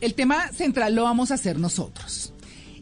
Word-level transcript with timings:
el 0.00 0.14
tema 0.14 0.52
central 0.52 0.94
lo 0.94 1.04
vamos 1.04 1.30
a 1.30 1.34
hacer 1.34 1.58
nosotros. 1.58 2.32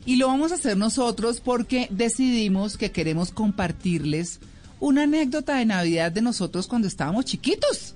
Y 0.05 0.17
lo 0.17 0.29
vamos 0.29 0.53
a 0.53 0.55
hacer 0.55 0.77
nosotros 0.77 1.41
porque 1.41 1.89
decidimos 1.91 2.77
que 2.77 2.93
queremos 2.93 3.33
compartirles 3.33 4.39
una 4.79 5.03
anécdota 5.03 5.57
de 5.57 5.65
Navidad 5.65 6.13
de 6.13 6.23
nosotros 6.23 6.67
cuando 6.69 6.87
estábamos 6.87 7.25
chiquitos. 7.25 7.95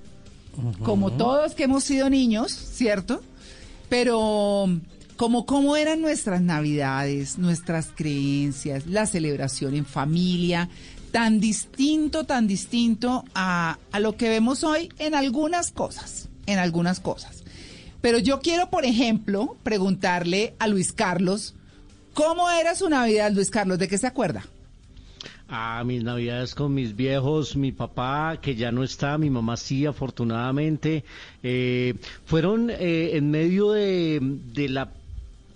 Como 0.83 1.13
todos 1.13 1.55
que 1.55 1.63
hemos 1.63 1.85
sido 1.85 2.09
niños, 2.09 2.51
¿cierto? 2.51 3.21
Pero 3.87 4.67
como 5.15 5.45
cómo 5.45 5.77
eran 5.77 6.01
nuestras 6.01 6.41
Navidades, 6.41 7.37
nuestras 7.37 7.87
creencias, 7.95 8.87
la 8.87 9.05
celebración 9.05 9.75
en 9.75 9.85
familia, 9.85 10.67
tan 11.11 11.39
distinto, 11.39 12.25
tan 12.25 12.47
distinto 12.47 13.23
a, 13.33 13.77
a 13.91 13.99
lo 13.99 14.17
que 14.17 14.27
vemos 14.27 14.63
hoy 14.65 14.89
en 14.97 15.15
algunas 15.15 15.71
cosas, 15.71 16.27
en 16.45 16.59
algunas 16.59 16.99
cosas. 16.99 17.40
Pero 18.01 18.17
yo 18.17 18.39
quiero, 18.41 18.69
por 18.69 18.85
ejemplo, 18.85 19.55
preguntarle 19.63 20.55
a 20.59 20.67
Luis 20.67 20.91
Carlos, 20.91 21.53
¿cómo 22.13 22.49
era 22.49 22.75
su 22.75 22.89
Navidad, 22.89 23.31
Luis 23.31 23.51
Carlos? 23.51 23.77
¿De 23.79 23.87
qué 23.87 23.97
se 23.97 24.07
acuerda? 24.07 24.43
Ah, 25.53 25.83
mis 25.85 26.01
navidades 26.01 26.55
con 26.55 26.73
mis 26.73 26.95
viejos, 26.95 27.57
mi 27.57 27.73
papá 27.73 28.39
que 28.41 28.55
ya 28.55 28.71
no 28.71 28.83
está, 28.83 29.17
mi 29.17 29.29
mamá 29.29 29.57
sí, 29.57 29.85
afortunadamente, 29.85 31.03
eh, 31.43 31.95
fueron 32.25 32.69
eh, 32.69 33.17
en 33.17 33.29
medio 33.29 33.71
de, 33.71 34.19
de 34.21 34.69
la 34.69 34.89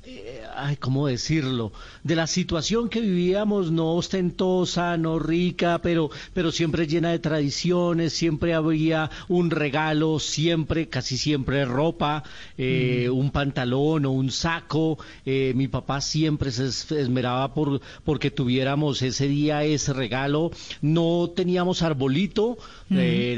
eh, 0.08 0.44
ay, 0.56 0.76
¿cómo 0.76 1.08
decirlo? 1.08 1.72
De 2.04 2.16
la 2.16 2.28
situación 2.28 2.90
que 2.90 3.02
vivíamos, 3.02 3.72
no 3.72 3.96
ostentosa, 3.96 4.98
no 4.98 5.18
rica, 5.18 5.80
pero, 5.82 6.12
pero 6.34 6.52
siempre 6.52 6.86
llena 6.86 7.10
de 7.10 7.18
tradiciones, 7.18 8.14
siempre 8.14 8.54
había 8.54 9.10
un 9.30 9.50
regalo, 9.50 10.20
siempre, 10.20 10.90
casi 10.90 11.18
siempre 11.18 11.66
ropa, 11.66 12.24
eh, 12.58 13.10
un 13.12 13.32
pantalón 13.32 14.06
o 14.06 14.12
un 14.12 14.30
saco. 14.30 15.00
Eh, 15.26 15.54
mi 15.56 15.68
papá 15.68 16.02
siempre 16.02 16.52
se 16.52 16.68
esmeraba 17.00 17.56
por 17.56 17.82
porque 18.04 18.30
tuviéramos 18.30 19.02
ese 19.02 19.28
día 19.28 19.64
ese 19.64 19.92
regalo. 19.92 20.52
No 20.82 21.32
teníamos 21.36 21.82
arbolito, 21.82 22.60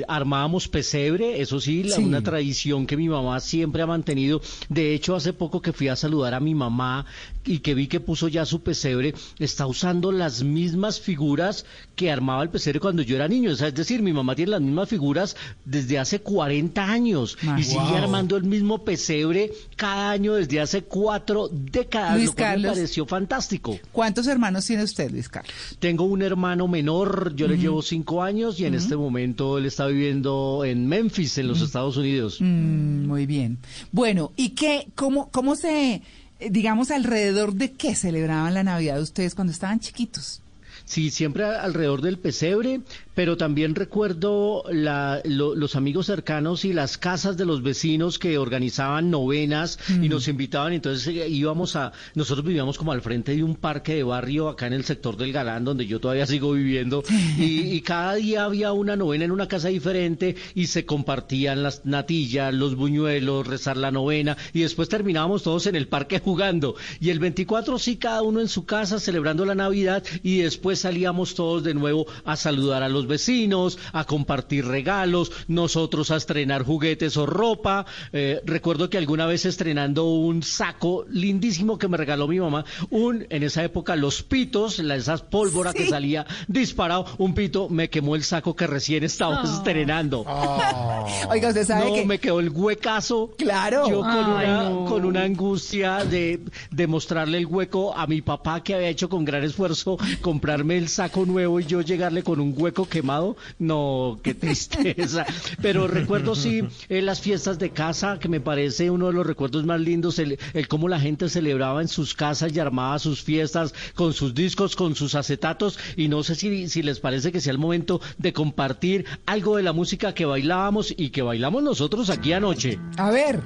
armábamos 0.08 0.68
pesebre, 0.68 1.42
eso 1.42 1.60
sí, 1.60 1.90
una 1.98 2.22
tradición 2.22 2.86
que 2.86 2.98
mi 2.98 3.10
mamá 3.10 3.40
siempre 3.40 3.82
ha 3.82 3.88
mantenido. 3.88 4.42
De 4.70 4.94
hecho, 4.94 5.16
hace 5.16 5.34
poco 5.34 5.62
que 5.62 5.74
fui 5.74 5.88
a 5.88 5.96
saludar 5.96 6.34
a 6.34 6.40
mi 6.40 6.56
mamá 6.56 7.06
y 7.48 7.60
que 7.60 7.74
vi 7.74 7.88
que 7.88 8.00
puso 8.00 8.28
ya 8.28 8.46
su 8.46 8.62
pesebre, 8.62 9.14
está 9.40 9.66
usando 9.66 10.12
las 10.12 10.44
mismas 10.44 11.00
figuras 11.00 11.66
que 11.96 12.12
armaba 12.12 12.44
el 12.44 12.50
pesebre 12.50 12.80
cuando 12.80 13.02
yo 13.02 13.16
era 13.16 13.28
niño. 13.28 13.52
es 13.52 13.60
decir, 13.74 14.02
mi 14.02 14.14
mamá 14.14 14.36
tiene 14.36 14.52
las 14.52 14.62
mismas 14.62 14.90
figuras 14.90 15.36
desde 15.66 15.98
hace 15.98 16.20
40 16.20 16.84
años 16.84 17.38
y 17.58 17.64
sigue 17.64 17.98
armando 17.98 18.38
el 18.38 18.44
mismo 18.44 18.84
pesebre 18.84 19.52
cada 19.76 20.12
año 20.12 20.36
desde 20.36 20.60
hace 20.60 20.84
cuatro 20.84 21.50
décadas, 21.52 22.22
lo 22.22 22.34
cual 22.34 22.62
me 22.62 22.68
pareció 22.68 23.06
fantástico. 23.06 23.80
¿Cuántos 23.92 24.28
hermanos 24.28 24.66
tiene 24.66 24.84
usted, 24.84 25.12
Luis 25.12 25.30
Carlos? 25.30 25.54
Tengo 25.80 26.04
un 26.04 26.22
hermano 26.22 26.68
menor, 26.68 27.36
yo 27.36 27.48
le 27.48 27.58
llevo 27.58 27.82
cinco 27.82 28.22
años 28.22 28.60
y 28.60 28.66
en 28.66 28.76
este 28.76 28.96
momento 28.96 29.58
él 29.58 29.66
está 29.66 29.88
viviendo 29.88 30.64
en 30.66 30.88
Memphis, 30.88 31.38
en 31.38 31.48
los 31.48 31.62
Estados 31.62 31.98
Unidos. 31.98 32.38
Mm, 32.40 33.08
muy 33.08 33.26
bien. 33.26 33.58
Bueno, 33.92 34.32
¿y 34.36 34.50
qué, 34.50 34.88
cómo, 34.96 35.30
cómo 35.32 35.56
se 35.56 36.02
digamos, 36.40 36.92
alrededor 36.92 37.54
de 37.54 37.72
qué 37.72 37.96
celebraban 37.96 38.54
la 38.54 38.64
Navidad 38.64 39.02
ustedes 39.02 39.36
cuando 39.36 39.54
estaban 39.54 39.80
chiquitos? 39.80 40.42
Sí, 40.86 41.10
siempre 41.10 41.46
alrededor 41.46 42.02
del 42.02 42.18
pesebre, 42.18 42.82
pero 43.18 43.36
también 43.36 43.74
recuerdo 43.74 44.64
los 44.70 45.76
amigos 45.76 46.06
cercanos 46.06 46.64
y 46.66 46.72
las 46.72 47.00
casas 47.00 47.36
de 47.36 47.46
los 47.46 47.64
vecinos 47.64 48.20
que 48.20 48.38
organizaban 48.38 49.10
novenas 49.10 49.80
y 49.90 50.08
mm. 50.08 50.10
nos 50.10 50.28
invitaban. 50.28 50.74
Entonces 50.74 51.08
eh, 51.08 51.28
íbamos 51.28 51.76
a, 51.76 51.94
nosotros 52.14 52.46
vivíamos 52.46 52.78
como 52.78 52.92
al 52.92 53.02
frente 53.02 53.36
de 53.36 53.44
un 53.44 53.56
parque 53.56 53.96
de 53.96 54.04
barrio 54.04 54.50
acá 54.50 54.68
en 54.68 54.74
el 54.74 54.86
sector 54.86 55.18
del 55.18 55.34
Galán, 55.34 55.66
donde 55.66 55.88
yo 55.88 56.00
todavía 56.00 56.28
sigo 56.28 56.52
viviendo, 56.52 57.04
y, 57.40 57.82
cada 57.82 58.14
día 58.14 58.44
había 58.44 58.72
una 58.72 58.96
novena 58.96 59.26
en 59.26 59.32
una 59.32 59.48
casa 59.48 59.70
diferente 59.70 60.36
y 60.54 60.68
se 60.68 60.86
compartían 60.86 61.64
las 61.64 61.88
natillas, 61.88 62.54
los 62.54 62.76
buñuelos, 62.76 63.48
rezar 63.48 63.78
la 63.78 63.90
novena 63.90 64.38
y 64.54 64.62
después 64.62 64.90
terminábamos 64.90 65.42
todos 65.42 65.66
en 65.66 65.76
el 65.76 65.88
parque 65.88 66.20
jugando. 66.20 66.76
Y 67.00 67.10
el 67.10 67.18
24 67.18 67.80
sí, 67.80 67.96
cada 67.96 68.22
uno 68.22 68.42
en 68.42 68.48
su 68.48 68.66
casa 68.66 69.00
celebrando 69.00 69.44
la 69.44 69.56
Navidad 69.56 70.04
y 70.22 70.38
después 70.42 70.82
salíamos 70.82 71.34
todos 71.34 71.64
de 71.64 71.74
nuevo 71.74 72.06
a 72.24 72.36
saludar 72.36 72.84
a 72.84 72.90
los 72.90 73.07
vecinos, 73.08 73.78
a 73.94 74.04
compartir 74.04 74.66
regalos, 74.66 75.32
nosotros 75.48 76.12
a 76.12 76.18
estrenar 76.18 76.64
juguetes 76.64 77.18
o 77.18 77.26
ropa. 77.26 77.86
Eh, 78.14 78.42
recuerdo 78.46 78.90
que 78.90 78.98
alguna 78.98 79.26
vez 79.26 79.46
estrenando 79.46 80.06
un 80.06 80.44
saco 80.44 81.06
lindísimo 81.10 81.78
que 81.78 81.88
me 81.88 81.98
regaló 81.98 82.28
mi 82.28 82.40
mamá, 82.40 82.66
un 82.90 83.26
en 83.30 83.44
esa 83.44 83.64
época 83.64 83.96
los 83.96 84.24
pitos, 84.24 84.80
la, 84.80 84.96
esas 84.96 85.22
pólvora 85.22 85.74
que 85.74 85.88
salía 85.88 86.26
disparado, 86.48 87.06
un 87.18 87.34
pito 87.34 87.70
me 87.70 87.90
quemó 87.90 88.16
el 88.16 88.24
saco 88.24 88.56
que 88.56 88.68
recién 88.68 89.04
estábamos 89.04 89.50
estrenando. 89.52 90.24
Ah. 90.28 91.06
Oiga, 91.30 91.50
usted 91.50 91.66
sabe 91.66 92.02
no, 92.02 92.06
me 92.06 92.20
quedó 92.20 92.40
el 92.40 92.50
huecazo. 92.50 93.34
Claro. 93.38 93.90
Yo 93.90 94.02
con, 94.02 94.32
una, 94.32 94.86
con 94.88 95.06
una 95.06 95.24
angustia 95.24 96.04
de, 96.04 96.42
de 96.72 96.88
mostrarle 96.88 97.38
el 97.38 97.46
hueco 97.46 97.96
a 97.96 98.08
mi 98.08 98.22
papá 98.22 98.64
que 98.64 98.76
había 98.76 98.90
hecho 98.90 99.10
con 99.10 99.26
gran 99.26 99.44
esfuerzo 99.44 99.98
comprarme 100.22 100.78
el 100.78 100.90
saco 100.90 101.26
nuevo 101.26 101.60
y 101.60 101.66
yo 101.66 101.82
llegarle 101.82 102.24
con 102.24 102.40
un 102.40 102.54
hueco 102.56 102.88
que 102.88 102.97
quemado, 102.98 103.38
no, 103.60 104.20
qué 104.24 104.34
tristeza. 104.34 105.26
Pero 105.62 105.88
recuerdo 105.88 106.34
sí 106.36 106.64
eh, 106.90 107.02
las 107.04 107.22
fiestas 107.22 107.60
de 107.60 107.70
casa, 107.70 108.18
que 108.18 108.28
me 108.28 108.40
parece 108.40 108.90
uno 108.90 109.08
de 109.08 109.14
los 109.14 109.26
recuerdos 109.26 109.66
más 109.66 109.80
lindos, 109.80 110.18
el, 110.18 110.40
cómo 110.68 110.88
la 110.88 111.00
gente 111.00 111.30
celebraba 111.30 111.82
en 111.82 111.88
sus 111.88 112.16
casas 112.16 112.52
y 112.54 112.60
armaba 112.60 112.98
sus 112.98 113.22
fiestas 113.22 113.76
con 113.94 114.14
sus 114.14 114.34
discos, 114.34 114.76
con 114.76 114.96
sus 114.96 115.14
acetatos, 115.14 115.78
y 115.96 116.08
no 116.08 116.24
sé 116.24 116.34
si, 116.34 116.70
si 116.70 116.82
les 116.82 117.00
parece 117.00 117.32
que 117.32 117.40
sea 117.40 117.52
el 117.52 117.60
momento 117.60 118.02
de 118.18 118.34
compartir 118.34 119.06
algo 119.28 119.58
de 119.58 119.64
la 119.64 119.74
música 119.74 120.16
que 120.16 120.26
bailábamos 120.26 120.92
y 120.98 121.12
que 121.12 121.22
bailamos 121.22 121.62
nosotros 121.62 122.10
aquí 122.10 122.34
anoche. 122.34 122.80
A 122.98 123.12
ver, 123.12 123.44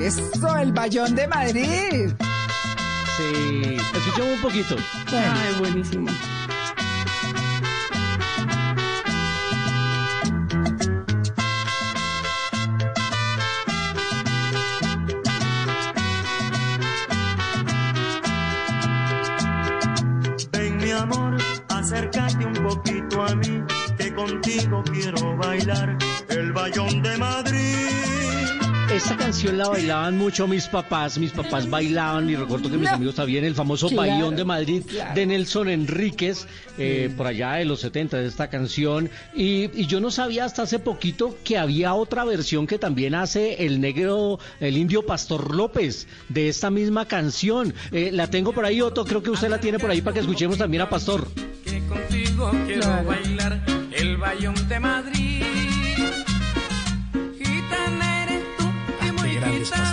eso, 0.00 0.56
el 0.56 0.72
Bayón 0.72 1.14
de 1.14 1.28
Madrid. 1.28 2.12
Sí, 3.18 3.76
escuchemos 3.94 4.36
un 4.36 4.42
poquito. 4.42 4.76
Ay, 5.08 5.54
buenísimo. 5.58 6.08
Acércate 21.68 22.44
un 22.44 22.54
poquito 22.54 23.22
a 23.22 23.34
mí, 23.34 23.62
que 23.96 24.14
contigo 24.14 24.82
quiero 24.92 25.36
bailar 25.36 25.96
el 26.28 26.52
bayón 26.52 27.02
de 27.02 27.16
Madrid. 27.16 27.68
Esta 28.90 29.18
canción 29.18 29.58
la 29.58 29.68
bailaban 29.68 30.16
mucho 30.16 30.48
mis 30.48 30.66
papás, 30.66 31.18
mis 31.18 31.32
papás 31.32 31.68
bailaban 31.68 32.30
y 32.30 32.36
recuerdo 32.36 32.70
que 32.70 32.78
mis 32.78 32.88
amigos 32.88 33.16
sabían 33.16 33.44
el 33.44 33.54
famoso 33.54 33.90
Bayón 33.90 34.34
de 34.34 34.44
Madrid 34.44 34.82
de 35.14 35.26
Nelson 35.26 35.68
Enríquez, 35.68 36.46
eh, 36.78 37.12
por 37.14 37.26
allá 37.26 37.52
de 37.54 37.66
los 37.66 37.80
70 37.80 38.16
de 38.16 38.26
esta 38.26 38.48
canción. 38.48 39.10
Y, 39.34 39.68
yo 39.86 40.00
no 40.00 40.10
sabía 40.10 40.46
hasta 40.46 40.62
hace 40.62 40.78
poquito 40.78 41.36
que 41.44 41.58
había 41.58 41.92
otra 41.92 42.24
versión 42.24 42.66
que 42.66 42.78
también 42.78 43.14
hace 43.14 43.66
el 43.66 43.80
negro, 43.80 44.38
el 44.58 44.78
indio 44.78 45.04
Pastor 45.04 45.54
López 45.54 46.06
de 46.30 46.48
esta 46.48 46.70
misma 46.70 47.04
canción. 47.04 47.74
Eh, 47.92 48.10
la 48.12 48.28
tengo 48.30 48.52
por 48.52 48.64
ahí, 48.64 48.80
Otto, 48.80 49.04
creo 49.04 49.22
que 49.22 49.30
usted 49.30 49.50
la 49.50 49.60
tiene 49.60 49.78
por 49.78 49.90
ahí 49.90 50.00
para 50.00 50.14
que 50.14 50.20
escuchemos 50.20 50.56
también 50.56 50.82
a 50.82 50.88
Pastor. 50.88 51.28
Que 51.62 51.80
contigo 51.86 52.50
quiero 52.66 53.04
bailar 53.04 53.60
el 53.92 54.16
Bayón 54.16 54.68
de 54.68 54.80
Madrid. 54.80 55.17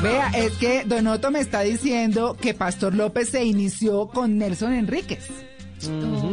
Vea, 0.01 0.31
es 0.35 0.53
que 0.53 0.83
Donoto 0.85 1.31
me 1.31 1.39
está 1.39 1.61
diciendo 1.61 2.37
que 2.39 2.53
Pastor 2.53 2.93
López 2.93 3.29
se 3.29 3.43
inició 3.43 4.07
con 4.07 4.37
Nelson 4.37 4.73
Enríquez. 4.73 5.27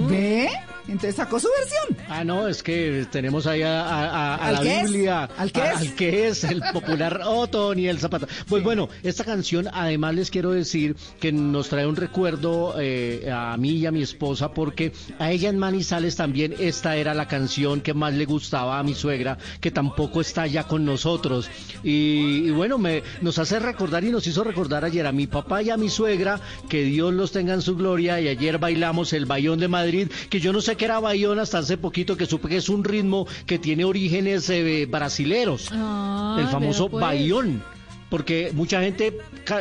¿Ve? 0.08 0.50
Entonces 0.88 1.14
sacó 1.14 1.38
su 1.38 1.48
versión. 1.58 2.04
Ah, 2.08 2.24
no, 2.24 2.48
es 2.48 2.62
que 2.62 3.06
tenemos 3.10 3.46
ahí 3.46 3.62
a, 3.62 4.50
la 4.52 4.60
Biblia. 4.60 5.28
¿Al 5.36 5.52
qué 5.52 5.60
es? 5.60 5.76
Al 5.76 5.94
que 5.94 6.28
es 6.28 6.44
el 6.44 6.62
popular 6.72 7.22
Otto 7.26 7.72
y 7.74 7.86
el 7.88 7.98
Zapata. 7.98 8.26
Pues 8.48 8.62
bueno, 8.64 8.88
esta 9.02 9.24
canción, 9.24 9.68
además 9.72 10.14
les 10.14 10.30
quiero 10.30 10.50
decir 10.50 10.96
que 11.20 11.32
nos 11.32 11.68
trae 11.68 11.86
un 11.86 11.96
recuerdo 11.96 12.74
eh, 12.78 13.30
a 13.32 13.56
mí 13.56 13.70
y 13.70 13.86
a 13.86 13.92
mi 13.92 14.02
esposa, 14.02 14.52
porque 14.52 14.92
a 15.18 15.30
ella 15.30 15.48
en 15.48 15.58
Manizales 15.58 16.16
también 16.16 16.54
esta 16.58 16.96
era 16.96 17.14
la 17.14 17.28
canción 17.28 17.80
que 17.80 17.94
más 17.94 18.14
le 18.14 18.24
gustaba 18.24 18.78
a 18.78 18.82
mi 18.82 18.94
suegra, 18.94 19.38
que 19.60 19.70
tampoco 19.70 20.20
está 20.20 20.46
ya 20.46 20.64
con 20.64 20.84
nosotros. 20.84 21.48
Y, 21.82 22.50
bueno, 22.50 22.78
me, 22.78 23.02
nos 23.20 23.38
hace 23.38 23.58
recordar 23.58 24.04
y 24.04 24.10
nos 24.10 24.26
hizo 24.26 24.44
recordar 24.44 24.84
ayer 24.84 25.06
a 25.06 25.12
mi 25.12 25.26
papá 25.26 25.62
y 25.62 25.70
a 25.70 25.76
mi 25.76 25.88
suegra, 25.88 26.40
que 26.68 26.82
Dios 26.82 27.14
los 27.14 27.32
tenga 27.32 27.54
en 27.54 27.62
su 27.62 27.76
gloria, 27.76 28.20
y 28.20 28.28
ayer 28.28 28.58
bailamos 28.58 29.12
el 29.12 29.26
Bayón 29.26 29.60
de 29.60 29.68
Madrid, 29.68 30.10
que 30.28 30.40
yo 30.40 30.52
no 30.52 30.60
sé 30.60 30.71
que 30.74 30.84
era 30.84 31.00
bayón 31.00 31.38
hasta 31.38 31.58
hace 31.58 31.76
poquito 31.76 32.16
que 32.16 32.26
supe 32.26 32.48
que 32.48 32.56
es 32.56 32.68
un 32.68 32.84
ritmo 32.84 33.26
que 33.46 33.58
tiene 33.58 33.84
orígenes 33.84 34.48
eh, 34.50 34.86
brasileros. 34.88 35.68
Ah, 35.72 36.36
el 36.40 36.48
famoso 36.48 36.88
pues. 36.88 37.00
bayón. 37.00 37.62
porque 38.10 38.50
mucha 38.52 38.82
gente, 38.82 39.16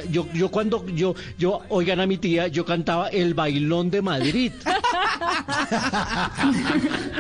yo, 0.10 0.28
yo 0.34 0.50
cuando 0.50 0.86
yo, 0.88 1.16
yo 1.40 1.62
oigan 1.70 2.02
a 2.02 2.06
mi 2.06 2.18
tía, 2.18 2.48
yo 2.48 2.66
cantaba 2.66 3.08
el 3.08 3.34
bailón 3.34 3.90
de 3.90 4.02
Madrid. 4.02 4.52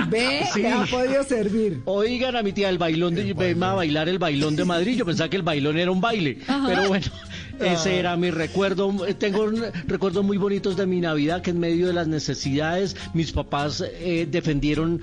Ve, 0.09 0.41
Sí. 0.53 0.65
ha 0.65 0.85
podido 0.85 1.23
servir. 1.23 1.81
Oigan 1.85 2.35
a 2.35 2.43
mi 2.43 2.51
tía 2.51 2.69
el 2.69 2.77
bailón 2.77 3.15
de, 3.15 3.33
venme 3.33 3.65
a 3.65 3.73
bailar 3.73 4.09
el 4.09 4.19
bailón 4.19 4.55
de 4.55 4.65
Madrid. 4.65 4.97
Yo 4.97 5.05
pensaba 5.05 5.29
que 5.29 5.37
el 5.37 5.43
bailón 5.43 5.77
era 5.77 5.91
un 5.91 6.01
baile, 6.01 6.39
pero 6.67 6.87
bueno. 6.89 7.05
Ese 7.63 7.97
era 7.99 8.15
mi 8.17 8.31
recuerdo. 8.31 8.91
Tengo 9.17 9.43
un- 9.43 9.63
recuerdos 9.87 10.23
muy 10.23 10.37
bonitos 10.37 10.75
de 10.77 10.85
mi 10.85 10.99
Navidad, 11.01 11.41
que 11.41 11.51
en 11.51 11.59
medio 11.59 11.87
de 11.87 11.93
las 11.93 12.07
necesidades, 12.07 12.95
mis 13.13 13.31
papás 13.31 13.83
eh, 13.85 14.27
defendieron 14.29 15.01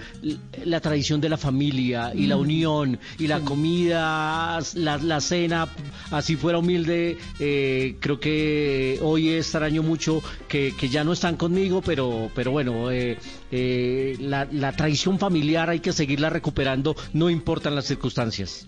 la 0.64 0.80
tradición 0.80 1.20
de 1.20 1.28
la 1.28 1.36
familia 1.36 2.12
y 2.14 2.26
la 2.26 2.36
unión 2.36 2.98
y 3.18 3.26
la 3.26 3.40
comida, 3.40 4.58
la, 4.74 4.98
la 4.98 5.20
cena, 5.20 5.68
así 6.10 6.36
fuera 6.36 6.58
humilde. 6.58 7.16
eh, 7.40 7.96
creo 8.00 8.18
que 8.20 8.98
hoy 9.02 9.30
extraño 9.30 9.82
mucho 9.82 10.22
que, 10.48 10.74
que 10.78 10.88
ya 10.88 11.04
no 11.04 11.12
están 11.12 11.36
conmigo, 11.36 11.82
pero, 11.82 12.30
pero 12.34 12.50
bueno, 12.50 12.90
eh, 12.90 13.18
eh, 13.50 14.16
la, 14.20 14.46
la 14.50 14.72
tradición 14.72 15.18
familiar 15.18 15.70
hay 15.70 15.80
que 15.80 15.92
seguirla 15.92 16.30
recuperando, 16.30 16.96
no 17.12 17.30
importan 17.30 17.74
las 17.74 17.86
circunstancias. 17.86 18.66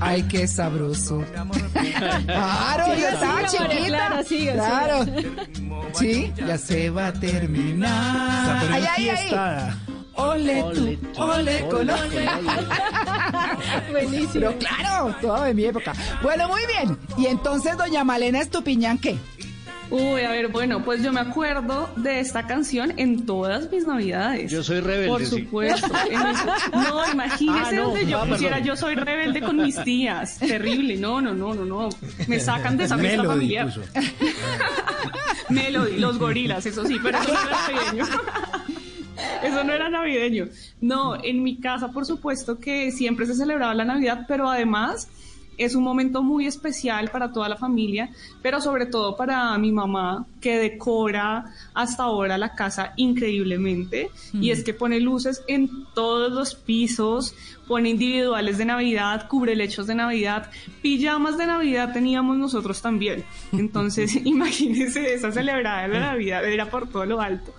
Ay, 0.00 0.22
qué 0.24 0.46
sabroso. 0.46 1.24
Claro, 2.26 2.94
yo 2.94 3.08
estaba 3.08 3.34
María 3.34 3.48
chiquita. 3.48 3.88
Clara, 3.88 4.24
claro. 4.24 5.06
Sí, 5.94 6.32
ya 6.36 6.58
se 6.58 6.90
va 6.90 7.08
a 7.08 7.12
terminar. 7.12 8.66
Ay, 8.70 8.84
ay, 8.96 9.08
ay. 9.08 9.16
fiesta. 9.18 9.78
Ole 10.16 10.64
tú, 10.74 11.22
ole 11.22 11.62
ole. 11.72 11.92
Buenísimo. 13.90 14.32
Pero 14.32 14.58
claro, 14.58 15.14
todo 15.20 15.42
de 15.42 15.54
mi 15.54 15.64
época. 15.64 15.92
Bueno, 16.22 16.48
muy 16.48 16.60
bien. 16.66 16.96
Y 17.16 17.26
entonces, 17.26 17.76
doña 17.76 18.04
Malena 18.04 18.40
Estupiñán, 18.40 18.98
¿qué? 18.98 19.16
Uy, 19.96 20.22
a 20.22 20.30
ver, 20.30 20.48
bueno, 20.48 20.82
pues 20.84 21.02
yo 21.04 21.12
me 21.12 21.20
acuerdo 21.20 21.88
de 21.96 22.18
esta 22.18 22.46
canción 22.48 22.92
en 22.96 23.26
todas 23.26 23.70
mis 23.70 23.86
navidades. 23.86 24.50
Yo 24.50 24.62
soy 24.64 24.80
rebelde, 24.80 25.06
Por 25.08 25.24
supuesto. 25.24 25.86
El- 26.10 26.18
no, 26.82 27.12
imagínese 27.12 27.60
Ah, 27.66 27.72
no, 27.72 27.84
donde 27.90 28.06
yo 28.06 28.18
ah, 28.18 28.26
pusiera 28.26 28.56
perdón. 28.56 28.66
yo 28.68 28.76
soy 28.76 28.94
rebelde 28.96 29.40
con 29.40 29.56
mis 29.56 29.80
tías. 29.84 30.38
Terrible. 30.38 30.96
No, 30.96 31.20
no, 31.20 31.32
no, 31.32 31.54
no, 31.54 31.64
no. 31.64 31.88
Me 32.26 32.40
sacan 32.40 32.76
de 32.76 32.84
esa 32.84 32.98
fiesta 32.98 33.22
Melody 33.22 33.34
familiar. 33.34 33.72
Melody, 35.48 35.98
los 35.98 36.18
gorilas, 36.18 36.66
eso 36.66 36.84
sí, 36.84 36.98
pero 37.02 37.18
eso 37.18 37.32
no 37.32 37.38
era 37.40 37.56
navideño. 37.68 38.04
Eso 39.44 39.62
no 39.62 39.72
era 39.72 39.88
navideño. 39.90 40.48
No, 40.80 41.22
en 41.22 41.42
mi 41.42 41.58
casa, 41.60 41.92
por 41.92 42.04
supuesto 42.04 42.58
que 42.58 42.90
siempre 42.90 43.26
se 43.26 43.34
celebraba 43.34 43.72
la 43.74 43.84
Navidad, 43.84 44.24
pero 44.26 44.48
además 44.50 45.08
es 45.58 45.74
un 45.74 45.84
momento 45.84 46.22
muy 46.22 46.46
especial 46.46 47.10
para 47.10 47.32
toda 47.32 47.48
la 47.48 47.56
familia, 47.56 48.10
pero 48.42 48.60
sobre 48.60 48.86
todo 48.86 49.16
para 49.16 49.56
mi 49.58 49.72
mamá, 49.72 50.26
que 50.40 50.58
decora 50.58 51.46
hasta 51.74 52.04
ahora 52.04 52.38
la 52.38 52.54
casa 52.54 52.92
increíblemente. 52.96 54.10
Y 54.32 54.50
es 54.50 54.64
que 54.64 54.74
pone 54.74 55.00
luces 55.00 55.42
en 55.48 55.70
todos 55.94 56.32
los 56.32 56.54
pisos, 56.54 57.34
pone 57.66 57.90
individuales 57.90 58.58
de 58.58 58.64
Navidad, 58.64 59.28
cubre 59.28 59.56
lechos 59.56 59.86
de 59.86 59.94
Navidad, 59.94 60.50
pijamas 60.82 61.38
de 61.38 61.46
Navidad 61.46 61.92
teníamos 61.92 62.36
nosotros 62.36 62.82
también. 62.82 63.24
Entonces, 63.52 64.16
imagínense 64.24 65.14
esa 65.14 65.32
celebrada 65.32 65.82
de 65.82 65.88
la 65.88 66.00
Navidad, 66.00 66.44
era 66.44 66.70
por 66.70 66.88
todo 66.88 67.06
lo 67.06 67.20
alto. 67.20 67.54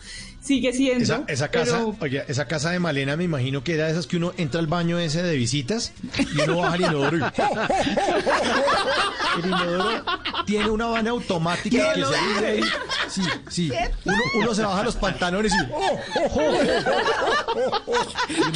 Sigue 0.46 0.72
siendo. 0.74 1.04
Esa, 1.04 1.24
esa 1.28 1.48
casa, 1.50 1.78
pero- 1.80 1.96
oye, 2.02 2.24
esa 2.28 2.46
casa 2.48 2.70
de 2.70 2.78
Malena 2.80 3.18
me 3.18 3.24
imagino 3.24 3.64
que 3.64 3.74
era 3.74 3.86
de 3.88 3.94
esas 3.94 4.06
que 4.06 4.18
uno 4.18 4.32
entra 4.38 4.60
al 4.60 4.68
baño 4.68 5.00
ese 5.00 5.24
de 5.24 5.36
visitas 5.36 5.92
y 6.36 6.42
uno 6.42 6.58
baja 6.58 6.74
al 6.76 6.82
inodoro 6.82 7.18
y 7.18 7.22
el 9.40 9.46
inodoro 9.48 10.04
tiene 10.46 10.70
una 10.70 10.86
vana 10.86 11.10
automática 11.10 11.94
que 11.94 12.06
se 12.06 12.16
abre 12.16 12.48
ahí. 12.48 12.62
Sí, 13.10 13.22
sí. 13.50 13.72
Uno, 14.04 14.18
uno 14.42 14.54
se 14.54 14.62
baja 14.64 14.84
los 14.84 14.96
pantalones 14.96 15.52
y 15.52 15.58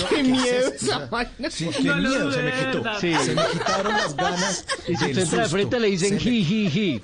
qué 0.09 0.23
miedo 0.23 0.71
Sí, 1.49 1.69
qué 1.75 1.83
No 1.83 1.95
miedo, 1.95 2.31
se 2.31 2.41
me 2.43 2.51
quitó. 2.51 2.83
Sí. 2.99 3.15
Se 3.23 3.33
me 3.33 3.45
quitaron 3.47 3.93
las 3.93 4.15
ganas. 4.15 4.63
Y 4.87 4.95
si 4.95 5.05
usted 5.05 5.17
entra 5.23 5.41
de 5.43 5.49
frente 5.49 5.79
le 5.79 5.87
dicen 5.87 6.19
ji, 6.19 6.43
ji, 6.43 6.69
ji. 6.69 7.01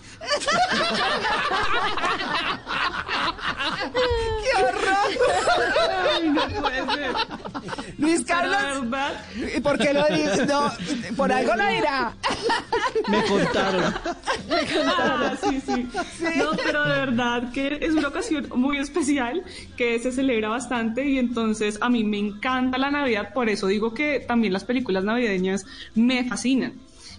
Ay, 6.16 6.30
no 6.30 6.48
puede 6.62 6.86
ser. 6.96 7.16
Luis 7.98 8.24
Pero 8.26 8.40
Carlos, 8.40 8.62
de 8.62 8.82
verdad, 8.82 9.26
¿y 9.56 9.60
por 9.60 9.78
qué 9.78 9.94
lo 9.94 10.06
dices? 10.08 10.48
No, 10.48 10.72
por 11.16 11.32
algo 11.32 11.56
lo 11.56 11.68
dirá. 11.68 12.14
Me 13.10 13.24
contaron. 13.26 13.94
Ah, 14.88 15.34
sí, 15.42 15.62
sí. 15.62 15.88
No, 16.38 16.52
pero 16.64 16.84
de 16.84 17.00
verdad 17.00 17.52
que 17.52 17.80
es 17.82 17.94
una 17.94 18.08
ocasión 18.08 18.48
muy 18.56 18.78
especial 18.78 19.44
que 19.78 20.00
se 20.00 20.12
celebra 20.12 20.50
bastante 20.50 21.06
y 21.06 21.18
entonces 21.18 21.78
a 21.82 21.90
mí 21.90 22.04
me 22.04 22.18
encanta 22.20 22.78
la 22.78 22.92
Navidad, 22.92 23.34
por 23.34 23.50
eso 23.50 23.68
digo 23.68 23.94
que 23.94 24.20
también 24.20 24.54
las 24.54 24.64
películas 24.64 25.04
navideñas 25.04 25.66
me 25.94 26.24
fascinan. 26.26 26.74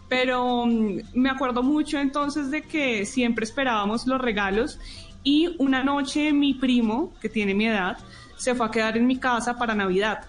Pero 0.08 0.66
mm, 0.66 1.00
me 1.14 1.30
acuerdo 1.30 1.62
mucho 1.62 1.98
entonces 1.98 2.50
de 2.50 2.62
que 2.62 3.06
siempre 3.06 3.44
esperábamos 3.44 4.06
los 4.06 4.20
regalos 4.20 4.78
y 5.26 5.56
una 5.58 5.82
noche 5.82 6.32
mi 6.32 6.54
primo, 6.54 7.12
que 7.20 7.28
tiene 7.28 7.52
mi 7.52 7.66
edad, 7.66 7.98
se 8.36 8.54
fue 8.54 8.64
a 8.64 8.70
quedar 8.70 8.96
en 8.96 9.08
mi 9.08 9.16
casa 9.16 9.58
para 9.58 9.74
Navidad. 9.74 10.20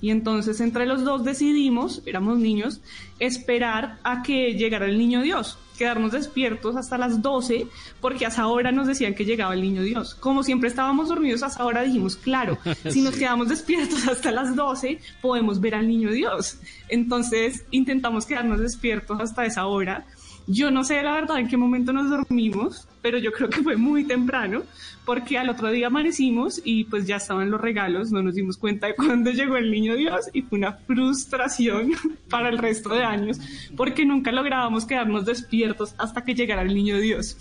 Y 0.00 0.08
entonces 0.08 0.58
entre 0.62 0.86
los 0.86 1.04
dos 1.04 1.22
decidimos, 1.22 2.00
éramos 2.06 2.38
niños, 2.38 2.80
esperar 3.18 3.98
a 4.04 4.22
que 4.22 4.54
llegara 4.54 4.86
el 4.86 4.96
niño 4.96 5.20
Dios, 5.20 5.58
quedarnos 5.76 6.12
despiertos 6.12 6.76
hasta 6.76 6.96
las 6.96 7.20
12, 7.20 7.66
porque 8.00 8.24
a 8.24 8.28
esa 8.28 8.46
hora 8.46 8.72
nos 8.72 8.86
decían 8.86 9.14
que 9.14 9.26
llegaba 9.26 9.52
el 9.52 9.60
niño 9.60 9.82
Dios. 9.82 10.14
Como 10.14 10.42
siempre 10.42 10.70
estábamos 10.70 11.10
dormidos, 11.10 11.42
a 11.42 11.48
esa 11.48 11.66
hora 11.66 11.82
dijimos, 11.82 12.16
claro, 12.16 12.56
si 12.88 13.02
nos 13.02 13.16
quedamos 13.16 13.50
despiertos 13.50 14.08
hasta 14.08 14.30
las 14.30 14.56
12, 14.56 14.98
podemos 15.20 15.60
ver 15.60 15.74
al 15.74 15.86
niño 15.86 16.10
Dios. 16.10 16.58
Entonces 16.88 17.66
intentamos 17.70 18.24
quedarnos 18.24 18.60
despiertos 18.60 19.20
hasta 19.20 19.44
esa 19.44 19.66
hora. 19.66 20.06
Yo 20.46 20.70
no 20.70 20.84
sé 20.84 21.02
la 21.02 21.12
verdad 21.12 21.38
en 21.38 21.48
qué 21.48 21.58
momento 21.58 21.92
nos 21.92 22.08
dormimos, 22.08 22.87
pero 23.08 23.16
yo 23.16 23.32
creo 23.32 23.48
que 23.48 23.62
fue 23.62 23.78
muy 23.78 24.04
temprano, 24.04 24.64
porque 25.06 25.38
al 25.38 25.48
otro 25.48 25.70
día 25.70 25.86
amanecimos 25.86 26.60
y 26.62 26.84
pues 26.84 27.06
ya 27.06 27.16
estaban 27.16 27.50
los 27.50 27.58
regalos, 27.58 28.12
no 28.12 28.22
nos 28.22 28.34
dimos 28.34 28.58
cuenta 28.58 28.86
de 28.86 28.94
cuándo 28.94 29.30
llegó 29.30 29.56
el 29.56 29.70
niño 29.70 29.96
Dios 29.96 30.28
y 30.34 30.42
fue 30.42 30.58
una 30.58 30.74
frustración 30.74 31.92
para 32.28 32.50
el 32.50 32.58
resto 32.58 32.90
de 32.90 33.02
años, 33.02 33.40
porque 33.78 34.04
nunca 34.04 34.30
lográbamos 34.30 34.84
quedarnos 34.84 35.24
despiertos 35.24 35.94
hasta 35.96 36.22
que 36.22 36.34
llegara 36.34 36.60
el 36.60 36.74
niño 36.74 36.98
Dios. 36.98 37.38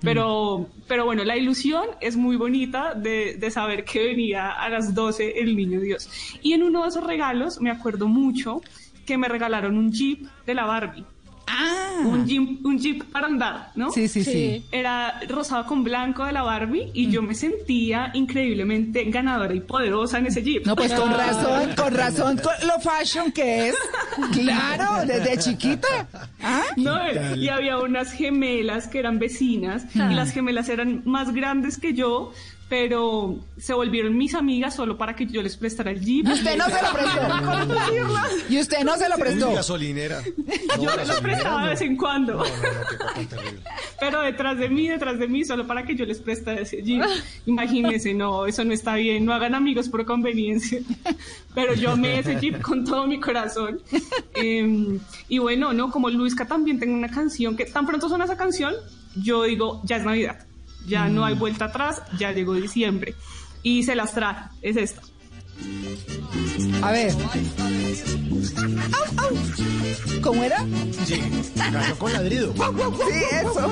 Pero, 0.00 0.70
pero 0.88 1.04
bueno, 1.04 1.22
la 1.22 1.36
ilusión 1.36 1.84
es 2.00 2.16
muy 2.16 2.36
bonita 2.36 2.94
de, 2.94 3.36
de 3.38 3.50
saber 3.50 3.84
que 3.84 4.02
venía 4.02 4.52
a 4.52 4.70
las 4.70 4.94
12 4.94 5.38
el 5.38 5.54
niño 5.54 5.80
Dios. 5.80 6.08
Y 6.40 6.54
en 6.54 6.62
uno 6.62 6.84
de 6.84 6.88
esos 6.88 7.04
regalos 7.04 7.60
me 7.60 7.70
acuerdo 7.70 8.08
mucho 8.08 8.62
que 9.04 9.18
me 9.18 9.28
regalaron 9.28 9.76
un 9.76 9.92
jeep 9.92 10.26
de 10.46 10.54
la 10.54 10.64
Barbie. 10.64 11.04
Ah, 11.52 12.02
Un 12.04 12.26
jeep, 12.26 12.64
un 12.64 12.78
jeep 12.78 13.04
para 13.10 13.26
andar, 13.26 13.72
¿no? 13.74 13.90
sí, 13.90 14.06
sí, 14.08 14.22
sí. 14.24 14.30
Sí. 14.32 14.64
Era 14.70 15.20
rosado 15.28 15.66
con 15.66 15.82
blanco 15.84 16.24
de 16.24 16.32
la 16.32 16.42
Barbie 16.42 16.90
y 16.94 17.10
yo 17.10 17.22
me 17.22 17.34
sentía 17.34 18.10
increíblemente 18.14 19.04
ganadora 19.10 19.52
y 19.54 19.60
poderosa 19.60 20.18
en 20.18 20.26
ese 20.26 20.42
jeep. 20.42 20.64
No, 20.66 20.76
pues 20.76 20.92
con 20.92 21.10
razón, 21.12 21.70
con 21.76 21.92
razón, 21.94 22.38
con 22.38 22.54
lo 22.68 22.78
fashion 22.80 23.32
que 23.32 23.68
es. 23.68 23.74
Claro, 24.32 25.06
desde 25.06 25.38
chiquita. 25.38 26.06
¿Ah? 26.42 26.62
No, 26.76 26.96
y 27.36 27.48
había 27.48 27.78
unas 27.78 28.12
gemelas 28.12 28.86
que 28.88 28.98
eran 28.98 29.18
vecinas 29.18 29.84
y 29.94 29.98
las 30.14 30.30
gemelas 30.32 30.68
eran 30.68 31.02
más 31.04 31.32
grandes 31.34 31.78
que 31.78 31.94
yo, 31.94 32.32
pero 32.70 33.36
se 33.58 33.74
volvieron 33.74 34.16
mis 34.16 34.32
amigas 34.36 34.76
solo 34.76 34.96
para 34.96 35.16
que 35.16 35.26
yo 35.26 35.42
les 35.42 35.56
prestara 35.56 35.90
el 35.90 36.00
jeep. 36.00 36.24
Y 36.28 36.32
usted 36.32 36.56
no 36.56 36.66
se 36.66 36.80
lo 36.80 36.92
prestó. 36.94 38.44
Y 38.48 38.60
usted 38.60 38.84
no 38.84 38.96
se 38.96 39.08
lo 39.08 39.16
Uy, 39.16 39.20
prestó. 39.20 39.52
gasolinera. 39.52 40.22
No, 40.76 40.84
Yo 40.84 41.04
lo 41.04 41.20
prestaba 41.20 41.58
no. 41.58 41.64
de 41.64 41.70
vez 41.70 41.80
en 41.80 41.96
cuando. 41.96 42.34
No. 42.34 42.44
Pero 43.98 44.20
detrás 44.22 44.56
de 44.56 44.68
mí, 44.68 44.88
detrás 44.88 45.18
de 45.18 45.26
mí, 45.26 45.44
solo 45.44 45.66
para 45.66 45.84
que 45.84 45.96
yo 45.96 46.04
les 46.06 46.20
preste 46.20 46.62
ese 46.62 46.80
jeep. 46.80 47.02
Imagínense, 47.46 48.14
no, 48.14 48.46
eso 48.46 48.64
no 48.64 48.72
está 48.72 48.94
bien. 48.94 49.24
No 49.24 49.32
hagan 49.32 49.56
amigos 49.56 49.88
por 49.88 50.04
conveniencia. 50.06 50.78
Pero 51.56 51.74
yo 51.74 51.90
amé 51.90 52.20
ese 52.20 52.38
jeep 52.38 52.62
con 52.62 52.84
todo 52.84 53.06
mi 53.08 53.18
corazón. 53.18 53.80
Eh, 54.34 54.96
y 55.28 55.38
bueno, 55.38 55.72
no, 55.72 55.90
como 55.90 56.08
Luisca 56.08 56.46
también 56.46 56.78
tengo 56.78 56.94
una 56.94 57.08
canción 57.10 57.56
que 57.56 57.64
tan 57.64 57.84
pronto 57.84 58.08
suena 58.08 58.26
esa 58.26 58.36
canción, 58.36 58.74
yo 59.16 59.42
digo, 59.42 59.80
ya 59.84 59.96
es 59.96 60.04
Navidad. 60.04 60.46
Ya 60.86 61.08
no 61.08 61.24
hay 61.24 61.34
vuelta 61.34 61.66
atrás, 61.66 62.02
ya 62.18 62.32
llegó 62.32 62.54
diciembre. 62.54 63.14
Y 63.62 63.82
se 63.82 63.94
las 63.94 64.12
traje, 64.12 64.48
es 64.62 64.76
esta. 64.76 65.02
A 66.82 66.92
ver. 66.92 67.12
Au, 68.92 69.24
au. 69.24 70.20
¿Cómo 70.22 70.42
era? 70.44 70.64
Sí, 71.04 71.20
canción 71.56 71.98
con 71.98 72.12
ladrido. 72.12 72.54
Sí, 72.54 73.24
eso. 73.42 73.68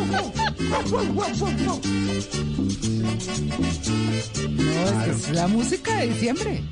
No, 4.50 5.04
es 5.04 5.30
la 5.30 5.48
música 5.48 5.96
de 5.96 6.08
diciembre. 6.08 6.62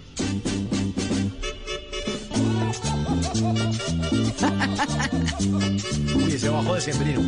Uy, 6.14 6.32
ese 6.32 6.48
bajo 6.48 6.74
de 6.74 6.80
sembrino. 6.80 7.20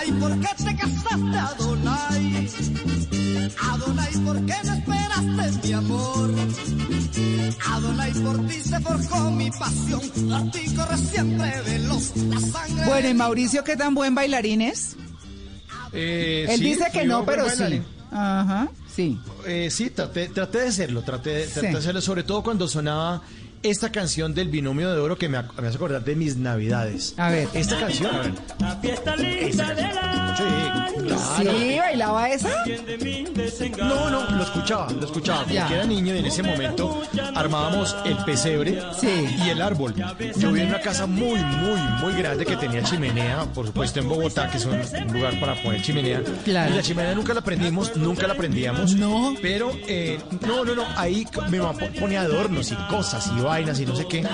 Adonai, 0.00 0.20
¿por 0.20 0.40
qué 0.40 0.64
te 0.64 0.76
casaste, 0.76 1.38
Adonai? 1.38 2.48
Adonai, 3.70 4.12
¿por 4.24 4.46
qué 4.46 4.54
no 4.64 4.72
esperaste 4.74 5.66
mi 5.66 5.72
amor? 5.74 6.30
Adonai, 7.70 8.12
por 8.12 8.46
ti 8.46 8.54
se 8.62 8.80
forjó 8.80 9.30
mi 9.30 9.50
pasión. 9.50 10.00
A 10.32 10.50
ti 10.50 10.74
corre 10.74 10.96
siempre 10.96 11.52
veloz 11.66 12.16
la 12.16 12.40
sangre. 12.40 12.84
Bueno, 12.86 13.08
y 13.08 13.14
Mauricio, 13.14 13.62
¿qué 13.64 13.76
tan 13.76 13.94
buen 13.94 14.14
bailarín 14.14 14.62
es? 14.62 14.96
Eh, 15.92 16.46
Él 16.48 16.58
sí, 16.58 16.64
dice 16.64 16.86
que 16.92 17.04
no, 17.04 17.24
pero 17.26 17.48
sí. 17.50 17.82
Ajá, 18.12 18.68
sí. 18.94 19.20
Eh, 19.46 19.68
sí, 19.70 19.90
traté, 19.90 20.28
traté 20.28 20.58
de 20.60 20.72
serlo, 20.72 21.02
traté, 21.02 21.46
traté 21.46 21.68
Sí. 21.68 21.72
de 21.72 21.78
hacerlo, 21.78 22.00
sobre 22.00 22.22
todo 22.22 22.42
cuando 22.42 22.66
sonaba 22.68 23.22
esta 23.62 23.90
canción 23.92 24.34
del 24.34 24.48
binomio 24.48 24.90
de 24.92 25.00
oro 25.00 25.16
que 25.18 25.28
me, 25.28 25.38
me 25.42 25.68
hace 25.68 25.76
acordar 25.76 26.02
de 26.04 26.16
mis 26.16 26.36
navidades. 26.36 27.14
A 27.18 27.30
ver. 27.30 27.48
Esta 27.54 27.78
canción. 27.78 28.14
a 28.14 28.18
ver. 28.20 28.32
La 28.58 28.76
fiesta 28.76 29.16
linda 29.16 29.74
de 29.74 29.82
la 29.82 30.34
Sí, 30.36 30.44
claro. 31.02 31.58
Sí, 31.58 31.76
bailaba 31.78 32.30
esa. 32.30 32.48
No, 33.78 34.08
no, 34.10 34.30
lo 34.30 34.42
escuchaba, 34.42 34.90
lo 34.92 35.04
escuchaba, 35.04 35.40
porque 35.40 35.54
Ya. 35.54 35.68
era 35.68 35.84
niño 35.84 36.14
y 36.14 36.18
en 36.18 36.26
ese 36.26 36.42
momento 36.42 37.02
armábamos 37.34 37.94
el 38.06 38.16
pesebre 38.24 38.80
Sí. 38.98 39.26
y 39.44 39.50
el 39.50 39.60
árbol. 39.60 39.94
Yo 40.38 40.48
vivía 40.48 40.62
en 40.62 40.68
una 40.70 40.80
casa 40.80 41.06
muy, 41.06 41.38
muy, 41.40 41.78
muy 42.00 42.12
grande 42.14 42.46
que 42.46 42.56
tenía 42.56 42.82
chimenea, 42.82 43.44
por 43.54 43.66
supuesto 43.66 44.00
en 44.00 44.08
Bogotá, 44.08 44.50
que 44.50 44.56
es 44.58 44.64
un 44.64 44.80
un 44.80 45.12
lugar 45.12 45.38
para 45.40 45.54
poner 45.62 45.82
chimenea. 45.82 46.22
Claro. 46.44 46.72
Y 46.72 46.76
la 46.76 46.82
chimenea 46.82 47.14
nunca 47.14 47.34
la 47.34 47.40
prendimos, 47.42 47.94
nunca 47.96 48.26
la 48.26 48.34
prendíamos. 48.34 48.94
No. 48.94 49.34
Pero, 49.42 49.72
eh, 49.86 50.18
no, 50.46 50.64
no, 50.64 50.74
no, 50.74 50.84
ahí 50.96 51.26
mi 51.50 51.58
mamá 51.58 51.72
po- 51.78 51.88
ponía 52.00 52.22
adornos 52.22 52.70
y 52.72 52.76
cosas 52.88 53.30
y 53.36 53.40
vainas 53.50 53.80
y 53.80 53.86
no 53.86 53.96
sé 53.96 54.06
qué. 54.06 54.24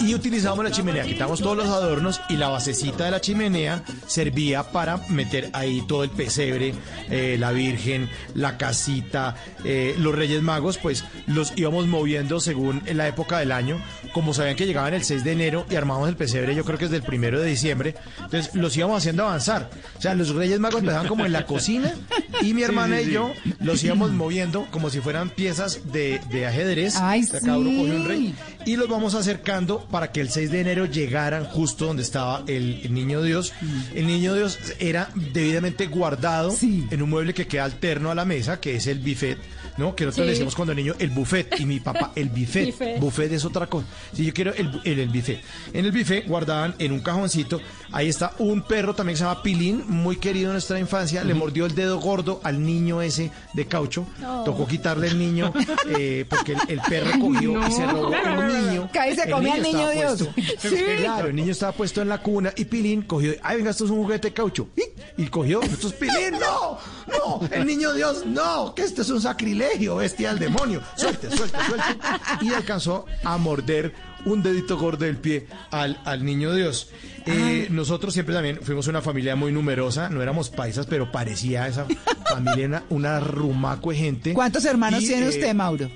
Y 0.00 0.14
utilizábamos 0.14 0.64
la 0.64 0.70
chimenea, 0.70 1.04
quitamos 1.04 1.40
todos 1.40 1.56
los 1.56 1.66
adornos 1.66 2.20
y 2.28 2.36
la 2.36 2.48
basecita 2.48 3.04
de 3.06 3.10
la 3.10 3.20
chimenea 3.20 3.82
servía 4.06 4.64
para 4.64 4.98
meter 5.08 5.50
ahí 5.52 5.82
todo 5.88 6.04
el 6.04 6.10
pesebre, 6.10 6.74
eh, 7.10 7.36
la 7.38 7.52
Virgen, 7.52 8.08
la 8.34 8.58
casita, 8.58 9.34
eh, 9.64 9.94
los 9.98 10.14
Reyes 10.14 10.42
Magos, 10.42 10.78
pues 10.78 11.04
los 11.26 11.52
íbamos 11.56 11.86
moviendo 11.86 12.38
según 12.40 12.82
la 12.92 13.08
época 13.08 13.38
del 13.38 13.52
año. 13.52 13.82
Como 14.12 14.34
sabían 14.34 14.56
que 14.56 14.66
llegaban 14.66 14.94
el 14.94 15.04
6 15.04 15.24
de 15.24 15.32
enero 15.32 15.66
y 15.70 15.76
armábamos 15.76 16.08
el 16.08 16.16
pesebre, 16.16 16.54
yo 16.54 16.64
creo 16.64 16.78
que 16.78 16.84
es 16.86 16.90
del 16.90 17.02
primero 17.02 17.40
de 17.40 17.46
diciembre, 17.48 17.94
entonces 18.22 18.54
los 18.54 18.76
íbamos 18.76 18.98
haciendo 18.98 19.24
avanzar. 19.24 19.70
O 19.98 20.00
sea, 20.00 20.14
los 20.14 20.34
Reyes 20.34 20.60
Magos 20.60 20.80
empezaban 20.80 21.08
como 21.08 21.24
en 21.26 21.32
la 21.32 21.46
cocina 21.46 21.94
y 22.42 22.52
mi 22.54 22.62
hermana 22.62 23.00
y 23.00 23.10
yo 23.10 23.32
los 23.60 23.82
íbamos 23.84 24.12
moviendo 24.12 24.66
como 24.70 24.90
si 24.90 25.00
fueran 25.00 25.30
piezas 25.30 25.92
de, 25.92 26.20
de 26.30 26.46
ajedrez. 26.46 26.96
Ay, 26.96 27.22
O 27.22 27.26
sea, 27.26 27.40
cada 27.40 27.58
uno 27.58 27.70
un 27.70 28.04
rey 28.06 28.34
y 28.66 28.76
los 28.76 28.88
vamos 28.88 29.14
acercando 29.14 29.86
para 29.90 30.12
que 30.12 30.20
el 30.20 30.28
6 30.28 30.50
de 30.50 30.60
enero 30.60 30.84
llegaran 30.86 31.44
justo 31.44 31.86
donde 31.86 32.02
estaba 32.02 32.42
el, 32.48 32.92
niño 32.92 33.22
Dios. 33.22 33.52
El 33.94 34.06
niño 34.06 34.34
Dios 34.34 34.58
era 34.80 35.08
debidamente 35.14 35.86
guardado 35.86 36.50
Sí. 36.50 36.84
en 36.90 37.00
un 37.00 37.08
mueble 37.08 37.32
que 37.32 37.46
queda 37.46 37.64
alterno 37.64 38.10
a 38.10 38.14
la 38.14 38.24
mesa, 38.24 38.60
que 38.60 38.76
es 38.76 38.86
el 38.88 38.98
buffet, 38.98 39.38
¿no? 39.76 39.94
Que 39.94 40.04
nosotros 40.04 40.24
Sí. 40.24 40.28
le 40.28 40.32
decimos 40.32 40.54
cuando 40.54 40.72
el 40.72 40.78
niño 40.78 40.94
el 40.98 41.10
buffet 41.10 41.60
y 41.60 41.66
mi 41.66 41.80
papá 41.80 42.12
el 42.14 42.28
buffet. 42.28 42.66
Buffet. 42.72 43.00
buffet 43.00 43.32
es 43.32 43.44
otra 43.44 43.66
cosa. 43.66 43.86
Si 44.12 44.24
yo 44.24 44.32
quiero 44.32 44.52
el, 44.54 44.80
el, 44.84 44.98
el 45.00 45.08
buffet. 45.08 45.40
En 45.72 45.84
el 45.84 45.92
buffet 45.92 46.26
guardaban 46.26 46.74
en 46.78 46.92
un 46.92 47.00
cajoncito, 47.00 47.60
ahí 47.92 48.08
está 48.08 48.32
un 48.38 48.62
perro 48.62 48.94
también 48.94 49.14
que 49.14 49.18
se 49.18 49.24
llama 49.24 49.42
Pilín, 49.42 49.84
muy 49.88 50.16
querido 50.16 50.46
en 50.48 50.52
nuestra 50.54 50.78
infancia, 50.78 51.22
le 51.24 51.34
mordió 51.34 51.66
el 51.66 51.74
dedo 51.74 51.98
gordo 52.00 52.40
al 52.44 52.64
niño 52.64 53.02
ese 53.02 53.30
de 53.54 53.66
caucho. 53.66 54.06
Oh. 54.24 54.42
Tocó 54.44 54.66
quitarle 54.66 55.08
el 55.08 55.18
niño 55.18 55.52
eh, 55.98 56.24
porque 56.28 56.52
el, 56.52 56.58
el 56.68 56.80
perro 56.80 57.10
cogió 57.20 57.66
y 57.66 57.72
se 57.72 57.86
robó 57.86 58.08
un 58.08 58.66
niño. 58.68 58.90
Que 58.92 58.98
ahí 58.98 59.14
se 59.14 59.22
El 59.24 59.30
comía 59.30 59.54
al 59.54 59.62
niño 59.62 59.90
estaba 59.90 60.14
Dios. 60.14 60.28
puesto- 60.34 60.68
Sí. 60.68 60.76
Claro, 60.98 61.28
el 61.28 61.36
niño 61.36 61.52
estaba 61.52 61.72
puesto 61.72 62.02
en 62.02 62.08
la 62.08 62.18
cuna 62.22 62.52
y 62.56 62.64
Pilín 62.64 63.02
cogió, 63.02 63.32
ay, 63.42 63.56
venga, 63.58 63.70
esto 63.70 63.84
es 63.84 63.90
un 63.90 64.02
juguete 64.02 64.28
de 64.28 64.34
caucho. 64.34 64.68
Y, 64.76 65.22
y 65.22 65.26
cogió, 65.28 65.60
esto 65.62 65.88
es 65.88 65.92
Pilín, 65.94 66.32
no, 66.40 66.78
no, 67.08 67.40
el 67.50 67.66
niño 67.66 67.92
Dios, 67.94 68.24
no, 68.26 68.74
que 68.74 68.82
esto 68.82 69.02
es 69.02 69.10
un 69.10 69.20
sacrilegio, 69.20 69.65
bestia 69.96 70.30
del 70.30 70.38
demonio. 70.38 70.82
Suelte, 70.96 71.30
suelte, 71.30 71.58
suelte. 71.66 71.98
Y 72.42 72.52
alcanzó 72.52 73.06
a 73.24 73.36
morder 73.38 73.92
un 74.24 74.42
dedito 74.42 74.76
gordo 74.76 75.04
del 75.04 75.16
pie 75.16 75.46
al, 75.70 76.00
al 76.04 76.24
niño 76.24 76.54
Dios. 76.54 76.90
Eh, 77.26 77.68
nosotros 77.70 78.12
siempre 78.12 78.34
también 78.34 78.58
fuimos 78.62 78.86
una 78.88 79.02
familia 79.02 79.36
muy 79.36 79.52
numerosa, 79.52 80.08
no 80.10 80.22
éramos 80.22 80.50
paisas, 80.50 80.86
pero 80.86 81.10
parecía 81.10 81.66
esa 81.66 81.86
familia 82.30 82.84
una, 82.88 83.20
una 83.20 83.80
gente. 83.94 84.32
¿Cuántos 84.32 84.64
hermanos 84.64 85.02
Y, 85.02 85.06
tiene 85.06 85.26
eh, 85.26 85.30
usted, 85.30 85.54
Mauro? 85.54 85.90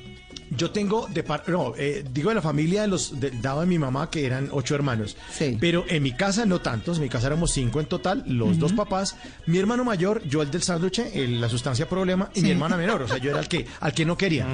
Yo 0.50 0.70
tengo 0.70 1.06
de 1.08 1.22
par 1.22 1.44
no, 1.48 1.74
eh, 1.76 2.04
digo 2.12 2.30
de 2.30 2.34
la 2.36 2.42
familia 2.42 2.82
de 2.82 2.88
los 2.88 3.20
del 3.20 3.40
lado 3.42 3.60
de 3.60 3.66
mi 3.66 3.78
mamá 3.78 4.10
que 4.10 4.26
eran 4.26 4.48
ocho 4.52 4.74
hermanos. 4.74 5.16
Sí. 5.32 5.56
Pero 5.60 5.84
en 5.88 6.02
mi 6.02 6.12
casa 6.12 6.46
no 6.46 6.60
tantos, 6.60 6.98
en 6.98 7.04
mi 7.04 7.08
casa 7.08 7.28
éramos 7.28 7.52
cinco 7.52 7.80
en 7.80 7.86
total, 7.86 8.24
los 8.26 8.58
dos 8.58 8.72
papás, 8.72 9.16
mi 9.46 9.58
hermano 9.58 9.84
mayor, 9.84 10.22
yo 10.24 10.42
el 10.42 10.50
del 10.50 10.62
sándwich, 10.62 11.00
la 11.14 11.48
sustancia 11.48 11.88
problema, 11.88 12.30
y 12.34 12.42
mi 12.42 12.50
hermana 12.50 12.76
menor, 12.76 13.02
o 13.02 13.08
sea, 13.08 13.18
yo 13.18 13.30
era 13.30 13.40
el 13.40 13.48
que 13.48 13.66
al 13.80 13.92
que 13.92 14.04
no 14.04 14.16
quería. 14.16 14.46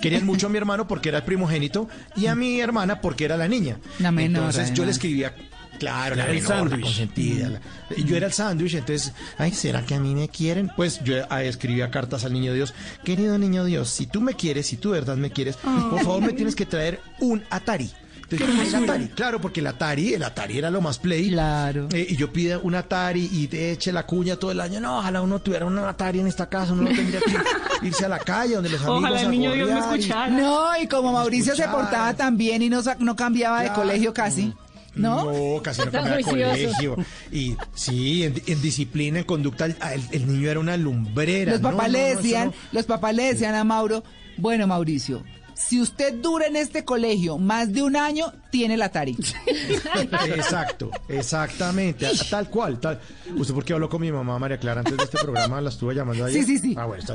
Querían 0.00 0.26
mucho 0.26 0.46
a 0.46 0.50
mi 0.50 0.58
hermano 0.58 0.86
porque 0.86 1.08
era 1.08 1.18
el 1.18 1.24
primogénito 1.24 1.88
y 2.16 2.26
a 2.26 2.34
mi 2.34 2.60
hermana 2.60 3.00
porque 3.00 3.24
era 3.24 3.36
la 3.36 3.48
niña. 3.48 3.78
La 3.98 4.10
menor, 4.10 4.44
Entonces 4.44 4.74
yo 4.74 4.84
le 4.84 4.90
escribía 4.90 5.34
Claro, 5.78 6.16
la 6.16 6.26
la 6.32 6.40
sándwich. 6.40 6.80
consentida. 6.82 7.48
la- 7.48 7.60
y 7.96 8.04
yo 8.04 8.16
era 8.16 8.26
el 8.26 8.32
sándwich, 8.32 8.74
entonces, 8.74 9.12
ay, 9.38 9.52
¿será 9.52 9.84
que 9.84 9.94
a 9.94 10.00
mí 10.00 10.14
me 10.14 10.28
quieren? 10.28 10.70
Pues 10.76 11.00
yo 11.04 11.16
ah, 11.30 11.42
escribía 11.42 11.90
cartas 11.90 12.24
al 12.24 12.32
niño 12.32 12.52
Dios. 12.52 12.74
Querido 13.04 13.38
niño 13.38 13.64
Dios, 13.64 13.88
si 13.90 14.06
tú 14.06 14.20
me 14.20 14.34
quieres, 14.34 14.66
si 14.66 14.76
tú 14.76 14.92
de 14.92 15.00
verdad 15.00 15.16
me 15.16 15.30
quieres, 15.30 15.56
por 15.56 16.00
favor 16.02 16.22
me 16.22 16.32
tienes 16.32 16.54
que 16.54 16.66
traer 16.66 17.00
un 17.20 17.42
Atari. 17.50 17.90
Entonces, 18.30 18.72
el 18.74 18.84
Atari, 18.84 19.08
claro, 19.08 19.38
porque 19.40 19.60
el 19.60 19.66
Atari, 19.66 20.14
el 20.14 20.22
Atari 20.22 20.56
era 20.58 20.70
lo 20.70 20.80
más 20.80 20.98
play. 20.98 21.28
Claro. 21.28 21.88
Eh, 21.92 22.06
y 22.08 22.16
yo 22.16 22.32
pido 22.32 22.58
un 22.62 22.74
Atari 22.74 23.28
y 23.30 23.46
te 23.48 23.70
eche 23.72 23.92
la 23.92 24.06
cuña 24.06 24.36
todo 24.36 24.50
el 24.50 24.60
año. 24.60 24.80
No, 24.80 24.98
ojalá 24.98 25.20
uno 25.20 25.40
tuviera 25.40 25.66
un 25.66 25.78
Atari 25.78 26.20
en 26.20 26.26
esta 26.26 26.48
casa, 26.48 26.72
uno 26.72 26.82
no 26.84 26.88
tendría 26.88 27.20
que 27.20 27.36
irse 27.86 28.06
a 28.06 28.08
la 28.08 28.18
calle 28.18 28.54
donde 28.54 28.70
los 28.70 28.80
amigos 28.80 28.98
Ojalá 29.00 29.20
el 29.20 29.30
niño 29.30 29.52
Dios 29.52 29.68
me 29.70 29.76
y- 29.76 29.78
escuchara. 29.78 30.28
No, 30.28 30.68
y 30.82 30.86
como 30.88 31.12
Mauricio 31.12 31.54
se 31.54 31.68
portaba 31.68 32.14
tan 32.14 32.36
bien 32.38 32.62
y 32.62 32.70
no, 32.70 32.80
no 32.98 33.14
cambiaba 33.14 33.62
de 33.62 33.72
colegio 33.74 34.14
casi, 34.14 34.54
¿no? 34.96 35.32
No, 35.32 35.62
casi 35.62 35.82
no 35.82 35.90
cambiaba 35.90 36.16
de 36.16 36.24
colegio. 36.24 36.96
Y 37.30 37.56
sí, 37.74 38.24
en, 38.24 38.42
en 38.46 38.62
disciplina, 38.62 39.18
en 39.20 39.24
conducta, 39.24 39.66
el, 39.66 40.26
niño 40.26 40.50
era 40.50 40.60
una 40.60 40.76
lumbrera. 40.76 41.52
Los 41.52 41.60
papás 41.60 41.86
no, 41.86 41.92
le 41.92 42.16
decían, 42.16 42.52
los 42.72 42.86
papás 42.86 43.14
le 43.14 43.24
decían 43.24 43.54
a 43.54 43.64
Mauro, 43.64 44.04
bueno, 44.36 44.66
Mauricio, 44.66 45.22
si 45.54 45.80
usted 45.80 46.14
dura 46.14 46.46
en 46.46 46.56
este 46.56 46.84
colegio 46.84 47.38
más 47.38 47.72
de 47.72 47.82
un 47.82 47.96
año, 47.96 48.32
tiene 48.54 48.74
el 48.74 48.82
Atari. 48.82 49.16
Exacto, 50.36 50.88
exactamente, 51.08 52.06
tal 52.30 52.48
cual, 52.48 52.78
tal. 52.78 53.00
¿Usted 53.36 53.52
por 53.52 53.64
qué 53.64 53.72
habló 53.72 53.88
con 53.88 54.00
mi 54.00 54.12
mamá 54.12 54.38
María 54.38 54.58
Clara 54.58 54.80
antes 54.80 54.96
de 54.96 55.02
este 55.02 55.18
programa? 55.18 55.60
¿La 55.60 55.70
estuve 55.70 55.92
llamando 55.92 56.24
ayer? 56.24 56.44
Sí, 56.44 56.46
sí, 56.46 56.58
sí. 56.58 56.74
Ah, 56.78 56.84
bueno, 56.86 57.02
está. 57.02 57.14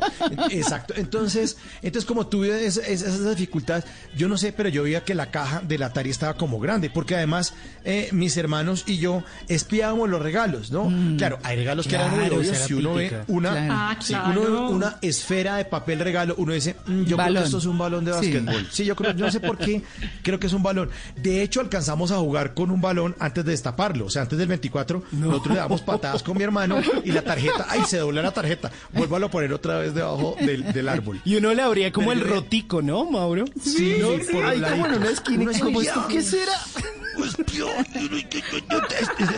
Exacto. 0.51 0.93
Entonces, 0.97 1.55
entonces 1.81 2.05
como 2.05 2.27
tuve 2.27 2.65
es- 2.65 2.75
es- 2.75 3.03
esas 3.03 3.37
dificultades, 3.37 3.85
yo 4.17 4.27
no 4.27 4.37
sé, 4.37 4.51
pero 4.51 4.67
yo 4.67 4.83
veía 4.83 5.05
que 5.05 5.15
la 5.15 5.31
caja 5.31 5.61
del 5.61 5.83
Atari 5.83 6.09
estaba 6.09 6.33
como 6.33 6.59
grande, 6.59 6.89
porque 6.89 7.15
además 7.15 7.53
eh, 7.85 8.09
mis 8.11 8.35
hermanos 8.35 8.83
y 8.85 8.97
yo 8.97 9.23
espiábamos 9.47 10.09
los 10.09 10.21
regalos, 10.21 10.71
¿no? 10.71 10.91
Claro, 11.17 11.39
hay 11.43 11.55
regalos 11.55 11.87
que 11.87 11.95
eran 11.95 12.11
muy 12.19 12.27
obvios. 12.29 12.57
Si 12.57 12.73
uno 12.73 12.95
ve 12.95 13.21
una, 13.27 13.51
Claro. 13.51 13.73
Ah, 13.73 13.95
sí, 14.01 14.13
claro. 14.13 14.29
uno 14.41 14.41
ve 14.67 14.73
una 14.75 14.97
esfera 15.01 15.55
de 15.55 15.63
papel 15.65 15.99
regalo, 15.99 16.35
uno 16.37 16.51
dice, 16.53 16.75
"Mm, 16.85 16.99
yo 17.03 17.05
creo 17.05 17.17
Balón. 17.17 17.43
que 17.43 17.45
esto 17.45 17.57
es 17.59 17.65
un 17.65 17.77
balón 17.77 18.03
de 18.03 18.11
Sí. 18.11 18.17
básquetbol. 18.33 18.67
Sí, 18.71 18.83
yo 18.85 18.95
creo, 18.95 19.11
yo 19.13 19.25
no 19.25 19.31
sé 19.31 19.39
por 19.39 19.57
qué, 19.57 19.81
creo 20.23 20.39
que 20.39 20.47
es 20.47 20.53
un 20.53 20.63
balón. 20.63 20.89
De 21.15 21.28
hecho, 21.41 21.61
alcanzamos 21.61 22.11
a 22.11 22.17
jugar 22.17 22.53
con 22.53 22.71
un 22.71 22.81
balón 22.81 23.15
antes 23.19 23.45
de 23.45 23.51
destaparlo. 23.51 24.05
O 24.05 24.09
sea, 24.09 24.23
antes 24.23 24.37
del 24.37 24.47
24, 24.47 25.03
nosotros 25.11 25.53
le 25.53 25.59
damos 25.61 25.81
patadas 25.81 26.23
con 26.23 26.37
mi 26.37 26.43
hermano 26.43 26.77
y 27.03 27.11
la 27.11 27.21
tarjeta, 27.23 27.65
ay, 27.69 27.81
se 27.87 27.97
dobla 27.97 28.21
la 28.21 28.31
tarjeta. 28.31 28.71
Vuelvo 28.93 29.17
a 29.17 29.29
poner 29.29 29.53
otra 29.53 29.77
vez 29.79 29.93
debajo 29.93 30.35
del, 30.39 30.71
del 30.73 30.89
árbol. 30.89 31.21
Y 31.25 31.35
uno 31.35 31.53
le 31.53 31.61
abría 31.61 31.91
como 31.91 32.11
el 32.11 32.21
rotico, 32.27 32.81
¿no, 32.81 33.09
Mauro? 33.09 33.45
Sí, 33.61 33.97
¿no? 33.99 34.09
sí, 34.17 34.31
por 34.31 34.43
un 34.45 34.61
como 34.61 34.85
en 34.87 34.93
una 34.95 35.09
esquina. 35.09 35.41
Uno 35.43 35.51
y 35.51 35.59
como, 35.59 35.81
escogía- 35.81 35.91
¿esto 35.91 36.07
qué 36.07 36.21
será? 36.21 36.53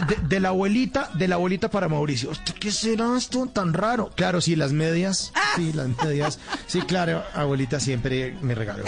De, 0.07 0.17
de 0.27 0.39
la 0.39 0.49
abuelita, 0.49 1.09
de 1.15 1.27
la 1.27 1.35
abuelita 1.35 1.69
para 1.69 1.87
Mauricio. 1.89 2.31
¿Qué 2.59 2.71
será 2.71 3.17
esto 3.17 3.47
tan 3.47 3.73
raro? 3.73 4.11
Claro, 4.15 4.39
sí, 4.41 4.55
las 4.55 4.71
medias. 4.71 5.31
Sí, 5.55 5.71
las 5.73 5.87
medias. 6.03 6.39
Sí, 6.67 6.81
claro, 6.81 7.23
abuelita 7.33 7.79
siempre 7.79 8.35
me 8.41 8.53
regaló 8.55 8.83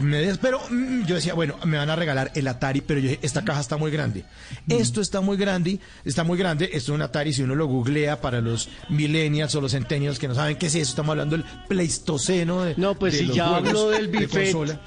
medias. 0.00 0.38
Pero 0.38 0.60
mm, 0.70 1.04
yo 1.04 1.14
decía, 1.16 1.34
bueno, 1.34 1.56
me 1.64 1.76
van 1.76 1.90
a 1.90 1.96
regalar 1.96 2.30
el 2.34 2.47
Atari, 2.48 2.80
pero 2.80 3.00
yo 3.00 3.08
dije, 3.10 3.20
esta 3.22 3.44
caja 3.44 3.60
está 3.60 3.76
muy 3.76 3.90
grande. 3.90 4.24
Esto 4.68 5.00
está 5.00 5.20
muy 5.20 5.36
grande, 5.36 5.78
está 6.04 6.24
muy 6.24 6.38
grande. 6.38 6.66
Esto 6.66 6.92
es 6.92 6.96
un 6.96 7.02
Atari, 7.02 7.32
si 7.32 7.42
uno 7.42 7.54
lo 7.54 7.66
googlea 7.66 8.20
para 8.20 8.40
los 8.40 8.68
millennials 8.88 9.54
o 9.54 9.60
los 9.60 9.72
centennials 9.72 10.18
que 10.18 10.28
no 10.28 10.34
saben 10.34 10.56
qué 10.56 10.66
es 10.66 10.74
eso, 10.74 10.90
estamos 10.90 11.10
hablando 11.12 11.36
del 11.36 11.44
pleistoceno. 11.68 12.64
De, 12.64 12.74
No, 12.76 12.94
pues 12.98 13.12
de 13.14 13.18
si 13.20 13.24
los 13.26 13.36
ya 13.36 13.56
hablo 13.56 13.90
del 13.90 14.10
de 14.10 14.18
buffet, 14.26 14.52
consola. 14.52 14.80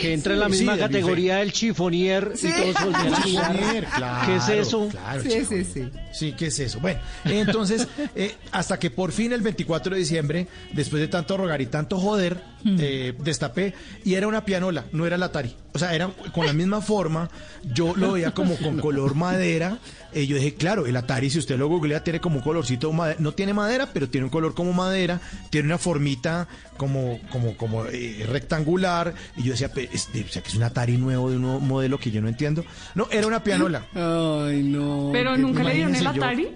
que 0.00 0.12
entra 0.12 0.34
en 0.34 0.40
la 0.40 0.46
Sí, 0.46 0.52
misma 0.52 0.76
categoría 0.78 1.36
del 1.36 1.52
chifonier 1.52 2.32
y 2.36 2.72
todos. 2.72 3.24
Chifonier, 3.24 3.84
claro, 3.96 4.26
¿Qué 4.26 4.36
es 4.36 4.48
eso? 4.66 4.88
claro, 4.90 5.22
Sí, 5.22 5.44
sí, 5.48 5.64
sí. 5.64 5.88
Sí, 6.12 6.32
¿qué 6.36 6.46
es 6.46 6.58
eso? 6.60 6.80
Bueno, 6.80 7.00
entonces, 7.24 7.86
eh, 8.14 8.34
hasta 8.52 8.78
que 8.78 8.90
por 8.90 9.12
fin 9.12 9.32
el 9.32 9.42
24 9.42 9.94
de 9.94 9.98
diciembre, 10.00 10.46
después 10.72 11.00
de 11.00 11.08
tanto 11.08 11.36
rogar 11.36 11.60
y 11.60 11.66
tanto 11.66 11.98
joder, 11.98 12.40
eh, 12.78 13.14
destapé 13.18 13.74
y 14.04 14.14
era 14.14 14.26
una 14.26 14.44
pianola, 14.44 14.84
no 14.92 15.06
era 15.06 15.16
el 15.16 15.22
Atari. 15.22 15.54
O 15.72 15.78
sea, 15.78 15.94
era 15.94 16.08
con 16.34 16.46
la 16.46 16.52
misma 16.54 16.80
forma, 16.80 17.28
yo 17.74 17.94
lo 17.96 18.12
veía 18.12 18.32
como 18.32 18.56
con 18.56 18.78
color 18.80 19.14
madera. 19.14 19.78
eh, 20.12 20.26
yo 20.26 20.36
dije, 20.36 20.54
claro, 20.54 20.86
el 20.86 20.96
Atari, 20.96 21.28
si 21.30 21.38
usted 21.38 21.58
lo 21.58 21.68
googlea, 21.68 22.02
tiene 22.02 22.20
como 22.20 22.36
un 22.36 22.42
colorcito 22.42 22.92
madera. 22.92 23.16
No 23.20 23.32
tiene 23.32 23.52
madera, 23.52 23.90
pero 23.92 24.08
tiene 24.08 24.24
un 24.24 24.30
color 24.30 24.54
como 24.54 24.72
madera, 24.72 25.20
tiene 25.50 25.66
una 25.68 25.78
formita 25.78 26.48
como, 26.78 27.18
como, 27.30 27.56
como 27.56 27.84
eh, 27.86 28.26
rectangular. 28.30 29.12
Y 29.36 29.42
yo 29.44 29.52
decía, 29.52 29.70
"Pe- 29.72 29.90
este, 29.92 30.24
o 30.24 30.28
sea, 30.28 30.42
que 30.42 30.48
es 30.48 30.54
un 30.54 30.62
Atari 30.62 30.96
nuevo 30.96 31.28
de 31.30 31.36
un 31.36 31.42
nuevo 31.42 31.60
modelo 31.60 31.98
que 31.98 32.10
yo 32.10 32.22
no 32.22 32.28
entiendo. 32.28 32.64
No, 32.94 33.06
era 33.10 33.26
una 33.26 33.42
pianola. 33.42 33.86
Ay, 33.94 34.62
no. 34.62 35.10
Pero 35.12 35.36
nunca 35.36 35.62
le 35.62 35.74
dieron 35.74 35.94
el 35.94 36.02
yo- 36.04 36.10
Atari. 36.10 36.48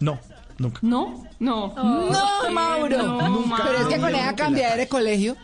No, 0.00 0.20
nunca. 0.58 0.78
No, 0.82 1.24
no. 1.38 1.74
No, 1.76 2.50
Mauro. 2.50 2.96
No, 3.02 3.28
Nunca. 3.28 3.62
Pero 3.66 3.78
es 3.78 3.86
que 3.86 4.00
con 4.00 4.14
esa 4.14 4.34
cambiadera 4.34 4.76
de 4.76 4.88
colegio. 4.88 5.36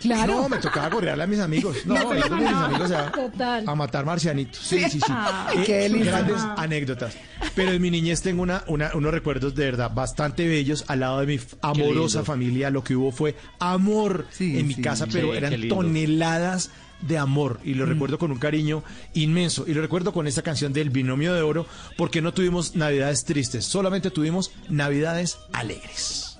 Claro. 0.00 0.42
No, 0.42 0.48
me 0.48 0.58
tocaba 0.58 0.90
correarle 0.90 1.24
a 1.24 1.26
mis 1.26 1.40
amigos. 1.40 1.76
No, 1.86 1.94
con 2.04 2.16
mis 2.38 2.48
amigos 2.48 2.90
a, 2.90 3.10
Total. 3.12 3.64
a 3.68 3.74
matar 3.74 4.04
marcianitos. 4.04 4.58
Sí, 4.58 4.80
sí, 4.90 5.00
sí. 5.00 5.12
Ay, 5.12 5.62
qué 5.64 5.74
delicia. 5.78 6.10
grandes 6.12 6.36
anécdotas. 6.56 7.16
Pero 7.54 7.72
en 7.72 7.80
mi 7.82 7.90
niñez 7.90 8.22
tengo 8.22 8.42
una, 8.42 8.62
una- 8.66 8.90
unos 8.94 9.12
recuerdos 9.12 9.54
de 9.54 9.64
verdad 9.64 9.90
bastante 9.92 10.46
bellos 10.46 10.84
al 10.88 11.00
lado 11.00 11.20
de 11.20 11.26
mi 11.26 11.40
amorosa 11.62 12.24
familia. 12.24 12.70
Lo 12.70 12.84
que 12.84 12.94
hubo 12.96 13.10
fue 13.12 13.36
amor 13.58 14.26
Sí, 14.30 14.58
en 14.58 14.66
mi 14.66 14.74
sí. 14.74 14.82
casa, 14.82 15.06
Sí, 15.06 15.10
pero 15.14 15.30
qué 15.32 15.38
eran 15.38 15.68
toneladas 15.68 16.70
de 17.02 17.18
amor 17.18 17.60
y 17.62 17.74
lo 17.74 17.84
recuerdo 17.84 18.18
con 18.18 18.32
un 18.32 18.38
cariño 18.38 18.82
inmenso 19.12 19.64
y 19.66 19.74
lo 19.74 19.82
recuerdo 19.82 20.14
con 20.14 20.26
esta 20.26 20.40
canción 20.40 20.72
del 20.72 20.88
binomio 20.88 21.34
de 21.34 21.42
oro 21.42 21.66
porque 21.98 22.22
no 22.22 22.32
tuvimos 22.32 22.74
navidades 22.74 23.26
tristes, 23.26 23.66
solamente 23.66 24.10
tuvimos 24.10 24.50
navidades 24.70 25.36
alegres. 25.52 26.38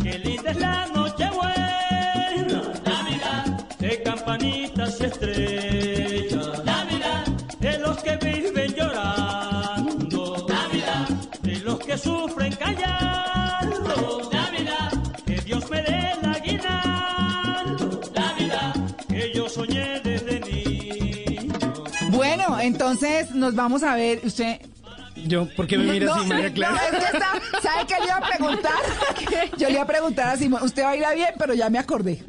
Qué 0.00 0.18
linda 0.20 0.50
es 0.52 0.58
la 0.60 0.86
noche 0.94 1.28
buena, 1.34 1.67
entonces 22.90 23.34
nos 23.34 23.54
vamos 23.54 23.82
a 23.82 23.94
ver. 23.96 24.20
Usted. 24.24 24.60
Yo, 25.26 25.46
¿por 25.56 25.66
qué 25.66 25.76
me 25.78 25.84
mira 25.92 26.06
no, 26.06 26.14
así, 26.14 26.26
María 26.26 26.48
no, 26.48 26.54
Clara? 26.54 26.80
es 26.86 26.90
que 26.98 27.04
está, 27.16 27.32
¿sabe 27.62 27.86
qué 27.86 27.94
le 28.00 28.04
iba 28.06 28.16
a 28.16 28.28
preguntar? 28.28 28.72
Yo 29.58 29.66
le 29.68 29.72
iba 29.74 29.82
a 29.82 29.86
preguntar 29.86 30.28
a 30.28 30.36
Simón, 30.36 30.62
usted 30.62 30.82
baila 30.84 31.12
bien, 31.14 31.30
pero 31.38 31.54
ya 31.54 31.68
me 31.70 31.78
acordé. 31.78 32.22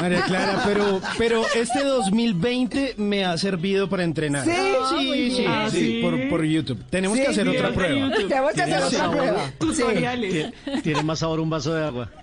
María 0.00 0.22
Clara, 0.22 0.62
pero, 0.64 1.00
pero 1.18 1.42
este 1.54 1.82
2020 1.84 2.94
me 2.98 3.24
ha 3.24 3.36
servido 3.38 3.88
para 3.88 4.04
entrenar. 4.04 4.44
Sí. 4.44 4.52
sí, 4.90 5.30
sí, 5.36 5.44
Ah, 5.48 5.68
sí, 5.70 5.78
sí. 5.78 6.00
por, 6.02 6.28
por 6.28 6.44
YouTube. 6.44 6.82
Tenemos 6.90 7.16
Sí, 7.16 7.24
que 7.24 7.30
hacer 7.30 7.48
otra 7.48 7.70
prueba. 7.72 8.10
Tenemos 8.14 8.52
que 8.52 8.62
hacer 8.62 8.82
otra 8.82 9.10
prueba. 9.10 9.50
Tutoriales. 9.58 10.32
Tiene, 10.64 10.82
tiene 10.82 11.02
más 11.02 11.18
sabor 11.20 11.40
un 11.40 11.50
vaso 11.50 11.72
de 11.74 11.84
agua. 11.84 12.10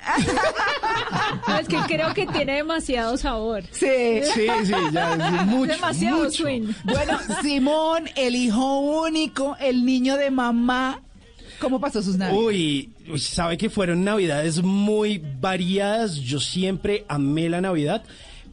No, 1.47 1.57
es 1.57 1.67
que 1.67 1.77
creo 1.87 2.13
que 2.13 2.25
tiene 2.27 2.55
demasiado 2.57 3.17
sabor. 3.17 3.63
Sí. 3.71 4.21
Sí, 4.33 4.47
sí, 4.65 4.73
ya, 4.91 5.15
sí, 5.15 5.45
mucho, 5.45 5.73
demasiado 5.73 6.17
mucho. 6.23 6.31
swing. 6.43 6.71
Bueno, 6.83 7.19
Simón, 7.41 8.09
el 8.15 8.35
hijo 8.35 8.79
único, 8.79 9.52
el 9.59 9.85
niño 9.85 10.17
de 10.17 10.31
mamá, 10.31 11.01
¿cómo 11.59 11.79
pasó 11.79 12.01
sus 12.01 12.17
navidades? 12.17 12.45
Uy, 12.45 12.89
uy, 13.11 13.19
sabe 13.19 13.57
que 13.57 13.69
fueron 13.69 14.03
navidades 14.03 14.61
muy 14.63 15.21
variadas. 15.39 16.15
Yo 16.15 16.39
siempre 16.39 17.05
amé 17.07 17.49
la 17.49 17.61
Navidad 17.61 18.03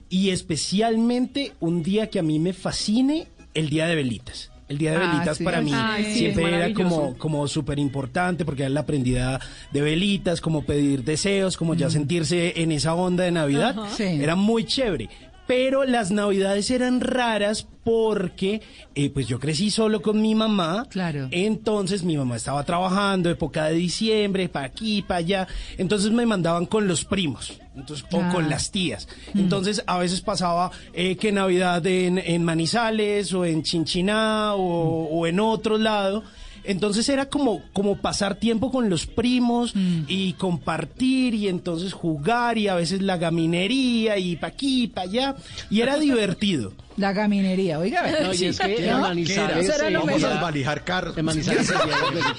y 0.09 0.31
especialmente 0.31 1.53
un 1.61 1.83
día 1.83 2.09
que 2.11 2.19
a 2.19 2.23
mí 2.23 2.39
me 2.39 2.53
fascine, 2.53 3.29
el 3.55 3.69
día 3.69 3.87
de 3.87 3.97
velitas. 3.97 4.51
El 4.69 4.79
día 4.79 4.93
de 4.93 4.99
Ah, 4.99 5.11
velitas 5.13 5.39
sí. 5.39 5.45
para 5.45 5.61
mí 5.61 5.73
Ay, 5.75 6.05
sí, 6.05 6.19
siempre 6.21 6.55
era 6.55 6.73
como, 6.73 7.19
como 7.19 7.49
súper 7.49 7.81
importante 7.81 8.45
porque 8.45 8.63
era 8.63 8.71
la 8.71 8.87
prendida 8.87 9.41
de 9.73 9.81
velitas, 9.81 10.41
como 10.41 10.63
pedir 10.65 11.03
deseos, 11.03 11.57
como 11.57 11.75
ya 11.75 11.91
sentirse 11.91 12.61
en 12.63 12.71
esa 12.71 12.95
onda 12.95 13.25
de 13.25 13.33
Navidad. 13.33 13.75
Sí. 13.97 14.05
Era 14.05 14.37
muy 14.37 14.65
chévere. 14.65 15.09
Pero 15.51 15.83
las 15.85 16.13
navidades 16.13 16.71
eran 16.71 17.01
raras 17.01 17.67
porque 17.83 18.63
eh, 18.95 19.11
pues 19.11 19.27
yo 19.27 19.41
crecí 19.41 19.69
solo 19.73 20.01
con 20.01 20.23
mi 20.23 20.37
mamá. 20.37 20.87
Claro. 20.89 21.27
Entonces 21.33 22.05
mi 22.05 22.17
mamá 22.17 22.37
estaba 22.37 22.63
trabajando, 22.63 23.29
época 23.29 23.65
de 23.65 23.75
diciembre, 23.75 24.49
para 24.49 24.67
aquí, 24.67 25.03
para 25.03 25.19
allá. 25.19 25.49
Entonces 25.77 26.13
me 26.13 26.25
mandaban 26.25 26.67
con 26.67 26.87
los 26.87 27.05
primos. 27.05 27.59
Entonces, 27.75 28.07
o 28.13 28.21
Ah. 28.21 28.31
con 28.33 28.49
las 28.49 28.71
tías. 28.71 29.09
Entonces, 29.35 29.83
a 29.87 29.99
veces 29.99 30.21
pasaba 30.21 30.71
eh, 30.93 31.17
que 31.17 31.33
Navidad 31.33 31.85
en, 31.85 32.19
en 32.19 32.45
Manizales 32.45 33.33
o 33.33 33.45
en 33.45 33.65
Chinchiná 33.65 34.55
o, 34.55 35.09
o 35.11 35.27
en 35.27 35.41
otro 35.41 35.79
lado. 35.79 36.23
Entonces 36.65 37.09
era 37.09 37.29
como, 37.29 37.63
como 37.73 37.97
pasar 37.97 38.35
tiempo 38.37 38.71
con 38.71 38.91
los 38.91 39.07
primos 39.07 39.73
y 40.07 40.35
compartir 40.35 41.35
y 41.35 41.49
entonces 41.49 41.93
jugar 41.93 42.59
y 42.59 42.69
a 42.69 42.75
veces 42.75 43.03
la 43.03 43.17
gaminería 43.17 44.19
y 44.19 44.37
pa' 44.37 44.49
aquí, 44.49 44.89
pa' 44.89 45.03
allá. 45.03 45.37
Y 45.71 45.81
era 45.81 45.99
divertido. 45.99 46.73
La 46.97 47.13
gaminería, 47.13 47.79
oiga. 47.79 48.01
a 48.01 48.03
ver. 48.03 48.23
No, 48.27 48.35
y 48.35 48.45
es 48.47 48.59
que 48.59 48.77
en 48.85 48.91
¿No? 48.91 49.01
Manizales, 49.01 49.65
Eso 49.69 49.75
era 49.77 49.91
lo 49.91 50.01
Vamos 50.05 50.23
a 50.25 50.31
desvalijar 50.31 50.85
carros. 50.85 51.17
en 51.17 51.25
Manizales 51.25 51.67
se 51.67 51.75
llevan- 51.75 52.37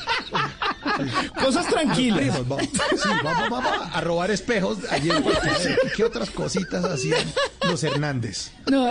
Cosas 1.43 1.67
tranquilas. 1.67 2.47
Vamos, 2.47 2.65
sí, 2.71 3.09
vamos, 3.23 3.49
vamos 3.49 3.71
a 3.93 4.01
robar 4.01 4.29
espejos 4.31 4.79
Guadalajara. 4.81 5.75
¿Qué 5.95 6.03
otras 6.03 6.29
cositas 6.31 6.83
hacían 6.85 7.25
los 7.67 7.83
Hernández? 7.83 8.51
No. 8.69 8.89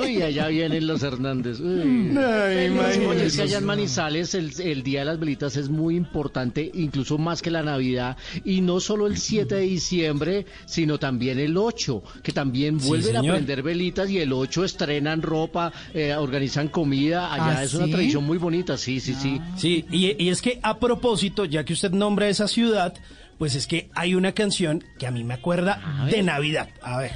Uy, 0.00 0.22
allá 0.22 0.46
vienen 0.48 0.86
los 0.86 1.02
Hernández. 1.02 1.60
Uy. 1.60 2.16
Ay, 2.16 2.68
Oye, 3.06 3.26
es 3.26 3.36
que 3.36 3.42
allá 3.42 3.58
en 3.58 3.64
Manizales 3.64 4.34
el, 4.34 4.52
el 4.60 4.82
Día 4.82 5.00
de 5.00 5.06
las 5.06 5.18
Velitas 5.20 5.56
es 5.56 5.68
muy 5.68 5.96
importante, 5.96 6.70
incluso 6.74 7.18
más 7.18 7.42
que 7.42 7.50
la 7.50 7.62
Navidad, 7.62 8.16
y 8.44 8.60
no 8.60 8.80
solo 8.80 9.06
el 9.06 9.18
7 9.18 9.54
de 9.56 9.60
diciembre, 9.62 10.46
sino 10.66 10.98
también 10.98 11.38
el 11.38 11.56
8, 11.56 12.02
que 12.22 12.32
también 12.32 12.80
Sí, 12.80 12.88
vuelven 12.88 13.16
a 13.16 13.20
señor. 13.20 13.34
prender 13.36 13.62
velitas 13.62 13.71
y 14.08 14.18
el 14.18 14.32
8 14.32 14.64
estrenan 14.64 15.22
ropa, 15.22 15.72
eh, 15.94 16.14
organizan 16.14 16.68
comida, 16.68 17.32
allá 17.32 17.58
¿Ah, 17.58 17.64
es 17.64 17.74
una 17.74 17.86
sí? 17.86 17.90
tradición 17.92 18.24
muy 18.24 18.38
bonita, 18.38 18.76
sí, 18.76 19.00
sí, 19.00 19.14
sí. 19.14 19.40
Sí, 19.56 19.84
y, 19.90 20.22
y 20.22 20.28
es 20.28 20.42
que 20.42 20.58
a 20.62 20.78
propósito, 20.78 21.44
ya 21.44 21.64
que 21.64 21.72
usted 21.72 21.90
nombra 21.92 22.28
esa 22.28 22.48
ciudad, 22.48 22.94
pues 23.38 23.54
es 23.54 23.66
que 23.66 23.90
hay 23.94 24.14
una 24.14 24.32
canción 24.32 24.84
que 24.98 25.06
a 25.06 25.10
mí 25.10 25.24
me 25.24 25.34
acuerda 25.34 26.06
de 26.10 26.22
Navidad. 26.22 26.68
A 26.82 26.98
ver. 26.98 27.12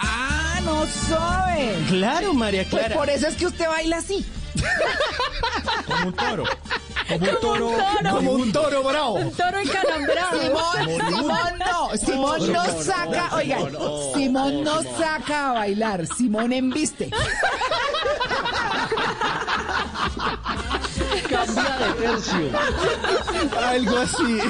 Ah, 0.00 0.60
no 0.64 0.86
sabe. 0.86 1.72
Claro, 1.88 2.34
María 2.34 2.64
Pues 2.70 2.84
Clara. 2.84 2.94
por 2.96 3.10
eso 3.10 3.26
es 3.28 3.36
que 3.36 3.46
usted 3.46 3.66
baila 3.66 3.98
así. 3.98 4.24
Como 5.86 6.06
un 6.06 6.12
toro. 6.14 6.44
Como 7.08 7.26
un 7.26 7.40
toro. 7.40 7.72
Como 8.10 8.32
un 8.32 8.52
toro 8.52 8.82
bravo. 8.82 9.14
Un 9.14 9.32
toro 9.32 9.58
encalambrado. 9.58 10.40
Simón, 10.40 11.00
Simón 11.08 11.58
no, 11.58 11.96
Simón 11.96 12.52
no 12.52 12.82
saca, 12.82 13.36
oiga, 13.36 13.58
Simón 14.14 14.64
no 14.64 14.82
saca 14.98 15.50
a 15.50 15.52
bailar, 15.52 16.06
Simón 16.06 16.52
embiste. 16.52 17.10
Cambia 21.28 21.78
de 21.78 21.92
tercio. 21.94 22.50
Algo 23.66 23.96
así. 23.98 24.40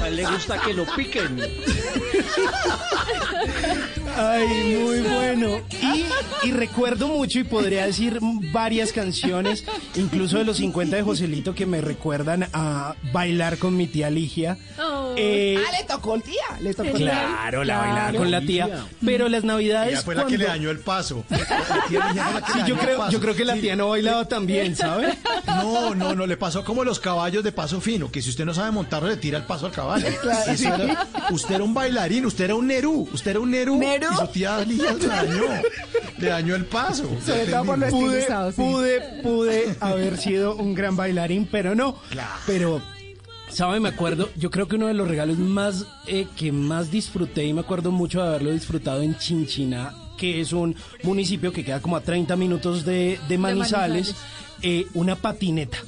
A 0.00 0.08
él 0.08 0.16
le 0.16 0.26
gusta 0.26 0.58
que 0.58 0.74
lo 0.74 0.84
piquen. 0.84 1.40
Ay, 4.16 4.76
muy 4.84 5.00
bueno. 5.00 5.60
Y, 6.42 6.48
y 6.48 6.52
recuerdo 6.52 7.08
mucho 7.08 7.38
y 7.40 7.44
podría 7.44 7.86
decir 7.86 8.18
varias 8.52 8.92
canciones, 8.92 9.64
incluso 9.94 10.38
de 10.38 10.44
los 10.44 10.56
50 10.58 10.96
de 10.96 11.02
Joselito, 11.02 11.54
que 11.54 11.66
me 11.66 11.80
recuerdan 11.80 12.46
a 12.52 12.94
bailar 13.12 13.58
con 13.58 13.76
mi 13.76 13.86
tía 13.86 14.10
Ligia. 14.10 14.58
Oh. 14.80 15.14
Eh, 15.16 15.56
Ah, 15.58 15.72
le 15.80 15.84
tocó 15.86 16.14
el 16.14 16.22
tía, 16.22 16.42
le 16.60 16.74
tocó 16.74 16.88
el 16.90 16.96
tía. 16.96 17.10
Claro, 17.10 17.64
la 17.64 17.78
bailaba 17.78 18.12
con 18.12 18.30
la 18.30 18.40
tía. 18.40 18.86
Pero 19.04 19.28
las 19.28 19.44
navidades. 19.44 19.92
Ella 19.94 20.02
fue 20.02 20.14
la 20.14 20.22
que 20.22 20.26
cuando- 20.36 20.44
le 20.44 20.50
dañó 20.50 20.70
el 20.70 20.78
paso. 20.80 21.24
La 21.30 21.84
tía 21.88 22.06
Ligia 22.08 22.24
fue 22.24 22.40
la 22.40 22.46
que 22.46 22.52
Sí, 22.52 22.58
le 22.60 22.68
yo 22.68 22.76
creo, 22.78 22.98
paso. 22.98 23.10
yo 23.12 23.20
creo 23.20 23.34
que 23.34 23.44
la 23.44 23.54
tía 23.56 23.76
no 23.76 23.88
bailaba 23.90 24.26
tan 24.26 24.46
bien, 24.46 24.74
¿sabes? 24.76 25.16
No, 25.46 25.94
no, 25.94 26.14
no, 26.14 26.26
le 26.26 26.36
pasó 26.36 26.64
como 26.64 26.84
los 26.84 27.00
caballos 27.00 27.42
de 27.44 27.52
paso 27.52 27.80
fino, 27.80 28.10
que 28.10 28.22
si 28.22 28.30
usted 28.30 28.44
no 28.44 28.54
sabe 28.54 28.70
montarlo, 28.70 29.08
le 29.08 29.16
tira 29.16 29.38
el 29.38 29.44
paso 29.44 29.66
al 29.66 29.72
caballo. 29.72 30.06
Era- 30.06 31.06
usted 31.30 31.54
era 31.56 31.64
un 31.64 31.74
bailarín, 31.74 32.26
usted 32.26 32.44
era 32.44 32.54
un 32.54 32.66
Nerú, 32.66 33.08
usted 33.12 33.32
era 33.32 33.40
un 33.40 33.50
Nerú. 33.50 33.76
¿Nerú? 33.78 33.97
Y 34.12 34.16
su 34.16 34.26
tía 34.28 34.60
Ligia 34.64 34.92
le 34.94 35.06
dañó, 35.06 35.42
le 36.18 36.28
dañó 36.28 36.54
el 36.56 36.64
paso. 36.66 37.08
Sobre 37.24 37.46
todo 37.46 37.64
por 37.64 37.78
lo 37.78 37.88
pude, 37.88 38.06
estilizado, 38.18 38.52
sí. 38.52 38.56
pude, 38.62 39.00
pude 39.22 39.76
haber 39.80 40.16
sido 40.18 40.54
un 40.56 40.74
gran 40.74 40.96
bailarín, 40.96 41.46
pero 41.50 41.74
no. 41.74 41.96
Pero, 42.46 42.80
¿sabe? 43.48 43.80
Me 43.80 43.88
acuerdo, 43.90 44.30
yo 44.36 44.50
creo 44.50 44.68
que 44.68 44.76
uno 44.76 44.86
de 44.86 44.94
los 44.94 45.08
regalos 45.08 45.38
más 45.38 45.86
eh, 46.06 46.26
que 46.36 46.52
más 46.52 46.90
disfruté 46.90 47.44
y 47.44 47.52
me 47.52 47.60
acuerdo 47.60 47.90
mucho 47.92 48.20
de 48.22 48.28
haberlo 48.28 48.50
disfrutado 48.52 49.02
en 49.02 49.16
Chinchina, 49.16 49.94
que 50.16 50.40
es 50.40 50.52
un 50.52 50.74
municipio 51.02 51.52
que 51.52 51.64
queda 51.64 51.80
como 51.80 51.96
a 51.96 52.00
30 52.00 52.36
minutos 52.36 52.84
de, 52.84 53.18
de 53.28 53.38
Manizales, 53.38 54.14
eh, 54.62 54.86
una 54.94 55.16
patineta. 55.16 55.78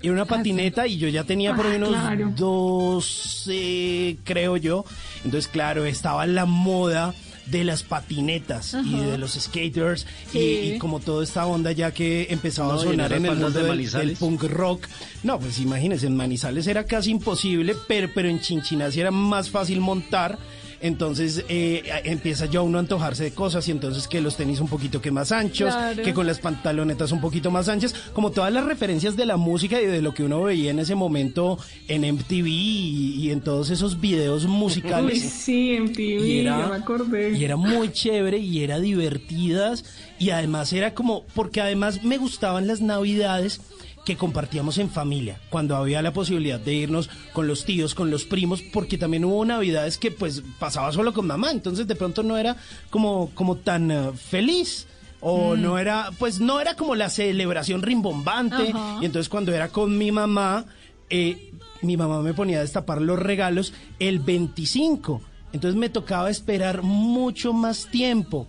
Y 0.00 0.10
una 0.10 0.26
patineta 0.26 0.86
y 0.86 0.96
yo 0.96 1.08
ya 1.08 1.24
tenía 1.24 1.56
por 1.56 1.66
Ah, 1.66 1.74
unos 1.74 1.88
claro. 1.88 2.32
12, 2.36 4.18
creo 4.22 4.56
yo. 4.56 4.84
Entonces, 5.24 5.48
claro, 5.48 5.84
estaba 5.86 6.24
la 6.26 6.44
moda 6.44 7.14
de 7.50 7.64
las 7.64 7.82
patinetas 7.82 8.74
y 8.84 8.96
de 8.98 9.16
los 9.18 9.32
skaters 9.32 10.06
y- 10.28 10.32
Sí. 10.32 10.72
y, 10.74 10.78
como 10.78 11.00
toda 11.00 11.24
esta 11.24 11.46
onda 11.46 11.72
ya 11.72 11.92
que 11.92 12.26
empezaba 12.30 12.74
No, 12.74 12.80
a 12.80 12.82
sonar 12.82 13.12
en 13.12 13.24
el 13.26 13.30
mundo 13.32 13.50
de 13.50 13.62
del, 13.98 14.16
punk 14.16 14.42
rock. 14.44 14.86
No, 15.22 15.38
pues 15.38 15.58
imagínense, 15.58 16.06
en 16.06 16.16
Manizales 16.16 16.66
era 16.66 16.84
casi 16.84 17.10
imposible, 17.10 17.74
pero, 17.86 18.08
pero 18.14 18.28
en 18.28 18.40
Chinchiná 18.40 18.90
sí 18.90 19.00
era 19.00 19.10
más 19.10 19.50
fácil 19.50 19.80
montar. 19.80 20.38
Entonces 20.80 21.44
eh, 21.48 21.82
empieza 22.04 22.46
ya 22.46 22.60
uno 22.62 22.78
a 22.78 22.80
antojarse 22.80 23.24
de 23.24 23.32
cosas 23.32 23.66
y 23.68 23.72
entonces 23.72 24.06
que 24.06 24.20
los 24.20 24.36
tenis 24.36 24.60
un 24.60 24.68
poquito 24.68 25.00
que 25.00 25.10
más 25.10 25.32
anchos, 25.32 25.74
Claro. 25.74 26.02
que 26.02 26.14
con 26.14 26.26
las 26.26 26.38
pantalonetas 26.38 27.10
un 27.12 27.20
poquito 27.20 27.50
más 27.50 27.68
anchas, 27.68 27.94
como 28.12 28.30
todas 28.30 28.52
las 28.52 28.64
referencias 28.64 29.16
de 29.16 29.26
la 29.26 29.36
música 29.36 29.80
y 29.82 29.86
de 29.86 30.00
lo 30.02 30.14
que 30.14 30.22
uno 30.22 30.42
veía 30.42 30.70
en 30.70 30.78
ese 30.78 30.94
momento 30.94 31.58
en 31.88 32.02
MTV 32.14 32.46
y, 32.46 33.14
y 33.16 33.30
en 33.32 33.40
todos 33.40 33.70
esos 33.70 34.00
videos 34.00 34.44
Uy, 34.44 34.50
musicales. 34.50 35.20
sí, 35.22 35.72
en 35.72 35.92
TV, 35.92 36.44
ya 36.44 36.68
me 36.68 36.76
acordé. 36.76 37.36
y 37.36 37.44
era 37.44 37.56
muy 37.56 37.90
chévere 37.90 38.38
y 38.38 38.62
era 38.62 38.78
divertidas 38.78 39.84
y 40.18 40.30
además 40.30 40.72
era 40.72 40.94
como, 40.94 41.24
porque 41.34 41.60
además 41.60 42.04
me 42.04 42.18
gustaban 42.18 42.66
las 42.66 42.80
navidades 42.80 43.60
que 44.08 44.16
compartíamos 44.16 44.78
en 44.78 44.88
familia, 44.88 45.38
cuando 45.50 45.76
había 45.76 46.00
la 46.00 46.14
posibilidad 46.14 46.58
de 46.58 46.72
irnos 46.72 47.10
con 47.34 47.46
los 47.46 47.66
tíos, 47.66 47.94
con 47.94 48.10
los 48.10 48.24
primos, 48.24 48.62
porque 48.62 48.96
también 48.96 49.22
hubo 49.26 49.44
navidades 49.44 49.98
que 49.98 50.10
pues 50.10 50.42
pasaba 50.58 50.90
solo 50.92 51.12
con 51.12 51.26
mamá, 51.26 51.50
entonces 51.50 51.86
de 51.86 51.94
pronto 51.94 52.22
no 52.22 52.38
era 52.38 52.56
como, 52.88 53.30
como 53.34 53.56
tan 53.56 53.90
eh, 53.90 54.12
feliz. 54.14 54.86
O 55.20 55.54
Mm. 55.54 55.60
no 55.62 55.78
era, 55.78 56.10
pues 56.18 56.40
no 56.40 56.58
era 56.58 56.74
como 56.74 56.94
la 56.94 57.10
celebración 57.10 57.82
rimbombante. 57.82 58.70
Ajá. 58.70 58.98
Y 59.02 59.04
entonces 59.04 59.28
cuando 59.28 59.52
era 59.52 59.68
con 59.68 59.98
mi 59.98 60.10
mamá, 60.10 60.64
eh, 61.10 61.52
mi 61.82 61.98
mamá 61.98 62.22
me 62.22 62.32
ponía 62.32 62.58
a 62.58 62.62
destapar 62.62 63.02
los 63.02 63.18
regalos 63.18 63.74
el 63.98 64.20
25. 64.20 65.20
Entonces 65.52 65.78
me 65.78 65.90
tocaba 65.90 66.30
esperar 66.30 66.80
mucho 66.82 67.52
más 67.52 67.88
tiempo. 67.90 68.46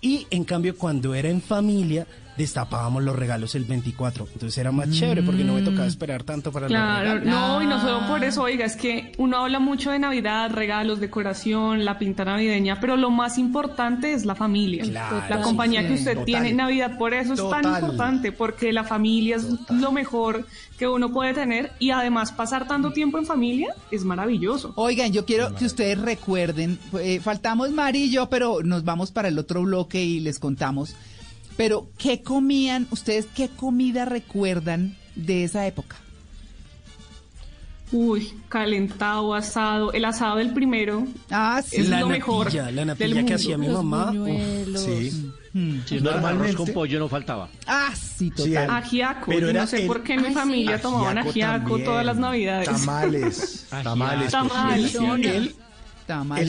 Y 0.00 0.26
en 0.30 0.44
cambio, 0.44 0.74
cuando 0.74 1.14
era 1.14 1.28
en 1.28 1.42
familia, 1.42 2.06
destapábamos 2.36 3.02
los 3.02 3.16
regalos 3.16 3.54
el 3.54 3.64
24. 3.64 4.28
Entonces 4.32 4.56
era 4.58 4.72
más 4.72 4.90
chévere 4.90 5.22
porque 5.22 5.44
no 5.44 5.54
me 5.54 5.62
tocaba 5.62 5.86
esperar 5.86 6.22
tanto 6.22 6.50
para 6.52 6.66
los 6.66 6.70
Claro, 6.72 7.14
regalos. 7.20 7.24
no, 7.26 7.62
y 7.62 7.66
no 7.66 7.80
solo 7.80 8.06
por 8.08 8.24
eso, 8.24 8.42
oiga, 8.42 8.64
es 8.64 8.76
que 8.76 9.12
uno 9.18 9.38
habla 9.38 9.58
mucho 9.58 9.90
de 9.90 9.98
Navidad, 9.98 10.50
regalos, 10.50 11.00
decoración, 11.00 11.84
la 11.84 11.98
pinta 11.98 12.24
navideña, 12.24 12.80
pero 12.80 12.96
lo 12.96 13.10
más 13.10 13.36
importante 13.38 14.12
es 14.12 14.24
la 14.24 14.34
familia. 14.34 14.84
Claro, 14.84 15.22
la 15.28 15.42
compañía 15.42 15.82
sí, 15.82 15.86
que 15.88 15.92
usted 15.94 16.12
total. 16.12 16.24
tiene 16.24 16.48
en 16.50 16.56
Navidad, 16.56 16.96
por 16.98 17.14
eso 17.14 17.34
es 17.34 17.50
tan 17.50 17.64
importante, 17.64 18.32
porque 18.32 18.72
la 18.72 18.84
familia 18.84 19.36
es 19.36 19.46
lo 19.70 19.92
mejor 19.92 20.46
que 20.78 20.88
uno 20.88 21.12
puede 21.12 21.34
tener 21.34 21.72
y 21.78 21.90
además 21.90 22.32
pasar 22.32 22.66
tanto 22.66 22.90
tiempo 22.92 23.18
en 23.18 23.26
familia 23.26 23.74
es 23.90 24.02
maravilloso. 24.04 24.72
Oigan, 24.76 25.12
yo 25.12 25.26
quiero 25.26 25.54
que 25.54 25.66
ustedes 25.66 25.98
recuerden, 26.00 26.78
eh, 26.98 27.20
faltamos 27.20 27.70
Mari 27.70 28.04
y 28.04 28.10
yo, 28.10 28.30
pero 28.30 28.62
nos 28.62 28.82
vamos 28.84 29.10
para 29.10 29.28
el 29.28 29.38
otro 29.38 29.62
bloque 29.62 30.02
y 30.02 30.20
les 30.20 30.38
contamos. 30.38 30.94
Pero, 31.60 31.90
¿qué 31.98 32.22
comían? 32.22 32.86
¿Ustedes 32.90 33.26
qué 33.34 33.50
comida 33.50 34.06
recuerdan 34.06 34.96
de 35.14 35.44
esa 35.44 35.66
época? 35.66 35.96
Uy, 37.92 38.32
calentado, 38.48 39.34
asado, 39.34 39.92
el 39.92 40.06
asado 40.06 40.36
del 40.36 40.54
primero 40.54 41.06
Ah, 41.30 41.60
sí. 41.62 41.76
es 41.82 41.88
la 41.90 42.00
lo 42.00 42.08
mejor 42.08 42.50
la 42.54 42.64
del 42.70 42.86
natilla 42.86 43.14
que 43.16 43.20
mundo. 43.20 43.34
hacía 43.34 43.58
mi 43.58 43.66
Los 43.66 43.84
mamá. 43.84 44.10
uf. 44.12 44.76
Sí. 44.78 45.30
Si 45.84 46.00
Normalmente- 46.00 46.54
con 46.54 46.68
pollo 46.72 46.98
no 46.98 47.08
faltaba. 47.10 47.50
Ah, 47.66 47.92
sí, 47.94 48.30
Sí, 48.30 48.30
total. 48.30 48.64
el- 48.64 48.70
Ajiaco, 48.70 49.26
Pero 49.26 49.40
yo 49.40 49.48
era 49.50 49.60
no 49.60 49.66
sé 49.66 49.82
el- 49.82 49.86
por 49.86 50.02
qué 50.02 50.14
en 50.14 50.20
mi 50.20 50.26
Ay, 50.28 50.32
sí. 50.32 50.38
familia 50.38 50.80
tomaban 50.80 51.18
ajiaco 51.18 51.58
también, 51.68 51.84
todas 51.84 52.06
las 52.06 52.16
navidades. 52.16 52.68
Tamales, 52.70 53.66
tamales. 53.82 54.32
Tamales. 54.32 54.94
El, 54.94 55.24
el- 55.26 55.54
Tamal 56.06 56.48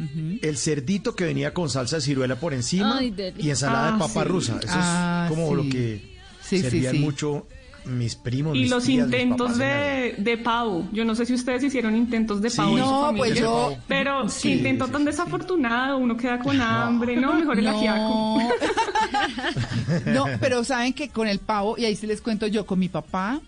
el 0.00 0.08
cerdito, 0.08 0.48
el 0.48 0.56
cerdito 0.56 1.14
que 1.16 1.24
venía 1.24 1.52
con 1.52 1.68
salsa 1.68 1.96
de 1.96 2.02
ciruela 2.02 2.36
por 2.36 2.54
encima 2.54 2.98
Ay, 2.98 3.14
y 3.38 3.50
ensalada 3.50 3.88
Ah, 3.88 3.92
de 3.92 3.98
papa 3.98 4.22
sí. 4.22 4.28
rusa. 4.28 4.58
Eso 4.62 4.72
Ah, 4.76 5.26
es 5.28 5.34
como 5.36 5.48
sí. 5.50 5.54
lo 5.56 5.62
que 5.70 6.10
Sí, 6.42 6.56
sí, 6.56 6.62
servían 6.62 6.92
sí. 6.94 6.98
mucho 7.00 7.46
mis 7.84 8.14
primos. 8.14 8.54
Y 8.56 8.60
mis 8.60 8.70
los 8.70 8.84
tías, 8.84 9.06
mis 9.08 9.14
intentos 9.20 9.56
de, 9.56 10.14
de 10.18 10.36
pavo. 10.38 10.86
Yo 10.92 11.04
no 11.04 11.14
sé 11.14 11.24
si 11.24 11.32
ustedes 11.34 11.62
hicieron 11.64 11.96
intentos 11.96 12.42
de 12.42 12.50
Sí. 12.50 12.56
pavo 12.58 12.76
en 12.78 12.84
su 12.84 12.90
No, 12.90 13.00
familia. 13.02 13.18
pues 13.26 13.40
yo... 13.40 13.76
Pero 13.88 14.28
Sí, 14.28 14.42
qué 14.50 14.54
intento 14.56 14.86
sí, 14.86 14.92
tan 14.92 15.00
sí, 15.02 15.06
desafortunado, 15.06 15.96
uno 15.98 16.16
queda 16.16 16.38
con 16.40 16.60
hambre, 16.60 17.16
no, 17.16 17.32
mejor 17.34 17.58
el 17.58 17.66
ajiaco. 17.68 18.38
No, 20.06 20.26
pero 20.40 20.62
saben 20.64 20.92
que 20.92 21.08
con 21.08 21.26
el 21.28 21.38
pavo, 21.38 21.76
y 21.78 21.84
ahí 21.84 21.96
sí 21.96 22.06
les 22.06 22.20
cuento 22.20 22.46
yo, 22.46 22.66
con 22.66 22.78
mi 22.78 22.88
papá 22.88 23.40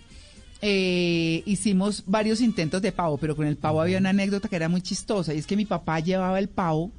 eh, 0.63 1.43
hicimos 1.45 2.05
varios 2.07 2.41
intentos 2.41 2.81
de 2.81 2.93
pavo, 2.93 3.19
pero 3.19 3.35
con 3.37 3.47
el 3.47 3.57
pavo 3.57 3.81
había 3.83 3.99
una 3.99 4.11
anécdota 4.11 4.49
que 4.49 4.57
era 4.57 4.69
muy 4.69 4.81
chistosa, 4.81 5.35
y 5.35 5.39
es 5.39 5.47
que 5.47 5.57
mi 5.57 5.65
papá 5.67 5.99
llevaba 6.01 6.39
el 6.39 6.49
pavo 6.49 6.91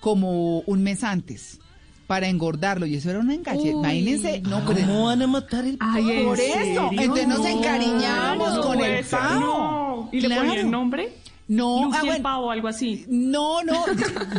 como 0.00 0.60
un 0.60 0.82
mes 0.82 1.02
antes 1.02 1.58
para 2.06 2.28
engordarlo, 2.28 2.84
y 2.84 2.96
eso 2.96 3.08
era 3.10 3.20
una 3.20 3.34
engañe. 3.34 3.62
Uy. 3.62 3.70
Imagínense, 3.70 4.40
no, 4.42 4.62
pero- 4.66 4.80
¿Cómo 4.86 5.06
van 5.06 5.22
a 5.22 5.26
matar 5.26 5.64
el 5.64 5.78
Ay, 5.80 6.10
¿en 6.10 6.24
por 6.26 6.38
eso, 6.38 6.52
serio? 6.54 6.88
entonces 6.92 7.28
nos 7.28 7.38
No, 7.38 7.46
encariñábamos 7.46 8.54
no 8.56 8.62
con 8.62 8.80
el 8.80 9.04
pavo. 9.06 9.40
No. 9.40 10.08
¿Y 10.12 10.20
le 10.20 10.26
Claro. 10.28 10.46
ponían 10.48 10.70
nombre? 10.70 11.12
No, 11.48 11.84
Lucy 11.84 11.96
ah, 11.96 12.00
el 12.02 12.06
bueno, 12.06 12.22
pavo, 12.22 12.50
algo 12.50 12.68
así. 12.68 13.04
No, 13.08 13.62
no, 13.64 13.84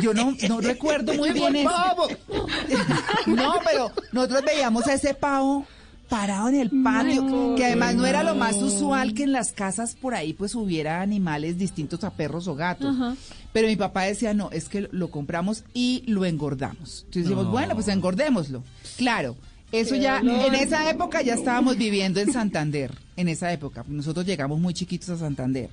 yo 0.00 0.14
no, 0.14 0.34
no 0.48 0.60
recuerdo 0.60 1.14
muy 1.14 1.32
bien 1.32 1.56
eso. 1.56 1.70
No, 3.26 3.54
pero 3.64 3.90
nosotros 4.12 4.42
veíamos 4.44 4.86
a 4.86 4.94
ese 4.94 5.14
pavo 5.14 5.66
parado 6.08 6.48
en 6.48 6.56
el 6.56 6.70
patio, 6.82 7.54
que 7.56 7.64
además 7.64 7.94
no 7.94 8.06
era 8.06 8.22
lo 8.22 8.34
más 8.34 8.56
usual 8.56 9.14
que 9.14 9.24
en 9.24 9.32
las 9.32 9.52
casas 9.52 9.94
por 9.94 10.14
ahí 10.14 10.32
pues 10.32 10.54
hubiera 10.54 11.00
animales 11.00 11.58
distintos 11.58 12.04
a 12.04 12.10
perros 12.10 12.46
o 12.48 12.54
gatos. 12.54 12.94
Ajá. 12.94 13.16
Pero 13.52 13.68
mi 13.68 13.76
papá 13.76 14.02
decía, 14.02 14.34
no, 14.34 14.50
es 14.50 14.68
que 14.68 14.88
lo 14.90 15.10
compramos 15.10 15.64
y 15.74 16.02
lo 16.06 16.24
engordamos. 16.24 17.04
Entonces 17.06 17.24
decimos, 17.24 17.50
bueno, 17.50 17.74
pues 17.74 17.88
engordémoslo. 17.88 18.64
Claro, 18.96 19.36
eso 19.72 19.96
ya, 19.96 20.18
en 20.18 20.54
esa 20.54 20.88
época 20.90 21.22
ya 21.22 21.34
estábamos 21.34 21.76
viviendo 21.78 22.20
en 22.20 22.32
Santander, 22.32 22.92
en 23.16 23.28
esa 23.28 23.52
época. 23.52 23.84
Nosotros 23.88 24.26
llegamos 24.26 24.60
muy 24.60 24.74
chiquitos 24.74 25.08
a 25.10 25.16
Santander. 25.16 25.70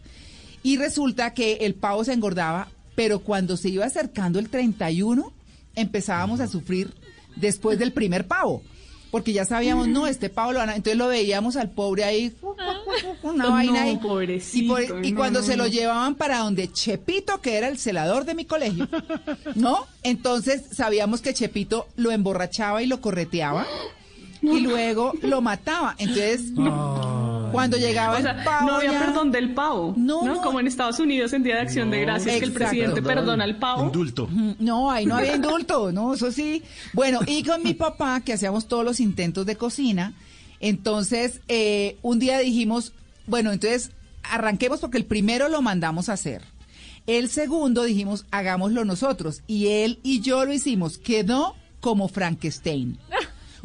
Y 0.63 0.77
resulta 0.77 1.33
que 1.33 1.53
el 1.61 1.73
pavo 1.73 2.03
se 2.03 2.13
engordaba, 2.13 2.67
pero 2.95 3.19
cuando 3.19 3.57
se 3.57 3.69
iba 3.69 3.85
acercando 3.85 4.39
el 4.39 4.49
31, 4.49 5.31
empezábamos 5.75 6.39
a 6.39 6.47
sufrir 6.47 6.93
después 7.35 7.79
del 7.79 7.93
primer 7.93 8.27
pavo. 8.27 8.61
Porque 9.11 9.33
ya 9.33 9.43
sabíamos, 9.45 9.89
no, 9.89 10.07
este 10.07 10.29
pavo 10.29 10.53
lo 10.53 10.59
van 10.59 10.69
a... 10.69 10.75
Entonces 10.75 10.97
lo 10.97 11.07
veíamos 11.09 11.57
al 11.57 11.69
pobre 11.69 12.05
ahí, 12.05 12.33
una 13.23 13.43
No, 13.43 13.51
vaina 13.51 13.83
ahí. 13.83 13.97
pobrecito, 13.97 14.79
Y, 14.79 14.85
por- 14.87 15.05
y 15.05 15.11
no, 15.11 15.17
cuando 15.17 15.41
no, 15.41 15.45
se 15.45 15.57
lo 15.57 15.67
llevaban 15.67 16.15
para 16.15 16.37
donde 16.39 16.71
Chepito, 16.71 17.41
que 17.41 17.57
era 17.57 17.67
el 17.67 17.77
celador 17.77 18.23
de 18.23 18.35
mi 18.35 18.45
colegio, 18.45 18.87
¿no? 19.55 19.85
Entonces 20.03 20.63
sabíamos 20.71 21.21
que 21.21 21.33
Chepito 21.33 21.87
lo 21.97 22.11
emborrachaba 22.11 22.81
y 22.81 22.85
lo 22.87 23.01
correteaba 23.01 23.67
y 24.41 24.59
luego 24.61 25.13
lo 25.21 25.41
mataba. 25.41 25.95
Entonces, 25.97 26.51
cuando 27.51 27.77
llegaba 27.77 28.13
O 28.13 28.17
el 28.17 28.23
sea, 28.23 28.43
pavo 28.43 28.67
no 28.67 28.75
había 28.77 28.91
ya- 28.93 28.99
perdón 29.05 29.31
del 29.31 29.53
pavo. 29.53 29.93
No, 29.97 30.23
No, 30.23 30.35
no. 30.35 30.41
Como 30.41 30.59
en 30.59 30.67
Estados 30.67 30.99
Unidos 30.99 31.33
en 31.33 31.43
Día 31.43 31.55
de 31.55 31.61
Acción 31.61 31.91
de 31.91 32.01
Gracias, 32.01 32.37
que 32.39 32.45
el 32.45 32.53
presidente 32.53 33.01
perdona 33.01 33.43
al 33.43 33.57
pavo. 33.57 33.85
Indulto. 33.85 34.27
No, 34.59 34.89
ahí 34.91 35.05
no 35.05 35.15
había 35.17 35.35
indulto, 35.35 35.91
no, 35.91 36.13
eso 36.13 36.31
sí. 36.31 36.63
Bueno, 36.93 37.19
y 37.27 37.43
con 37.43 37.61
mi 37.63 37.73
papá, 37.73 38.21
que 38.21 38.33
hacíamos 38.33 38.67
todos 38.67 38.85
los 38.85 38.99
intentos 38.99 39.45
de 39.45 39.55
cocina, 39.57 40.13
entonces 40.59 41.41
eh, 41.47 41.97
un 42.01 42.19
día 42.19 42.39
dijimos, 42.39 42.93
bueno, 43.27 43.51
entonces 43.51 43.91
arranquemos 44.23 44.79
porque 44.79 44.97
el 44.97 45.05
primero 45.05 45.49
lo 45.49 45.61
mandamos 45.61 46.07
a 46.09 46.13
hacer. 46.13 46.43
El 47.07 47.29
segundo 47.29 47.83
dijimos, 47.83 48.25
hagámoslo 48.31 48.85
nosotros. 48.85 49.41
Y 49.47 49.67
él 49.67 49.99
y 50.03 50.21
yo 50.21 50.45
lo 50.45 50.53
hicimos. 50.53 50.99
Quedó 50.99 51.55
como 51.79 52.07
Frankenstein. 52.07 52.99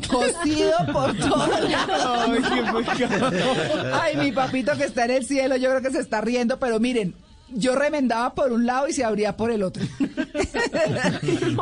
Cocido 0.09 0.77
por 0.93 1.17
todos 1.17 1.71
lados. 1.71 2.29
Ay, 2.29 2.43
qué 2.97 3.07
pecado. 3.07 3.55
Ay, 3.95 4.17
mi 4.17 4.33
papito 4.33 4.77
que 4.77 4.85
está 4.85 5.07
en 5.07 5.13
el 5.13 5.25
cielo, 5.25 5.57
yo 5.57 5.71
creo 5.71 5.83
que 5.83 5.91
se 5.91 6.01
está 6.01 6.21
riendo, 6.21 6.59
pero 6.59 6.79
miren, 6.79 7.15
yo 7.49 7.77
remendaba 7.77 8.35
por 8.35 8.53
un 8.53 8.67
lado 8.67 8.89
y 8.89 8.93
se 8.93 9.05
abría 9.05 9.37
por 9.37 9.51
el 9.51 9.63
otro. 9.63 9.83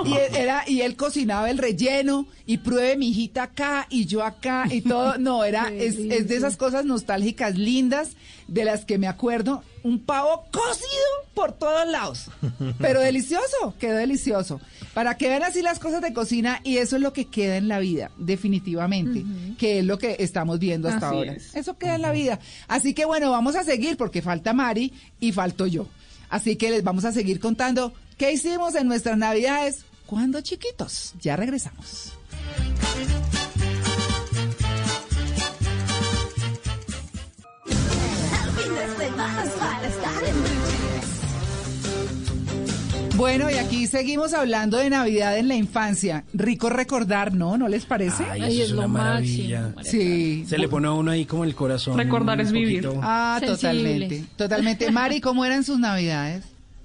y, 0.04 0.12
él 0.12 0.36
era, 0.36 0.64
y 0.66 0.80
él 0.80 0.96
cocinaba 0.96 1.50
el 1.50 1.58
relleno 1.58 2.26
y 2.46 2.58
pruebe 2.58 2.96
mi 2.96 3.10
hijita 3.10 3.44
acá 3.44 3.86
y 3.90 4.06
yo 4.06 4.24
acá 4.24 4.64
y 4.70 4.80
todo. 4.80 5.18
No, 5.18 5.44
era, 5.44 5.72
es, 5.72 5.96
es 5.96 6.28
de 6.28 6.36
esas 6.36 6.56
cosas 6.56 6.84
nostálgicas 6.84 7.56
lindas 7.56 8.12
de 8.48 8.64
las 8.64 8.84
que 8.84 8.98
me 8.98 9.08
acuerdo. 9.08 9.62
Un 9.84 10.00
pavo 10.00 10.46
cocido 10.50 11.04
por 11.34 11.52
todos 11.52 11.86
lados. 11.86 12.26
Pero 12.80 13.00
delicioso, 13.00 13.74
quedó 13.78 13.96
delicioso. 13.96 14.60
Para 14.94 15.16
que 15.16 15.28
vean 15.28 15.42
así 15.42 15.62
las 15.62 15.78
cosas 15.78 16.00
de 16.00 16.12
cocina 16.12 16.60
y 16.64 16.78
eso 16.78 16.96
es 16.96 17.02
lo 17.02 17.12
que 17.12 17.26
queda 17.26 17.56
en 17.56 17.68
la 17.68 17.78
vida, 17.78 18.10
definitivamente, 18.16 19.24
que 19.58 19.80
es 19.80 19.84
lo 19.84 19.98
que 19.98 20.16
estamos 20.20 20.58
viendo 20.58 20.88
hasta 20.88 21.08
Así 21.08 21.16
ahora. 21.16 21.32
es. 21.34 21.54
Eso 21.54 21.76
queda 21.78 21.96
en 21.96 22.02
la 22.02 22.12
vida. 22.12 22.40
Así 22.66 22.94
que 22.94 23.04
bueno, 23.04 23.30
vamos 23.30 23.56
a 23.56 23.62
seguir 23.64 23.96
porque 23.96 24.22
falta 24.22 24.52
Mari 24.52 24.92
y 25.20 25.32
falto 25.32 25.66
yo. 25.66 25.86
Así 26.30 26.56
que 26.56 26.70
les 26.70 26.82
vamos 26.82 27.04
a 27.04 27.12
seguir 27.12 27.38
contando 27.38 27.92
qué 28.16 28.32
hicimos 28.32 28.74
en 28.74 28.88
nuestras 28.88 29.18
navidades 29.18 29.84
cuando 30.06 30.40
chiquitos. 30.40 31.14
Ya 31.20 31.36
regresamos. 31.36 32.14
Bueno, 43.24 43.50
y 43.50 43.54
aquí 43.54 43.87
seguimos 43.87 44.34
hablando 44.34 44.76
de 44.76 44.90
Navidad 44.90 45.38
en 45.38 45.48
la 45.48 45.54
infancia. 45.54 46.24
Rico 46.34 46.68
recordar, 46.68 47.32
¿no? 47.32 47.56
¿No 47.56 47.68
les 47.68 47.87
parece? 47.87 48.22
Ay, 48.30 48.60
es 48.60 48.66
es 48.66 48.72
una 48.72 48.82
lo 48.82 48.88
maravilla. 48.88 49.72
máximo. 49.74 49.90
Sí. 49.90 50.44
Se 50.46 50.58
le 50.58 50.68
pone 50.68 50.88
a 50.88 50.92
uno 50.92 51.10
ahí 51.10 51.24
como 51.24 51.44
el 51.44 51.54
corazón. 51.54 51.96
Recordar 51.96 52.38
es 52.42 52.52
vivir. 52.52 52.82
poquito. 52.82 53.00
Ah, 53.02 53.38
Sensibles. 53.40 53.60
totalmente. 53.62 54.24
Totalmente. 54.37 54.90
Mari, 54.90 55.22
¿cómo 55.22 55.42
eran 55.46 55.64
sus 55.64 55.78
Navidades? 55.78 56.44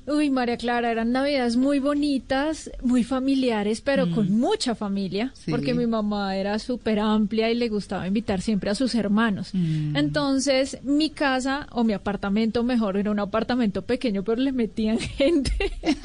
Uy, 0.09 0.29
María 0.29 0.57
Clara, 0.57 0.91
eran 0.91 1.11
navidades 1.11 1.55
muy 1.55 1.79
bonitas, 1.79 2.71
muy 2.81 3.03
familiares, 3.03 3.81
pero 3.81 4.09
con 4.09 4.31
mucha 4.31 4.73
familia, 4.75 5.31
Sí. 5.35 5.51
porque 5.51 5.73
mi 5.73 5.85
mamá 5.85 6.35
era 6.35 6.57
súper 6.59 6.99
amplia 6.99 7.51
y 7.51 7.55
le 7.55 7.69
gustaba 7.69 8.07
invitar 8.07 8.41
siempre 8.41 8.69
a 8.69 8.75
sus 8.75 8.95
hermanos. 8.95 9.49
Mm. 9.53 9.95
Entonces, 9.95 10.79
mi 10.83 11.09
casa, 11.11 11.67
o 11.71 11.83
mi 11.83 11.93
apartamento 11.93 12.63
mejor, 12.63 12.97
era 12.97 13.11
un 13.11 13.19
apartamento 13.19 13.83
pequeño, 13.83 14.23
pero 14.23 14.41
le 14.41 14.51
metían 14.51 14.97
gente. 15.17 15.51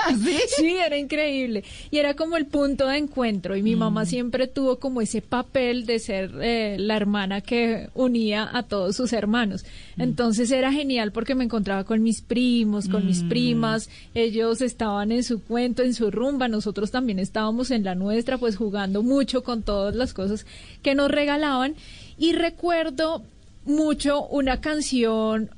¿Así? 0.07 0.37
Sí, 0.57 0.75
era 0.85 0.99
increíble. 0.99 1.65
Y 1.91 1.99
era 1.99 2.15
como 2.15 2.37
el 2.37 2.47
punto 2.47 2.87
de 2.89 2.99
encuentro. 2.99 3.57
Y 3.57 3.63
mi 3.63 3.75
mamá 3.77 4.05
siempre 4.05 4.47
tuvo 4.49 4.79
como 4.79 5.01
ese 5.01 5.23
papel 5.23 5.87
de 5.87 5.99
ser 5.99 6.31
eh, 6.43 6.77
la 6.79 6.97
hermana 6.97 7.41
que 7.41 7.89
unía 7.95 8.49
a 8.53 8.65
todos 8.65 8.97
sus 8.97 9.13
hermanos. 9.13 9.65
Entonces 9.97 10.51
era 10.51 10.73
genial 10.73 11.13
porque 11.13 11.35
me 11.35 11.45
encontraba 11.45 11.85
con 11.85 12.03
mis 12.03 12.21
primos, 12.21 12.89
con 12.89 13.07
mis 13.07 13.23
primas. 13.23 13.89
Ellos 14.15 14.61
estaban 14.61 15.13
en 15.13 15.25
su 15.25 15.43
cuento, 15.43 15.83
en 15.83 15.95
su 15.95 16.11
rumba. 16.11 16.49
Nosotros 16.49 16.91
también 16.91 17.19
estábamos 17.19 17.71
en 17.71 17.85
la 17.85 17.95
nuestra, 17.95 18.39
pues 18.39 18.57
jugando 18.57 19.03
mucho 19.03 19.43
con 19.45 19.63
todas 19.63 19.95
las 19.95 20.15
cosas 20.15 20.47
que 20.83 20.95
nos 20.95 21.11
regalaban. 21.11 21.75
Y 22.19 22.33
recuerdo 22.33 23.23
mucho 23.65 24.27
una 24.27 24.61
canción 24.61 25.51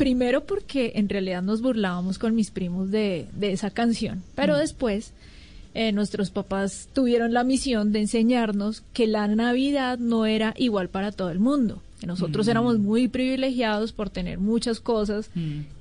Primero 0.00 0.46
porque 0.46 0.92
en 0.94 1.10
realidad 1.10 1.42
nos 1.42 1.60
burlábamos 1.60 2.18
con 2.18 2.34
mis 2.34 2.50
primos 2.50 2.90
de, 2.90 3.26
de 3.34 3.52
esa 3.52 3.68
canción, 3.68 4.22
pero 4.34 4.56
después 4.56 5.12
eh, 5.74 5.92
nuestros 5.92 6.30
papás 6.30 6.88
tuvieron 6.94 7.34
la 7.34 7.44
misión 7.44 7.92
de 7.92 8.00
enseñarnos 8.00 8.82
que 8.94 9.06
la 9.06 9.28
Navidad 9.28 9.98
no 9.98 10.24
era 10.24 10.54
igual 10.56 10.88
para 10.88 11.12
todo 11.12 11.28
el 11.28 11.38
mundo. 11.38 11.82
Que 12.00 12.06
nosotros 12.06 12.48
éramos 12.48 12.78
muy 12.78 13.08
privilegiados 13.08 13.92
por 13.92 14.08
tener 14.08 14.38
muchas 14.38 14.80
cosas, 14.80 15.28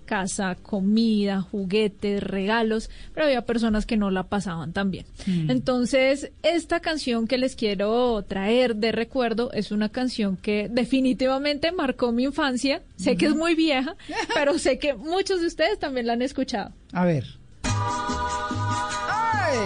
casa, 0.10 0.56
comida, 0.56 1.39
juguetes, 1.41 2.24
regalos, 2.24 2.89
pero 3.13 3.28
había 3.28 3.45
personas 3.45 3.86
que 3.86 3.95
no 3.95 4.10
la 4.10 4.24
pasaban 4.24 4.74
tan 4.74 4.89
bien. 4.89 5.06
Entonces, 5.28 6.32
esta 6.41 6.80
canción 6.80 7.28
que 7.28 7.38
les 7.38 7.56
quiero 7.56 8.24
traer 8.24 8.76
de 8.78 8.91
recuerdo 8.91 9.52
es 9.54 9.69
una 9.72 9.89
canción 9.89 10.36
que 10.36 10.67
definitivamente 10.67 11.72
marcó 11.72 12.12
mi 12.12 12.24
infancia. 12.24 12.82
Sé 12.95 13.17
que 13.17 13.28
es 13.28 13.36
muy 13.36 13.54
vieja, 13.54 13.95
pero 14.34 14.58
sé 14.58 14.80
que 14.80 14.95
muchos 14.95 15.41
de 15.41 15.48
ustedes 15.48 15.78
también 15.78 16.08
la 16.08 16.13
han 16.13 16.24
escuchado. 16.24 16.72
A 16.91 17.06
ver. 17.06 17.26
¡Ay! 17.65 19.58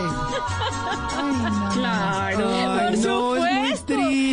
Ay, 1.15 1.33
no. 1.41 1.69
Claro. 1.73 1.87
Ay, 2.19 2.35
Por 2.35 2.43
no, 2.43 2.79
es 2.79 2.89
muy 2.89 2.97
supuesto. 2.97 3.72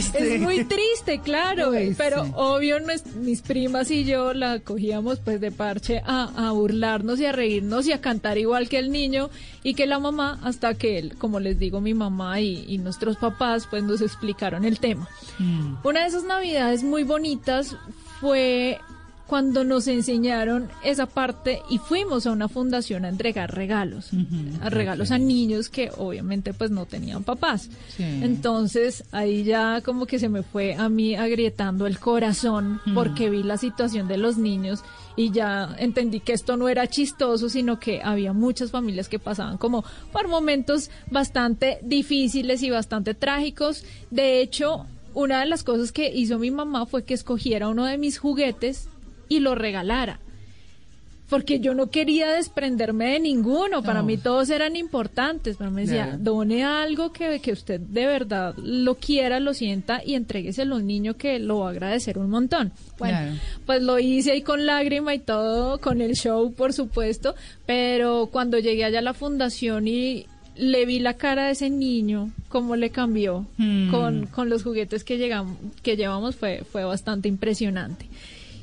Triste. 0.09 0.35
Es 0.37 0.41
muy 0.41 0.65
triste, 0.65 1.21
claro. 1.21 1.73
Pero 1.97 2.25
sí. 2.25 2.33
obvio, 2.35 2.77
mis 3.17 3.43
primas 3.43 3.91
y 3.91 4.05
yo 4.05 4.35
la 4.35 4.61
cogíamos 4.61 5.19
pues 5.21 5.41
de 5.41 5.51
parche 5.51 6.03
a, 6.05 6.49
a 6.49 6.53
burlarnos 6.53 7.21
y 7.21 7.27
a 7.27 7.33
reírnos 7.33 7.87
y 7.87 7.93
a 7.93 8.01
cantar 8.01 8.39
igual 8.39 8.69
que 8.69 8.79
el 8.79 8.91
niño 8.91 9.31
y 9.63 9.75
que 9.75 9.87
la 9.87 9.99
mamá, 9.99 10.41
hasta 10.43 10.75
que, 10.75 10.99
él, 10.99 11.15
como 11.19 11.41
les 11.41 11.59
digo, 11.59 11.81
mi 11.81 11.95
mamá 11.95 12.41
y, 12.41 12.65
y 12.69 12.79
nuestros 12.79 13.17
papás 13.17 13.67
pues 13.69 13.83
nos 13.83 14.01
explicaron 14.01 14.65
el 14.65 14.79
tema. 14.79 15.09
Mm. 15.39 15.75
Una 15.85 16.01
de 16.01 16.07
esas 16.07 16.25
navidades 16.25 16.83
muy 16.83 17.03
bonitas 17.03 17.77
fue 18.21 18.79
cuando 19.31 19.63
nos 19.63 19.87
enseñaron 19.87 20.69
esa 20.83 21.07
parte 21.07 21.63
y 21.71 21.79
fuimos 21.79 22.27
a 22.27 22.33
una 22.33 22.49
fundación 22.49 23.05
a 23.05 23.09
entregar 23.09 23.55
regalos, 23.55 24.11
a 24.61 24.71
regalos 24.71 25.13
a 25.13 25.19
niños 25.19 25.69
que 25.69 25.93
obviamente 25.97 26.53
pues 26.53 26.73
no 26.73 26.85
tenían 26.85 27.23
papás. 27.23 27.71
Sí. 27.97 28.03
Entonces 28.03 29.05
ahí 29.13 29.45
ya 29.45 29.83
como 29.83 30.07
que 30.07 30.19
se 30.19 30.29
me 30.29 30.43
fue 30.43 30.75
a 30.75 30.89
mí 30.89 31.15
agrietando 31.15 31.87
el 31.87 32.01
corazón 32.01 32.81
porque 32.93 33.31
vi 33.31 33.45
la 33.45 33.57
situación 33.57 34.09
de 34.09 34.17
los 34.17 34.37
niños 34.37 34.83
y 35.15 35.31
ya 35.31 35.77
entendí 35.79 36.19
que 36.19 36.33
esto 36.33 36.57
no 36.57 36.69
era 36.69 36.89
chistoso, 36.89 37.49
sino 37.49 37.79
que 37.79 38.01
había 38.03 38.33
muchas 38.33 38.73
familias 38.73 39.09
que 39.09 39.21
pasaban 39.21 39.59
como 39.59 39.85
por 40.11 40.27
momentos 40.27 40.91
bastante 41.09 41.79
difíciles 41.83 42.65
y 42.65 42.71
bastante 42.71 43.15
trágicos. 43.15 43.85
De 44.11 44.41
hecho, 44.41 44.87
una 45.15 45.39
de 45.39 45.47
las 45.47 45.63
cosas 45.63 45.93
que 45.93 46.13
hizo 46.13 46.41
mi 46.41 46.51
mamá 46.51 46.85
fue 46.85 47.05
que 47.05 47.15
escogiera 47.15 47.69
uno 47.69 47.85
de 47.85 47.97
mis 47.97 48.19
juguetes 48.19 48.89
y 49.31 49.41
lo 49.41 49.55
regalara. 49.55 50.21
Porque 51.31 51.61
yo 51.61 51.75
no 51.75 51.91
quería 51.91 52.29
desprenderme 52.33 53.13
de 53.13 53.21
ninguno, 53.21 53.85
para 53.85 54.01
No. 54.01 54.07
mí 54.07 54.17
todos 54.17 54.51
eran 54.51 54.75
importantes, 54.75 55.55
pero 55.57 55.71
me 55.71 55.83
decía, 55.83 56.07
Claro. 56.07 56.19
done 56.19 56.65
algo 56.65 57.13
que, 57.13 57.39
que 57.39 57.53
usted 57.53 57.79
de 57.79 58.07
verdad 58.07 58.53
lo 58.57 58.97
quiera, 58.97 59.39
lo 59.39 59.55
sienta 59.55 60.03
y 60.05 60.17
entrégueselo 60.17 60.75
al 60.75 60.87
niño 60.89 61.15
que 61.15 61.39
lo 61.39 61.61
va 61.61 61.69
a 61.69 61.71
agradecer 61.71 62.19
un 62.19 62.31
montón. 62.31 62.73
Bueno, 62.99 63.39
pues 63.65 63.81
lo 63.81 64.01
hice 64.01 64.33
ahí 64.33 64.43
con 64.43 64.67
lágrima 64.67 65.15
y 65.15 65.21
todo, 65.21 65.79
con 65.81 66.01
el 66.01 66.15
show, 66.17 66.53
por 66.53 66.73
supuesto, 66.73 67.37
pero 67.65 68.29
cuando 68.33 68.59
llegué 68.59 68.85
allá 68.85 68.99
a 68.99 69.03
la 69.03 69.15
fundación 69.15 69.87
y 69.87 70.27
le 70.57 70.85
vi 70.85 70.99
la 70.99 71.15
cara 71.15 71.47
de 71.47 71.53
ese 71.53 71.71
niño, 71.71 72.33
cómo 72.49 72.75
le 72.75 72.91
cambió 72.91 73.47
Hmm. 73.57 73.89
con, 73.93 74.27
con 74.27 74.49
los 74.51 74.65
juguetes 74.65 75.05
que, 75.05 75.17
llegamos, 75.17 75.57
que 75.85 75.97
llevamos, 75.97 76.35
fue, 76.35 76.65
fue 76.73 76.83
bastante 76.83 77.29
impresionante. 77.29 78.07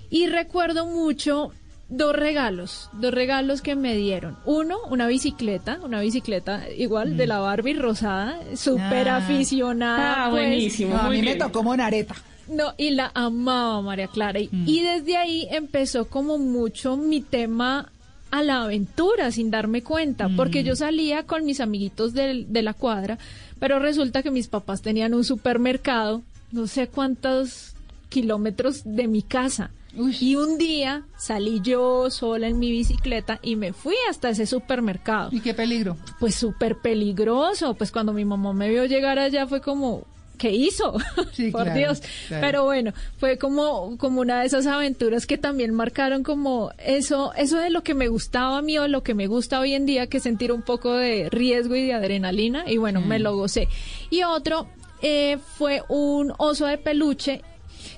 Y 0.09 0.27
recuerdo 0.27 0.85
mucho 0.85 1.51
dos 1.89 2.13
regalos, 2.15 2.89
dos 2.93 3.13
regalos 3.13 3.61
que 3.61 3.75
me 3.75 3.95
dieron. 3.95 4.37
Uno, 4.45 4.77
una 4.89 5.07
bicicleta, 5.07 5.79
una 5.83 6.01
bicicleta 6.01 6.69
igual 6.71 7.15
de 7.17 7.27
la 7.27 7.39
Barbie 7.39 7.73
rosada, 7.75 8.39
súper 8.55 9.09
Ah. 9.09 9.17
aficionada. 9.17 10.25
Ah, 10.25 10.29
pues. 10.29 10.47
buenísimo. 10.47 10.95
No, 10.95 11.01
a 11.01 11.09
mí 11.09 11.21
me 11.21 11.35
tocó 11.35 11.63
monareta. 11.63 12.15
No, 12.49 12.73
y 12.77 12.91
la 12.91 13.11
amaba 13.13 13.81
María 13.81 14.07
Clara. 14.07 14.39
Y, 14.39 14.47
Mm. 14.51 14.63
y 14.67 14.81
desde 14.81 15.17
ahí 15.17 15.47
empezó 15.51 16.07
como 16.07 16.37
mucho 16.37 16.95
mi 16.97 17.21
tema 17.21 17.89
a 18.31 18.43
la 18.43 18.63
aventura 18.63 19.31
sin 19.31 19.51
darme 19.51 19.81
cuenta, 19.83 20.29
porque 20.35 20.61
Mm. 20.61 20.65
yo 20.65 20.75
salía 20.75 21.23
con 21.23 21.45
mis 21.45 21.59
amiguitos 21.61 22.13
del- 22.13 22.51
de 22.51 22.61
la 22.61 22.73
cuadra, 22.73 23.17
pero 23.59 23.79
resulta 23.79 24.23
que 24.23 24.31
mis 24.31 24.47
papás 24.47 24.81
tenían 24.81 25.13
un 25.13 25.23
supermercado, 25.23 26.21
no 26.51 26.67
sé 26.67 26.87
cuántos 26.87 27.73
kilómetros 28.09 28.81
de 28.85 29.07
mi 29.07 29.21
casa. 29.21 29.71
Uy. 29.95 30.15
Y 30.19 30.35
un 30.35 30.57
día 30.57 31.03
salí 31.17 31.59
yo 31.61 32.09
sola 32.11 32.47
en 32.47 32.59
mi 32.59 32.71
bicicleta 32.71 33.39
y 33.41 33.55
me 33.55 33.73
fui 33.73 33.95
hasta 34.09 34.29
ese 34.29 34.45
supermercado 34.45 35.29
Y 35.31 35.39
qué 35.39 35.53
peligro. 35.53 35.97
pues 36.19 36.35
súper 36.35 36.77
peligroso. 36.77 37.73
Pues 37.73 37.91
cuando 37.91 38.13
mi 38.13 38.25
mamá 38.25 38.53
me 38.53 38.69
vio 38.69 38.85
llegar 38.85 39.17
allá 39.17 39.47
fue 39.47 39.61
como, 39.61 40.03
¿qué 40.37 40.51
hizo? 40.51 40.97
Sí, 41.33 41.51
Por 41.51 41.63
claro, 41.63 41.77
Dios. 41.79 42.01
claro. 42.27 42.45
Pero 42.45 42.63
bueno, 42.65 42.93
fue 43.17 43.37
como, 43.37 43.97
como 43.97 44.21
una 44.21 44.41
de 44.41 44.47
esas 44.47 44.65
aventuras 44.67 45.25
que 45.25 45.37
también 45.37 45.73
marcaron 45.73 46.23
como 46.23 46.71
eso, 46.77 47.31
eso 47.35 47.57
de 47.57 47.69
lo 47.69 47.81
que 47.83 47.93
me 47.93 48.07
gustaba 48.07 48.57
a 48.57 48.61
mí 48.61 48.77
o 48.77 48.87
lo 48.87 49.03
que 49.03 49.13
me 49.13 49.27
gusta 49.27 49.59
hoy 49.59 49.73
en 49.73 49.85
día, 49.85 50.07
que 50.07 50.19
sentir 50.19 50.51
un 50.51 50.61
poco 50.63 50.93
de 50.93 51.29
riesgo 51.29 51.75
y 51.75 51.85
de 51.85 51.93
adrenalina. 51.93 52.63
Y 52.69 52.77
bueno, 52.77 53.01
me 53.01 53.19
lo 53.19 53.35
gocé. 53.35 53.67
Y 54.09 54.23
otro 54.23 54.67
eh, 55.01 55.37
fue 55.57 55.83
un 55.89 56.33
oso 56.37 56.65
de 56.65 56.77
peluche 56.77 57.41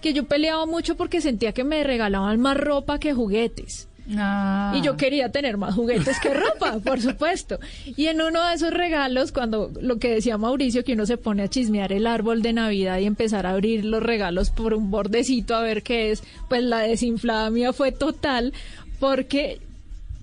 que 0.02 0.14
yo 0.14 0.26
peleaba 0.26 0.66
mucho 0.66 0.96
porque 0.96 1.22
sentía 1.22 1.54
que 1.54 1.64
me 1.64 1.84
regalaban 1.84 2.40
más 2.40 2.58
ropa 2.58 3.00
que 3.00 3.14
juguetes. 3.14 3.88
Ah. 4.18 4.74
Y 4.76 4.82
yo 4.82 4.98
quería 4.98 5.32
tener 5.32 5.58
más 5.58 5.76
juguetes 5.76 6.20
que 6.20 6.34
ropa, 6.34 6.80
por 6.84 7.02
supuesto. 7.02 7.60
Y 7.86 8.08
en 8.08 8.22
uno 8.22 8.44
de 8.48 8.56
esos 8.56 8.74
regalos, 8.74 9.32
cuando 9.32 9.72
lo 9.80 10.00
que 10.00 10.10
decía 10.10 10.38
Mauricio, 10.38 10.84
que 10.84 10.94
uno 10.94 11.06
se 11.06 11.18
pone 11.18 11.44
a 11.44 11.48
chismear 11.48 11.94
el 11.94 12.08
árbol 12.08 12.42
de 12.42 12.54
Navidad 12.54 12.98
y 13.00 13.06
empezar 13.06 13.46
a 13.46 13.52
abrir 13.52 13.86
los 13.86 14.02
regalos 14.02 14.50
por 14.50 14.74
un 14.74 14.90
bordecito 14.90 15.56
a 15.56 15.62
ver 15.62 15.84
qué 15.84 16.12
es, 16.12 16.24
pues 16.48 16.64
la 16.64 16.80
desinflada 16.80 17.50
mía 17.50 17.74
fue 17.74 17.92
total, 17.92 18.54
porque 19.00 19.60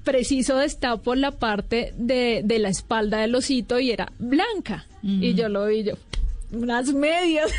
preciso 0.05 0.57
destapo 0.59 1.15
la 1.15 1.33
parte 1.33 1.93
de, 1.97 2.43
de 2.45 2.59
la 2.59 2.69
espalda 2.69 3.19
del 3.19 3.35
osito 3.35 3.79
y 3.81 3.91
era 3.91 4.13
blanca. 4.19 4.87
Y 5.03 5.35
yo 5.35 5.49
lo 5.49 5.67
vi 5.67 5.85
yo. 5.85 5.95
Unas 6.53 6.93
medias. 6.93 7.51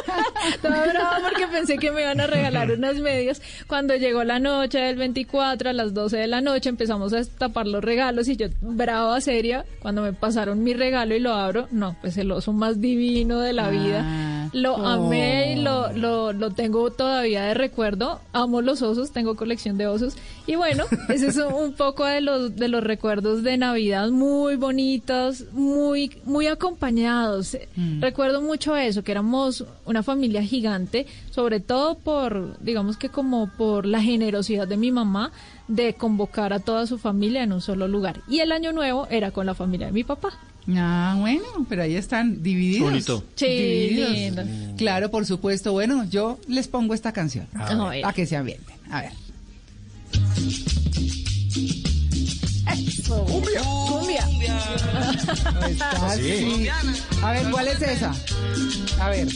Estaba 0.54 0.86
brava 0.86 1.18
porque 1.22 1.46
pensé 1.48 1.78
que 1.78 1.90
me 1.90 2.02
iban 2.02 2.20
a 2.20 2.26
regalar 2.26 2.70
unas 2.70 2.96
medias. 2.96 3.42
Cuando 3.66 3.96
llegó 3.96 4.22
la 4.24 4.38
noche 4.38 4.78
del 4.78 4.96
24 4.96 5.70
a 5.70 5.72
las 5.72 5.94
12 5.94 6.16
de 6.16 6.26
la 6.26 6.40
noche 6.40 6.68
empezamos 6.68 7.12
a 7.12 7.24
tapar 7.24 7.66
los 7.66 7.82
regalos 7.82 8.28
y 8.28 8.36
yo 8.36 8.46
brava, 8.60 9.20
seria, 9.20 9.64
cuando 9.80 10.02
me 10.02 10.12
pasaron 10.12 10.62
mi 10.62 10.74
regalo 10.74 11.14
y 11.14 11.20
lo 11.20 11.32
abro, 11.32 11.68
no, 11.70 11.96
pues 12.00 12.16
el 12.18 12.30
oso 12.30 12.52
más 12.52 12.80
divino 12.80 13.40
de 13.40 13.52
la 13.52 13.68
vida. 13.68 14.04
Lo 14.56 14.76
amé 14.86 15.52
y 15.52 15.62
lo, 15.62 15.92
lo, 15.92 16.32
lo 16.32 16.50
tengo 16.50 16.90
todavía 16.90 17.42
de 17.44 17.52
recuerdo. 17.52 18.20
Amo 18.32 18.62
los 18.62 18.80
osos, 18.80 19.10
tengo 19.10 19.36
colección 19.36 19.76
de 19.76 19.86
osos. 19.86 20.16
Y 20.46 20.54
bueno, 20.56 20.84
ese 21.10 21.26
es 21.26 21.36
un 21.36 21.74
poco 21.74 22.06
de 22.06 22.22
los, 22.22 22.56
de 22.56 22.68
los 22.68 22.82
recuerdos 22.82 23.42
de 23.42 23.58
Navidad 23.58 24.08
muy 24.08 24.56
bonitos, 24.56 25.44
muy, 25.52 26.10
muy 26.24 26.46
acompañados. 26.46 27.58
Recuerdo 28.00 28.40
mucho 28.40 28.74
eso, 28.76 29.04
que 29.04 29.12
éramos 29.12 29.62
una 29.84 30.02
familia 30.02 30.42
gigante, 30.42 31.06
sobre 31.30 31.60
todo 31.60 31.98
por, 31.98 32.58
digamos 32.60 32.96
que 32.96 33.10
como 33.10 33.50
por 33.58 33.84
la 33.84 34.00
generosidad 34.00 34.66
de 34.66 34.78
mi 34.78 34.90
mamá 34.90 35.32
de 35.68 35.94
convocar 35.94 36.52
a 36.52 36.60
toda 36.60 36.86
su 36.86 36.98
familia 36.98 37.42
en 37.42 37.52
un 37.52 37.60
solo 37.60 37.88
lugar. 37.88 38.20
Y 38.28 38.40
el 38.40 38.52
año 38.52 38.72
nuevo 38.72 39.06
era 39.10 39.30
con 39.30 39.46
la 39.46 39.54
familia 39.54 39.86
de 39.86 39.92
mi 39.92 40.04
papá. 40.04 40.30
Ah, 40.74 41.16
bueno, 41.18 41.44
pero 41.68 41.82
ahí 41.82 41.94
están 41.94 42.42
divididos. 42.42 42.90
Bonito. 42.90 43.24
Sí, 43.36 43.46
Divididos. 43.46 44.12
lindo. 44.12 44.42
Claro, 44.76 45.10
por 45.10 45.24
supuesto. 45.26 45.72
Bueno, 45.72 46.04
yo 46.10 46.38
les 46.48 46.66
pongo 46.68 46.92
esta 46.94 47.12
canción. 47.12 47.46
A 47.54 47.88
ver. 47.88 48.02
Para 48.02 48.12
que 48.14 48.26
se 48.26 48.36
ambienten. 48.36 48.74
A 48.90 49.02
ver. 49.02 49.12
Cumbia. 53.08 54.24
Ahí 55.62 55.72
está, 55.72 56.10
sí. 56.16 56.68
A 57.22 57.32
ver, 57.32 57.50
¿cuál 57.50 57.68
es 57.68 57.80
esa? 57.82 58.12
A 59.00 59.10
ver. 59.10 59.28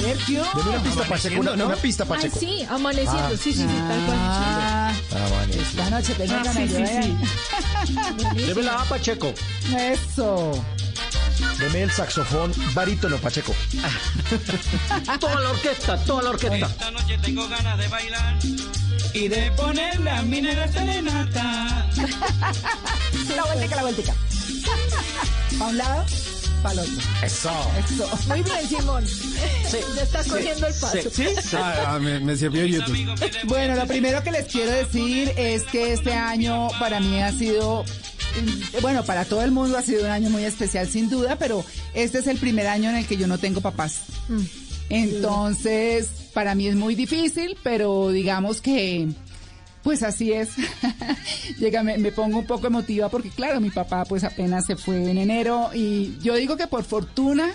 Ver, 0.00 0.16
¿qué 0.26 0.32
Deme 0.32 0.70
una 0.70 0.82
pista, 0.82 1.04
Pacheco. 1.04 1.40
Una, 1.40 1.52
una 1.64 1.76
pista, 1.76 2.02
Ay, 2.04 2.08
Pacheco. 2.08 2.38
sí, 2.38 2.66
amaneciendo, 2.68 3.36
sí, 3.36 3.52
sí, 3.52 3.54
sí, 3.54 3.66
tal 3.66 4.04
cual. 4.06 4.18
Ah, 4.20 4.92
Ah, 5.12 5.44
sí. 5.52 5.58
esta 5.58 5.90
noche 5.90 6.14
tengo 6.14 6.32
Ah, 6.34 6.36
ganas 6.44 6.54
sí, 6.54 6.66
de 6.66 6.86
sí, 6.86 7.16
ver. 8.34 8.46
Démela 8.46 8.80
a 8.80 8.84
Pacheco. 8.84 9.32
Eso. 9.76 10.64
Deme 11.58 11.82
el 11.82 11.90
saxofón 11.90 12.52
barítono, 12.74 13.16
Pacheco. 13.18 13.54
Toda 15.20 15.40
la 15.40 15.50
orquesta, 15.50 15.96
toda 16.04 16.22
la 16.22 16.30
orquesta. 16.30 16.66
Esta 16.66 16.90
noche 16.90 17.18
tengo 17.18 17.48
ganas 17.48 17.78
de 17.78 17.88
bailar 17.88 18.38
y 19.14 19.28
de 19.28 19.50
ponerle 19.52 20.10
a 20.10 20.22
mi 20.22 20.40
negra 20.42 20.70
serenata. 20.70 21.86
La 23.36 23.44
vueltica, 23.44 23.76
la 23.76 23.82
vueltica. 23.82 24.14
Para 25.58 25.70
un 25.70 25.76
lado, 25.78 26.04
otro. 26.68 26.84
Eso. 27.22 27.50
Eso. 27.78 28.08
Muy 28.28 28.42
bien, 28.42 28.68
Simón. 28.68 29.04
Ya 29.96 30.02
estás 30.02 30.28
cogiendo 30.28 30.66
el 30.66 30.74
paso. 30.74 31.10
Ah, 31.54 31.84
ah, 31.86 31.98
me, 31.98 32.20
me 32.20 32.36
sirvió 32.36 32.64
YouTube. 32.64 33.08
Bueno, 33.44 33.74
lo 33.74 33.86
primero 33.86 34.22
que 34.22 34.30
les 34.30 34.46
quiero 34.46 34.70
decir 34.70 35.32
es 35.36 35.64
que 35.64 35.92
este 35.92 36.12
año 36.12 36.68
para 36.78 37.00
mí 37.00 37.20
ha 37.22 37.32
sido, 37.32 37.84
mm, 37.84 38.80
bueno, 38.82 39.04
para 39.04 39.24
todo 39.24 39.42
el 39.42 39.50
mundo 39.50 39.78
ha 39.78 39.82
sido 39.82 40.04
un 40.04 40.10
año 40.10 40.30
muy 40.30 40.44
especial 40.44 40.88
sin 40.88 41.08
duda, 41.10 41.36
pero 41.36 41.64
este 41.94 42.18
es 42.18 42.26
el 42.26 42.38
primer 42.38 42.66
año 42.66 42.90
en 42.90 42.96
el 42.96 43.06
que 43.06 43.16
yo 43.16 43.26
no 43.26 43.38
tengo 43.38 43.60
papás. 43.60 44.02
Entonces, 44.88 46.08
para 46.34 46.54
mí 46.54 46.66
es 46.66 46.74
muy 46.74 46.94
difícil, 46.94 47.56
pero 47.62 48.10
digamos 48.10 48.60
que, 48.60 49.08
pues 49.82 50.02
así 50.02 50.32
es. 50.32 50.50
Llega, 51.58 51.82
me, 51.82 51.98
me 51.98 52.12
pongo 52.12 52.38
un 52.38 52.46
poco 52.46 52.66
emotiva 52.66 53.08
porque, 53.08 53.30
claro, 53.30 53.60
mi 53.60 53.70
papá 53.70 54.04
pues 54.04 54.24
apenas 54.24 54.66
se 54.66 54.76
fue 54.76 55.10
en 55.10 55.18
enero 55.18 55.70
y 55.74 56.18
yo 56.20 56.34
digo 56.34 56.56
que 56.56 56.66
por 56.66 56.84
fortuna 56.84 57.52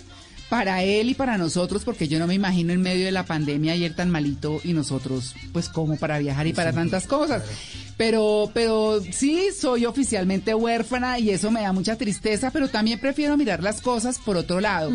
para 0.49 0.83
él 0.83 1.09
y 1.09 1.15
para 1.15 1.37
nosotros, 1.37 1.83
porque 1.83 2.07
yo 2.07 2.19
no 2.19 2.27
me 2.27 2.35
imagino 2.35 2.71
en 2.71 2.81
medio 2.81 3.05
de 3.05 3.11
la 3.11 3.25
pandemia 3.25 3.73
ayer 3.73 3.95
tan 3.95 4.11
malito 4.11 4.61
y 4.63 4.73
nosotros, 4.73 5.35
pues 5.51 5.69
como 5.69 5.97
para 5.97 6.19
viajar 6.19 6.47
y 6.47 6.53
para 6.53 6.71
tantas 6.71 7.07
cosas. 7.07 7.43
Pero, 7.97 8.51
pero 8.53 9.01
sí 9.11 9.49
soy 9.57 9.85
oficialmente 9.85 10.53
huérfana 10.53 11.17
y 11.17 11.29
eso 11.29 11.49
me 11.49 11.61
da 11.61 11.71
mucha 11.71 11.95
tristeza, 11.95 12.51
pero 12.51 12.67
también 12.67 12.99
prefiero 12.99 13.37
mirar 13.37 13.63
las 13.63 13.81
cosas 13.81 14.19
por 14.19 14.37
otro 14.37 14.59
lado 14.61 14.91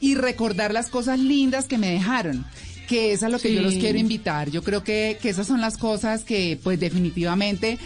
y 0.00 0.14
recordar 0.14 0.72
las 0.72 0.88
cosas 0.88 1.18
lindas 1.18 1.66
que 1.66 1.78
me 1.78 1.90
dejaron 1.90 2.46
que 2.88 3.12
es 3.12 3.22
a 3.22 3.28
lo 3.28 3.38
que 3.38 3.52
yo 3.54 3.62
los 3.62 3.74
quiero 3.74 3.98
invitar. 3.98 4.50
Yo 4.50 4.62
creo 4.62 4.82
que, 4.84 5.18
que 5.20 5.28
esas 5.28 5.46
son 5.46 5.60
las 5.60 5.76
cosas 5.78 6.24
que, 6.24 6.58
pues 6.62 6.78
definitivamente, 6.80 7.78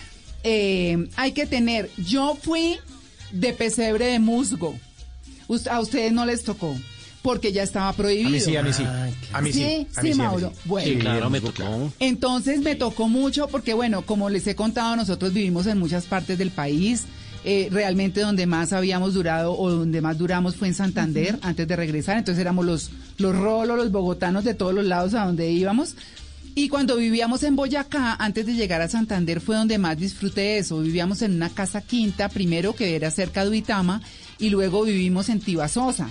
eh, 0.44 1.08
hay 1.16 1.32
que 1.32 1.46
tener. 1.46 1.90
Yo 1.96 2.36
fui 2.40 2.76
de 3.32 3.52
pesebre 3.52 4.06
de 4.06 4.18
musgo. 4.18 4.78
Us- 5.48 5.66
a 5.66 5.80
ustedes 5.80 6.12
no 6.12 6.24
les 6.26 6.42
tocó, 6.44 6.76
porque 7.22 7.52
ya 7.52 7.62
estaba 7.62 7.92
prohibido. 7.92 8.28
A 8.28 8.32
mí 8.32 8.40
sí, 8.40 8.56
a 8.56 8.62
mí 8.62 8.72
sí. 8.72 8.82
A 9.32 9.40
mí 9.40 9.52
sí. 9.52 9.58
Sí, 9.58 9.64
a 9.64 9.72
mí 9.72 9.86
sí, 9.92 9.98
a 9.98 10.02
mí 10.02 10.14
Mauro. 10.14 10.52
Bueno. 10.64 10.88
Sí, 10.88 10.96
claro, 10.98 11.28
me 11.30 11.40
tocó. 11.40 11.92
Entonces 11.98 12.60
me 12.60 12.74
tocó 12.76 13.08
mucho 13.08 13.48
porque, 13.48 13.74
bueno, 13.74 14.02
como 14.02 14.30
les 14.30 14.46
he 14.46 14.54
contado, 14.54 14.96
nosotros 14.96 15.32
vivimos 15.32 15.66
en 15.66 15.78
muchas 15.78 16.04
partes 16.06 16.38
del 16.38 16.50
país. 16.50 17.04
Eh, 17.42 17.68
realmente 17.70 18.20
donde 18.20 18.46
más 18.46 18.74
habíamos 18.74 19.14
durado 19.14 19.58
o 19.58 19.70
donde 19.70 20.02
más 20.02 20.18
duramos 20.18 20.56
fue 20.56 20.68
en 20.68 20.74
Santander 20.74 21.38
antes 21.40 21.66
de 21.66 21.74
regresar. 21.74 22.18
Entonces 22.18 22.40
éramos 22.40 22.66
los, 22.66 22.90
los 23.16 23.34
rolos, 23.34 23.78
los 23.78 23.90
bogotanos 23.90 24.44
de 24.44 24.54
todos 24.54 24.74
los 24.74 24.84
lados 24.84 25.14
a 25.14 25.24
donde 25.24 25.50
íbamos. 25.50 25.96
Y 26.54 26.68
cuando 26.68 26.96
vivíamos 26.96 27.42
en 27.44 27.56
Boyacá, 27.56 28.16
antes 28.18 28.44
de 28.44 28.54
llegar 28.54 28.82
a 28.82 28.88
Santander, 28.88 29.40
fue 29.40 29.56
donde 29.56 29.78
más 29.78 29.96
disfruté 29.96 30.58
eso. 30.58 30.80
Vivíamos 30.80 31.22
en 31.22 31.34
una 31.34 31.48
casa 31.48 31.80
quinta, 31.80 32.28
primero 32.28 32.74
que 32.74 32.96
era 32.96 33.10
cerca 33.10 33.44
de 33.44 33.50
Uitama, 33.50 34.02
y 34.38 34.50
luego 34.50 34.82
vivimos 34.82 35.28
en 35.28 35.40
Tibasosa. 35.40 36.10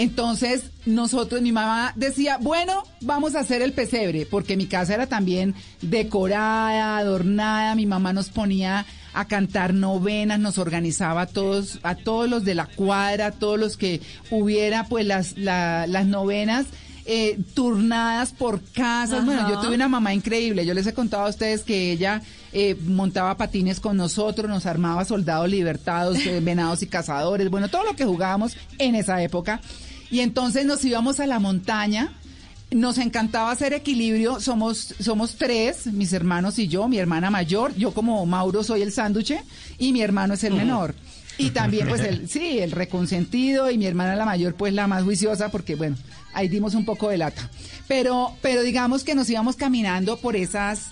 Entonces, 0.00 0.62
nosotros, 0.86 1.42
mi 1.42 1.52
mamá 1.52 1.92
decía, 1.94 2.38
bueno, 2.40 2.84
vamos 3.02 3.34
a 3.34 3.40
hacer 3.40 3.60
el 3.60 3.74
pesebre, 3.74 4.24
porque 4.24 4.56
mi 4.56 4.64
casa 4.66 4.94
era 4.94 5.06
también 5.06 5.54
decorada, 5.82 6.96
adornada, 6.98 7.74
mi 7.74 7.84
mamá 7.84 8.12
nos 8.14 8.30
ponía 8.30 8.86
a 9.12 9.24
cantar 9.26 9.74
novenas, 9.74 10.38
nos 10.38 10.56
organizaba 10.56 11.22
a 11.22 11.26
todos, 11.26 11.80
a 11.82 11.96
todos 11.96 12.30
los 12.30 12.44
de 12.44 12.54
la 12.54 12.64
cuadra, 12.66 13.26
a 13.26 13.32
todos 13.32 13.58
los 13.58 13.76
que 13.76 14.00
hubiera, 14.30 14.84
pues 14.84 15.04
las, 15.06 15.36
la- 15.36 15.86
las 15.86 16.06
novenas. 16.06 16.66
eh, 17.06 17.38
turnadas 17.54 18.30
por 18.32 18.60
casas. 18.72 19.24
Bueno, 19.24 19.48
yo 19.50 19.58
tuve 19.60 19.74
una 19.74 19.88
mamá 19.88 20.14
increíble. 20.14 20.64
Yo 20.64 20.74
les 20.74 20.86
he 20.86 20.92
contado 20.94 21.24
a 21.24 21.30
ustedes 21.30 21.62
que 21.64 21.90
ella 21.90 22.22
eh, 22.52 22.76
montaba 22.86 23.36
patines 23.36 23.80
con 23.80 23.96
nosotros, 23.96 24.48
nos 24.48 24.64
armaba 24.66 25.04
soldados 25.04 25.48
libertados, 25.48 26.18
eh, 26.26 26.38
venados 26.40 26.82
y 26.82 26.86
cazadores, 26.86 27.50
bueno, 27.50 27.68
todo 27.68 27.82
lo 27.84 27.96
que 27.96 28.04
jugábamos 28.04 28.56
en 28.78 28.94
esa 28.94 29.20
época. 29.22 29.60
Y 30.10 30.20
entonces 30.20 30.66
nos 30.66 30.84
íbamos 30.84 31.20
a 31.20 31.26
la 31.26 31.38
montaña. 31.38 32.12
Nos 32.70 32.98
encantaba 32.98 33.50
hacer 33.50 33.72
equilibrio, 33.72 34.38
somos, 34.38 34.94
somos 35.00 35.34
tres, 35.34 35.86
mis 35.86 36.12
hermanos 36.12 36.56
y 36.60 36.68
yo, 36.68 36.86
mi 36.86 36.98
hermana 36.98 37.28
mayor, 37.28 37.74
yo 37.74 37.92
como 37.92 38.24
Mauro 38.26 38.62
soy 38.62 38.82
el 38.82 38.92
sándwich 38.92 39.34
y 39.78 39.92
mi 39.92 40.02
hermano 40.02 40.34
es 40.34 40.44
el 40.44 40.54
menor. 40.54 40.94
Y 41.36 41.50
también, 41.50 41.88
pues, 41.88 42.02
el, 42.02 42.28
sí, 42.28 42.58
el 42.58 42.70
reconsentido 42.70 43.70
y 43.70 43.78
mi 43.78 43.86
hermana 43.86 44.14
la 44.14 44.24
mayor, 44.24 44.54
pues, 44.54 44.72
la 44.74 44.86
más 44.86 45.02
juiciosa, 45.02 45.48
porque, 45.50 45.74
bueno, 45.74 45.96
ahí 46.32 46.48
dimos 46.48 46.74
un 46.74 46.84
poco 46.84 47.08
de 47.08 47.18
lata. 47.18 47.50
Pero, 47.88 48.36
pero 48.42 48.62
digamos 48.62 49.04
que 49.04 49.14
nos 49.14 49.28
íbamos 49.30 49.56
caminando 49.56 50.18
por 50.18 50.36
esas, 50.36 50.88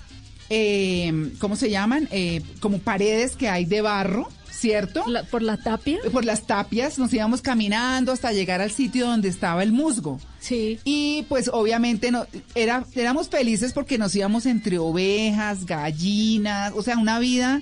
eh, 0.50 1.32
¿cómo 1.38 1.54
se 1.54 1.70
llaman? 1.70 2.08
Eh, 2.10 2.42
como 2.60 2.78
paredes 2.78 3.36
que 3.36 3.48
hay 3.48 3.66
de 3.66 3.82
barro, 3.82 4.28
¿cierto? 4.58 5.04
La- 5.06 5.22
por 5.22 5.42
la 5.42 5.56
tapia. 5.56 5.98
Por 6.12 6.24
las 6.24 6.46
tapias 6.46 6.98
nos 6.98 7.12
íbamos 7.14 7.42
caminando 7.42 8.12
hasta 8.12 8.32
llegar 8.32 8.60
al 8.60 8.70
sitio 8.70 9.06
donde 9.06 9.28
estaba 9.28 9.62
el 9.62 9.72
musgo. 9.72 10.18
Sí. 10.40 10.78
Y 10.84 11.24
pues 11.28 11.48
obviamente 11.52 12.10
no, 12.10 12.26
era, 12.54 12.84
éramos 12.94 13.28
felices 13.28 13.72
porque 13.72 13.98
nos 13.98 14.14
íbamos 14.14 14.46
entre 14.46 14.78
ovejas, 14.78 15.64
gallinas, 15.66 16.72
o 16.74 16.82
sea, 16.82 16.98
una 16.98 17.18
vida 17.18 17.60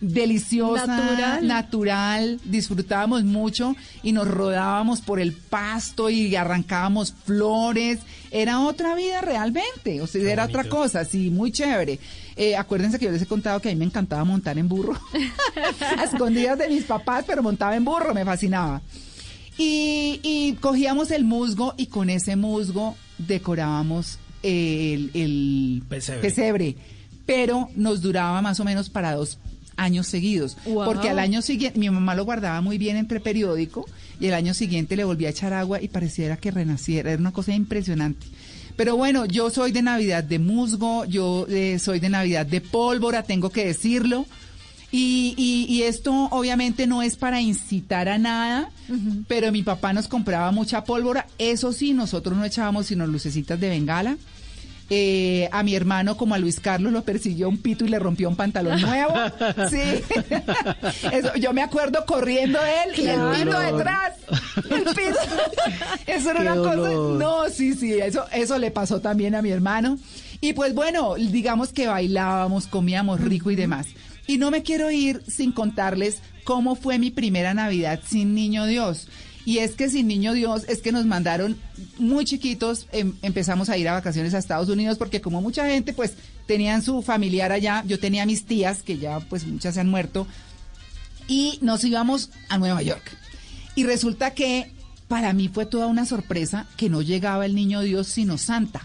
deliciosa, 0.00 0.86
Natural. 0.86 1.46
natural, 1.46 2.40
disfrutábamos 2.44 3.24
mucho 3.24 3.76
y 4.02 4.12
nos 4.12 4.28
rodábamos 4.28 5.00
por 5.00 5.20
el 5.20 5.32
pasto 5.32 6.10
y 6.10 6.34
arrancábamos 6.36 7.14
flores, 7.24 8.00
era 8.30 8.60
otra 8.60 8.94
vida 8.94 9.20
realmente, 9.20 10.00
o 10.00 10.06
sea, 10.06 10.30
era 10.30 10.44
otra 10.44 10.64
cosa, 10.64 11.04
sí, 11.04 11.30
muy 11.30 11.52
chévere. 11.52 11.98
Eh, 12.36 12.56
acuérdense 12.56 12.98
que 12.98 13.04
yo 13.06 13.10
les 13.12 13.22
he 13.22 13.26
contado 13.26 13.60
que 13.60 13.68
a 13.68 13.72
mí 13.72 13.78
me 13.78 13.84
encantaba 13.84 14.24
montar 14.24 14.58
en 14.58 14.68
burro, 14.68 14.98
a 15.98 16.04
escondidas 16.04 16.58
de 16.58 16.68
mis 16.68 16.84
papás, 16.84 17.24
pero 17.26 17.42
montaba 17.42 17.76
en 17.76 17.84
burro, 17.84 18.14
me 18.14 18.24
fascinaba. 18.24 18.80
Y, 19.58 20.20
y 20.22 20.52
cogíamos 20.54 21.10
el 21.10 21.24
musgo 21.24 21.74
y 21.76 21.86
con 21.86 22.08
ese 22.08 22.36
musgo 22.36 22.96
decorábamos 23.18 24.18
el, 24.42 25.10
el 25.12 25.82
Pesebre. 25.88 26.20
pesebre, 26.22 26.76
pero 27.26 27.68
nos 27.76 28.00
duraba 28.00 28.40
más 28.40 28.58
o 28.60 28.64
menos 28.64 28.88
para 28.88 29.14
dos 29.14 29.38
años 29.82 30.06
seguidos, 30.06 30.56
Wow. 30.66 30.84
porque 30.84 31.08
al 31.08 31.18
año 31.18 31.42
siguiente 31.42 31.78
mi 31.78 31.88
mamá 31.90 32.14
lo 32.14 32.24
guardaba 32.24 32.60
muy 32.60 32.78
bien 32.78 32.96
entre 32.96 33.20
periódico 33.20 33.86
y 34.20 34.26
el 34.26 34.34
año 34.34 34.54
siguiente 34.54 34.96
le 34.96 35.04
volvía 35.04 35.28
a 35.28 35.30
echar 35.32 35.52
agua 35.52 35.80
y 35.82 35.88
pareciera 35.88 36.36
que 36.36 36.50
renaciera, 36.50 37.10
era 37.12 37.20
una 37.20 37.32
cosa 37.32 37.52
impresionante. 37.54 38.26
Pero 38.76 38.96
bueno, 38.96 39.26
yo 39.26 39.50
soy 39.50 39.72
de 39.72 39.82
Navidad 39.82 40.24
de 40.24 40.38
musgo, 40.38 41.04
yo 41.04 41.46
eh, 41.48 41.78
soy 41.78 42.00
de 42.00 42.08
Navidad 42.08 42.46
de 42.46 42.60
pólvora, 42.60 43.22
tengo 43.24 43.50
que 43.50 43.66
decirlo. 43.66 44.26
Y, 44.92 45.34
y- 45.36 45.66
y 45.72 45.82
esto 45.84 46.12
obviamente 46.32 46.86
no 46.88 47.00
es 47.02 47.14
para 47.16 47.40
incitar 47.40 48.08
a 48.08 48.18
nada, 48.18 48.70
pero 49.28 49.52
mi 49.52 49.62
papá 49.62 49.92
nos 49.92 50.08
compraba 50.08 50.50
mucha 50.50 50.82
pólvora. 50.82 51.26
Eso 51.38 51.72
sí, 51.72 51.92
nosotros 51.92 52.36
no 52.36 52.44
echábamos 52.44 52.86
sino 52.86 53.06
lucecitas 53.06 53.60
de 53.60 53.68
bengala. 53.68 54.16
Eh, 54.92 55.48
a 55.52 55.62
mi 55.62 55.76
hermano, 55.76 56.16
como 56.16 56.34
a 56.34 56.38
Luis 56.38 56.58
Carlos, 56.58 56.92
lo 56.92 57.04
persiguió 57.04 57.48
un 57.48 57.58
pito 57.58 57.84
y 57.84 57.88
le 57.88 58.00
rompió 58.00 58.28
un 58.28 58.34
pantalón 58.34 58.80
nuevo. 58.80 59.14
Sí. 59.70 59.80
Eso, 61.12 61.34
yo 61.36 61.52
me 61.52 61.62
acuerdo 61.62 62.04
corriendo 62.06 62.58
él 62.58 62.98
y 62.98 63.06
el 63.06 63.20
pito 63.20 63.60
detrás. 63.60 64.14
El 64.68 64.84
pito. 64.84 65.18
Eso 66.06 66.30
era 66.30 66.42
Qué 66.42 66.58
una 66.58 66.74
cosa. 66.74 66.90
No, 66.90 67.48
sí, 67.50 67.74
sí, 67.74 67.92
eso, 67.94 68.24
eso 68.32 68.58
le 68.58 68.70
pasó 68.70 69.00
también 69.00 69.34
a 69.34 69.42
mi 69.42 69.50
hermano. 69.50 69.98
Y 70.40 70.54
pues 70.54 70.74
bueno, 70.74 71.14
digamos 71.14 71.72
que 71.72 71.86
bailábamos, 71.86 72.66
comíamos 72.66 73.20
rico 73.20 73.50
y 73.50 73.56
demás. 73.56 73.86
Y 74.26 74.38
no 74.38 74.50
me 74.50 74.62
quiero 74.62 74.90
ir 74.90 75.22
sin 75.28 75.52
contarles 75.52 76.20
cómo 76.44 76.74
fue 76.74 76.98
mi 76.98 77.10
primera 77.10 77.54
Navidad 77.54 78.00
sin 78.04 78.34
Niño 78.34 78.66
Dios. 78.66 79.08
Y 79.46 79.58
es 79.58 79.72
que 79.72 79.88
sin 79.88 80.06
Niño 80.06 80.34
Dios 80.34 80.64
es 80.68 80.82
que 80.82 80.92
nos 80.92 81.06
mandaron 81.06 81.56
muy 81.98 82.24
chiquitos, 82.24 82.86
em- 82.92 83.14
empezamos 83.22 83.70
a 83.70 83.78
ir 83.78 83.88
a 83.88 83.92
vacaciones 83.92 84.34
a 84.34 84.38
Estados 84.38 84.68
Unidos 84.68 84.98
porque 84.98 85.20
como 85.20 85.40
mucha 85.40 85.66
gente 85.66 85.92
pues 85.94 86.12
tenían 86.46 86.82
su 86.82 87.00
familiar 87.02 87.50
allá, 87.50 87.82
yo 87.86 87.98
tenía 87.98 88.26
mis 88.26 88.44
tías 88.44 88.82
que 88.82 88.98
ya 88.98 89.20
pues 89.20 89.46
muchas 89.46 89.74
se 89.74 89.80
han 89.80 89.88
muerto 89.88 90.26
y 91.26 91.58
nos 91.62 91.82
íbamos 91.84 92.30
a 92.48 92.58
Nueva 92.58 92.82
York. 92.82 93.02
Y 93.74 93.84
resulta 93.84 94.34
que 94.34 94.72
para 95.08 95.32
mí 95.32 95.48
fue 95.48 95.64
toda 95.64 95.86
una 95.86 96.04
sorpresa 96.04 96.66
que 96.76 96.90
no 96.90 97.02
llegaba 97.02 97.46
el 97.46 97.54
niño 97.54 97.80
Dios 97.80 98.08
sino 98.08 98.36
Santa. 98.36 98.82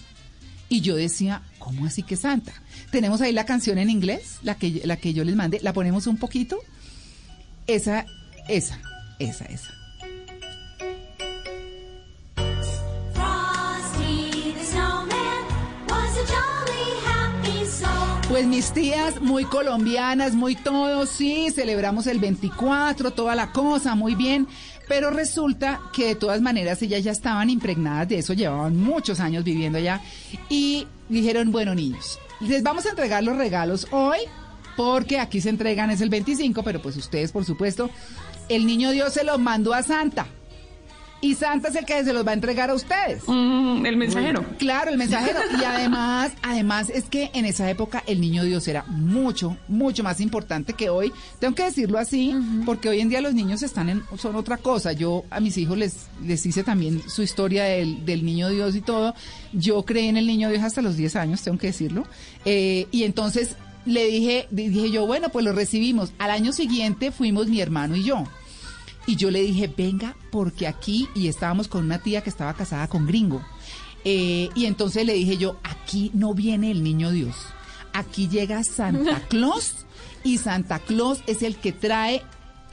Y 0.69 0.81
yo 0.81 0.95
decía, 0.95 1.43
¿cómo 1.59 1.85
así 1.85 2.01
que 2.01 2.15
Santa? 2.15 2.53
Tenemos 2.91 3.21
ahí 3.21 3.31
la 3.33 3.45
canción 3.45 3.77
en 3.77 3.89
inglés, 3.89 4.37
la 4.41 4.55
que, 4.55 4.81
la 4.85 4.97
que 4.97 5.13
yo 5.13 5.23
les 5.23 5.35
mandé, 5.35 5.59
la 5.61 5.73
ponemos 5.73 6.07
un 6.07 6.17
poquito. 6.17 6.57
Esa, 7.67 8.05
esa, 8.47 8.79
esa, 9.19 9.45
esa. 9.45 9.71
Pues 18.35 18.47
mis 18.47 18.73
tías 18.73 19.21
muy 19.21 19.45
colombianas, 19.45 20.33
muy 20.33 20.57
todo, 20.57 21.05
sí, 21.05 21.47
celebramos 21.55 22.05
el 22.05 22.19
24, 22.19 23.11
toda 23.11 23.33
la 23.33 23.53
cosa, 23.53 23.95
muy 23.95 24.13
bien. 24.13 24.45
Pero 24.89 25.09
resulta 25.09 25.79
que 25.93 26.07
de 26.07 26.15
todas 26.15 26.41
maneras 26.41 26.81
ellas 26.81 27.01
ya 27.01 27.13
estaban 27.13 27.49
impregnadas 27.49 28.09
de 28.09 28.17
eso, 28.17 28.33
llevaban 28.33 28.75
muchos 28.75 29.21
años 29.21 29.45
viviendo 29.45 29.77
allá. 29.77 30.01
Y 30.49 30.85
dijeron, 31.07 31.53
bueno 31.53 31.73
niños, 31.73 32.19
les 32.41 32.61
vamos 32.61 32.85
a 32.85 32.89
entregar 32.89 33.23
los 33.23 33.37
regalos 33.37 33.87
hoy, 33.91 34.17
porque 34.75 35.17
aquí 35.21 35.39
se 35.39 35.47
entregan 35.47 35.89
es 35.89 36.01
el 36.01 36.09
25, 36.09 36.61
pero 36.61 36.81
pues 36.81 36.97
ustedes 36.97 37.31
por 37.31 37.45
supuesto, 37.45 37.89
el 38.49 38.65
niño 38.65 38.91
Dios 38.91 39.13
se 39.13 39.23
los 39.23 39.39
mandó 39.39 39.73
a 39.73 39.81
Santa. 39.81 40.27
Y 41.21 41.33
Santa 41.35 41.69
es 41.69 41.75
el 41.75 41.85
que 41.85 42.03
se 42.03 42.13
los 42.13 42.25
va 42.25 42.31
a 42.31 42.33
entregar 42.33 42.69
a 42.69 42.73
ustedes. 42.73 43.23
Mm, 43.27 43.85
el 43.85 43.97
mensajero. 43.97 44.45
Claro, 44.57 44.91
el 44.91 44.97
mensajero. 44.97 45.39
Y 45.59 45.63
además, 45.63 46.33
además 46.43 46.89
es 46.89 47.05
que 47.05 47.31
en 47.33 47.45
esa 47.45 47.69
época 47.69 48.03
el 48.07 48.19
niño 48.19 48.43
Dios 48.43 48.67
era 48.67 48.83
mucho, 48.87 49.57
mucho 49.67 50.03
más 50.03 50.19
importante 50.19 50.73
que 50.73 50.89
hoy. 50.89 51.11
Tengo 51.39 51.55
que 51.55 51.63
decirlo 51.63 51.97
así, 51.97 52.35
porque 52.65 52.89
hoy 52.89 52.99
en 52.99 53.09
día 53.09 53.21
los 53.21 53.33
niños 53.33 53.63
están 53.63 53.89
en, 53.89 54.03
son 54.17 54.35
otra 54.35 54.57
cosa. 54.57 54.91
Yo 54.91 55.23
a 55.29 55.39
mis 55.39 55.57
hijos 55.57 55.77
les, 55.77 56.07
les 56.23 56.45
hice 56.45 56.63
también 56.63 57.01
su 57.07 57.23
historia 57.23 57.63
del, 57.63 58.05
del 58.05 58.25
niño 58.25 58.49
Dios 58.49 58.75
y 58.75 58.81
todo. 58.81 59.15
Yo 59.53 59.83
creí 59.83 60.07
en 60.07 60.17
el 60.17 60.27
niño 60.27 60.49
Dios 60.49 60.63
hasta 60.63 60.81
los 60.81 60.97
10 60.97 61.15
años, 61.15 61.41
tengo 61.41 61.57
que 61.57 61.67
decirlo. 61.67 62.05
Eh, 62.43 62.87
y 62.91 63.03
entonces 63.03 63.55
le 63.85 64.05
dije, 64.07 64.47
dije 64.51 64.91
yo, 64.91 65.05
bueno, 65.07 65.29
pues 65.29 65.45
lo 65.45 65.53
recibimos. 65.53 66.11
Al 66.17 66.31
año 66.31 66.51
siguiente 66.51 67.11
fuimos 67.11 67.47
mi 67.47 67.61
hermano 67.61 67.95
y 67.95 68.03
yo. 68.03 68.25
Y 69.07 69.15
yo 69.15 69.31
le 69.31 69.41
dije, 69.41 69.71
venga, 69.75 70.15
porque 70.31 70.67
aquí, 70.67 71.07
y 71.13 71.27
estábamos 71.27 71.67
con 71.67 71.85
una 71.85 71.99
tía 71.99 72.21
que 72.21 72.29
estaba 72.29 72.53
casada 72.53 72.87
con 72.87 73.05
gringo. 73.05 73.41
Eh, 74.03 74.49
y 74.55 74.65
entonces 74.65 75.05
le 75.05 75.13
dije 75.13 75.37
yo, 75.37 75.57
aquí 75.63 76.11
no 76.13 76.33
viene 76.33 76.71
el 76.71 76.83
niño 76.83 77.11
Dios. 77.11 77.35
Aquí 77.93 78.27
llega 78.27 78.63
Santa 78.63 79.19
Claus 79.29 79.85
y 80.23 80.37
Santa 80.37 80.79
Claus 80.79 81.21
es 81.27 81.41
el 81.41 81.55
que 81.57 81.71
trae 81.71 82.23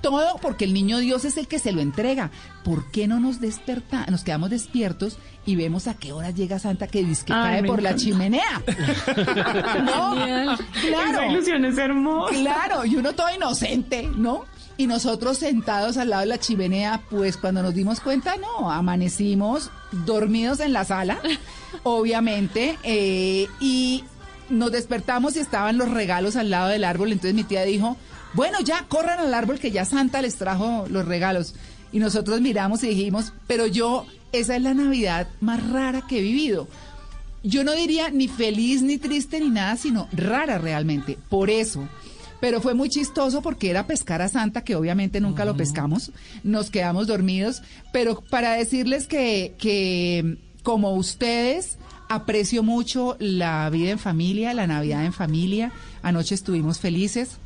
todo 0.03 0.37
porque 0.43 0.65
el 0.65 0.75
niño 0.75 0.99
Dios 0.99 1.25
es 1.25 1.39
el 1.39 1.49
que 1.49 1.59
se 1.59 1.73
lo 1.73 1.81
entrega. 1.81 2.31
¿Por 2.65 2.91
qué 2.91 3.09
no 3.09 3.19
nos 3.19 3.41
desperta, 3.41 4.05
nos 4.11 4.25
quedamos 4.25 4.51
despiertos 4.51 5.17
y 5.47 5.57
vemos 5.57 5.87
a 5.87 5.95
qué 5.95 6.13
hora 6.13 6.31
llega 6.31 6.59
Santa 6.59 6.87
que 6.87 7.03
dice 7.03 7.25
que 7.25 7.33
Ay, 7.33 7.61
cae 7.61 7.65
por 7.65 7.83
la 7.83 7.95
chimenea? 7.95 8.63
¿No? 9.85 10.17
Genial. 10.17 10.59
Claro. 10.83 11.19
Esa 11.23 11.27
ilusión 11.27 11.65
es 11.65 11.79
hermosa. 11.79 12.35
Claro, 12.35 12.85
y 12.85 12.97
uno 12.97 13.15
todo 13.15 13.35
inocente, 13.35 14.09
¿no? 14.17 14.45
Y 14.83 14.89
nosotros 14.89 15.39
sentados 15.39 15.97
al 15.97 16.11
lado 16.11 16.23
de 16.23 16.27
la 16.27 16.41
chimenea, 16.41 17.03
pues 17.09 17.37
cuando 17.37 17.63
nos 17.63 17.73
dimos 17.73 18.01
cuenta, 18.01 18.35
no, 18.37 18.69
amanecimos 18.69 19.71
dormidos 19.93 20.59
en 20.59 20.73
la 20.73 20.85
sala, 20.85 21.21
obviamente, 21.85 22.77
eh, 22.83 23.47
y 23.61 24.03
nos 24.51 24.73
despertamos 24.73 25.37
y 25.37 25.39
estaban 25.39 25.79
los 25.79 25.89
regalos 25.89 26.35
al 26.35 26.51
lado 26.51 26.69
del 26.69 26.83
árbol. 26.83 27.13
Entonces 27.13 27.33
mi 27.33 27.45
tía 27.45 27.63
dijo, 27.63 27.97
bueno, 28.35 28.59
ya 28.59 28.85
corran 28.89 29.21
al 29.21 29.33
árbol 29.35 29.61
que 29.61 29.71
ya 29.71 29.85
Santa 29.85 30.21
les 30.21 30.35
trajo 30.35 30.85
los 30.91 31.07
regalos. 31.07 31.55
Y 31.93 32.01
nosotros 32.01 32.41
miramos 32.41 32.83
y 32.83 32.89
dijimos, 32.89 33.33
pero 33.47 33.69
yo, 33.69 34.05
esa 34.33 34.57
es 34.57 34.63
la 34.63 34.75
Navidad 34.75 35.29
más 35.41 35.65
rara 35.71 36.09
que 36.09 36.19
he 36.19 36.23
vivido 36.23 36.67
yo 37.45 37.65
no 37.65 37.73
diría 37.73 38.11
ni 38.11 38.29
feliz 38.29 38.83
ni 38.83 38.99
triste 38.99 39.41
ni 39.41 39.51
nada, 39.51 39.77
sino 39.77 40.09
rara 40.13 40.59
realmente. 40.59 41.19
Por 41.29 41.51
eso. 41.51 41.89
Pero 42.43 42.61
fue 42.61 42.75
muy 42.75 42.89
chistoso 42.89 43.41
porque 43.41 43.71
era 43.71 43.87
pescar 43.87 44.21
a 44.21 44.29
Santa, 44.29 44.65
que 44.65 44.75
obviamente 44.75 45.21
nunca 45.21 45.45
lo 45.45 45.57
pescamos. 45.57 46.11
Nos 46.43 46.71
quedamos 46.71 47.07
dormidos. 47.07 47.63
Pero 47.93 48.21
para 48.21 48.55
decirles 48.55 49.07
que, 49.07 49.55
que 49.59 50.39
como 50.65 50.93
ustedes, 50.97 51.79
aprecio 52.09 52.65
mucho 52.65 53.17
la 53.21 53.71
vida 53.71 53.93
en 53.93 54.01
familia, 54.01 54.55
la 54.55 54.67
Navidad 54.67 55.05
en 55.05 55.13
familia. 55.13 55.71
Anoche 56.03 56.35
estuvimos 56.35 56.81
felices. 56.81 57.39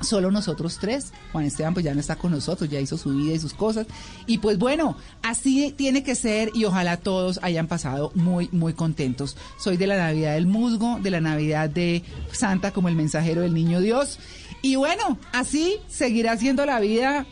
Solo 0.00 0.30
nosotros 0.30 0.78
tres. 0.80 1.12
Juan 1.32 1.44
Esteban 1.44 1.74
pues 1.74 1.84
ya 1.84 1.94
no 1.94 2.00
está 2.00 2.16
con 2.16 2.30
nosotros, 2.30 2.70
ya 2.70 2.80
hizo 2.80 2.96
su 2.96 3.10
vida 3.14 3.34
y 3.34 3.38
sus 3.40 3.54
cosas. 3.54 3.86
Y 4.26 4.38
pues 4.38 4.58
bueno, 4.58 4.96
así 5.22 5.74
tiene 5.76 6.02
que 6.02 6.14
ser 6.14 6.50
y 6.54 6.64
ojalá 6.64 6.98
todos 6.98 7.40
hayan 7.42 7.66
pasado 7.66 8.12
muy, 8.14 8.48
muy 8.52 8.74
contentos. 8.74 9.36
Soy 9.58 9.76
de 9.76 9.86
la 9.86 9.96
Navidad 9.96 10.34
del 10.34 10.46
Musgo, 10.46 10.98
de 11.02 11.10
la 11.10 11.20
Navidad 11.20 11.68
de 11.68 12.04
Santa 12.32 12.70
como 12.70 12.88
el 12.88 12.94
mensajero 12.94 13.42
del 13.42 13.54
Niño 13.54 13.80
Dios. 13.80 14.18
Y 14.62 14.76
bueno, 14.76 15.18
así 15.32 15.76
seguirá 15.88 16.36
siendo 16.36 16.64
la 16.66 16.80
vida 16.80 17.26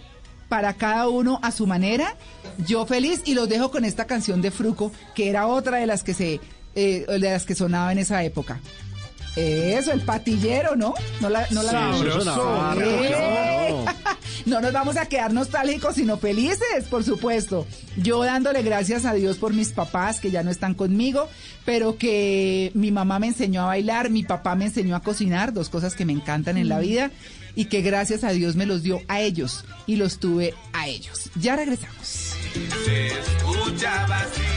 para 0.48 0.74
cada 0.74 1.08
uno 1.08 1.38
a 1.42 1.50
su 1.50 1.66
manera. 1.66 2.16
Yo 2.66 2.86
feliz 2.86 3.22
y 3.24 3.34
los 3.34 3.48
dejo 3.48 3.70
con 3.70 3.84
esta 3.84 4.06
canción 4.06 4.42
de 4.42 4.50
Fruco, 4.50 4.92
que 5.14 5.28
era 5.28 5.46
otra 5.46 5.78
de 5.78 5.86
las 5.86 6.02
que 6.02 6.14
se, 6.14 6.40
eh, 6.74 7.04
de 7.08 7.18
las 7.18 7.44
que 7.44 7.54
sonaba 7.54 7.92
en 7.92 7.98
esa 7.98 8.22
época. 8.22 8.60
Eso, 9.36 9.92
el 9.92 10.00
patillero, 10.00 10.76
¿no? 10.76 10.94
No 11.20 11.28
la, 11.28 11.46
no 11.50 11.62
la 11.62 11.70
Sabroso. 11.70 12.74
pero 12.74 12.90
Eh. 12.90 13.84
No 14.46 14.60
nos 14.60 14.72
vamos 14.72 14.96
a 14.96 15.06
quedar 15.06 15.32
nostálgicos, 15.32 15.96
sino 15.96 16.18
felices, 16.18 16.84
por 16.88 17.02
supuesto. 17.02 17.66
Yo 17.96 18.22
dándole 18.22 18.62
gracias 18.62 19.04
a 19.04 19.12
Dios 19.12 19.38
por 19.38 19.52
mis 19.52 19.72
papás 19.72 20.20
que 20.20 20.30
ya 20.30 20.44
no 20.44 20.50
están 20.50 20.74
conmigo, 20.74 21.28
pero 21.64 21.98
que 21.98 22.70
mi 22.74 22.92
mamá 22.92 23.18
me 23.18 23.26
enseñó 23.26 23.62
a 23.62 23.66
bailar, 23.66 24.08
mi 24.08 24.22
papá 24.22 24.54
me 24.54 24.66
enseñó 24.66 24.94
a 24.94 25.00
cocinar, 25.00 25.52
dos 25.52 25.68
cosas 25.68 25.96
que 25.96 26.04
me 26.04 26.12
encantan 26.12 26.58
en 26.58 26.68
la 26.68 26.78
vida, 26.78 27.10
y 27.56 27.64
que 27.64 27.82
gracias 27.82 28.22
a 28.22 28.30
Dios 28.30 28.54
me 28.54 28.66
los 28.66 28.84
dio 28.84 29.00
a 29.08 29.20
ellos 29.20 29.64
y 29.86 29.96
los 29.96 30.18
tuve 30.18 30.54
a 30.72 30.86
ellos. 30.86 31.30
Ya 31.34 31.56
regresamos. 31.56 32.36
Se 32.84 33.06
escuchaba 33.08 34.20
así. 34.20 34.56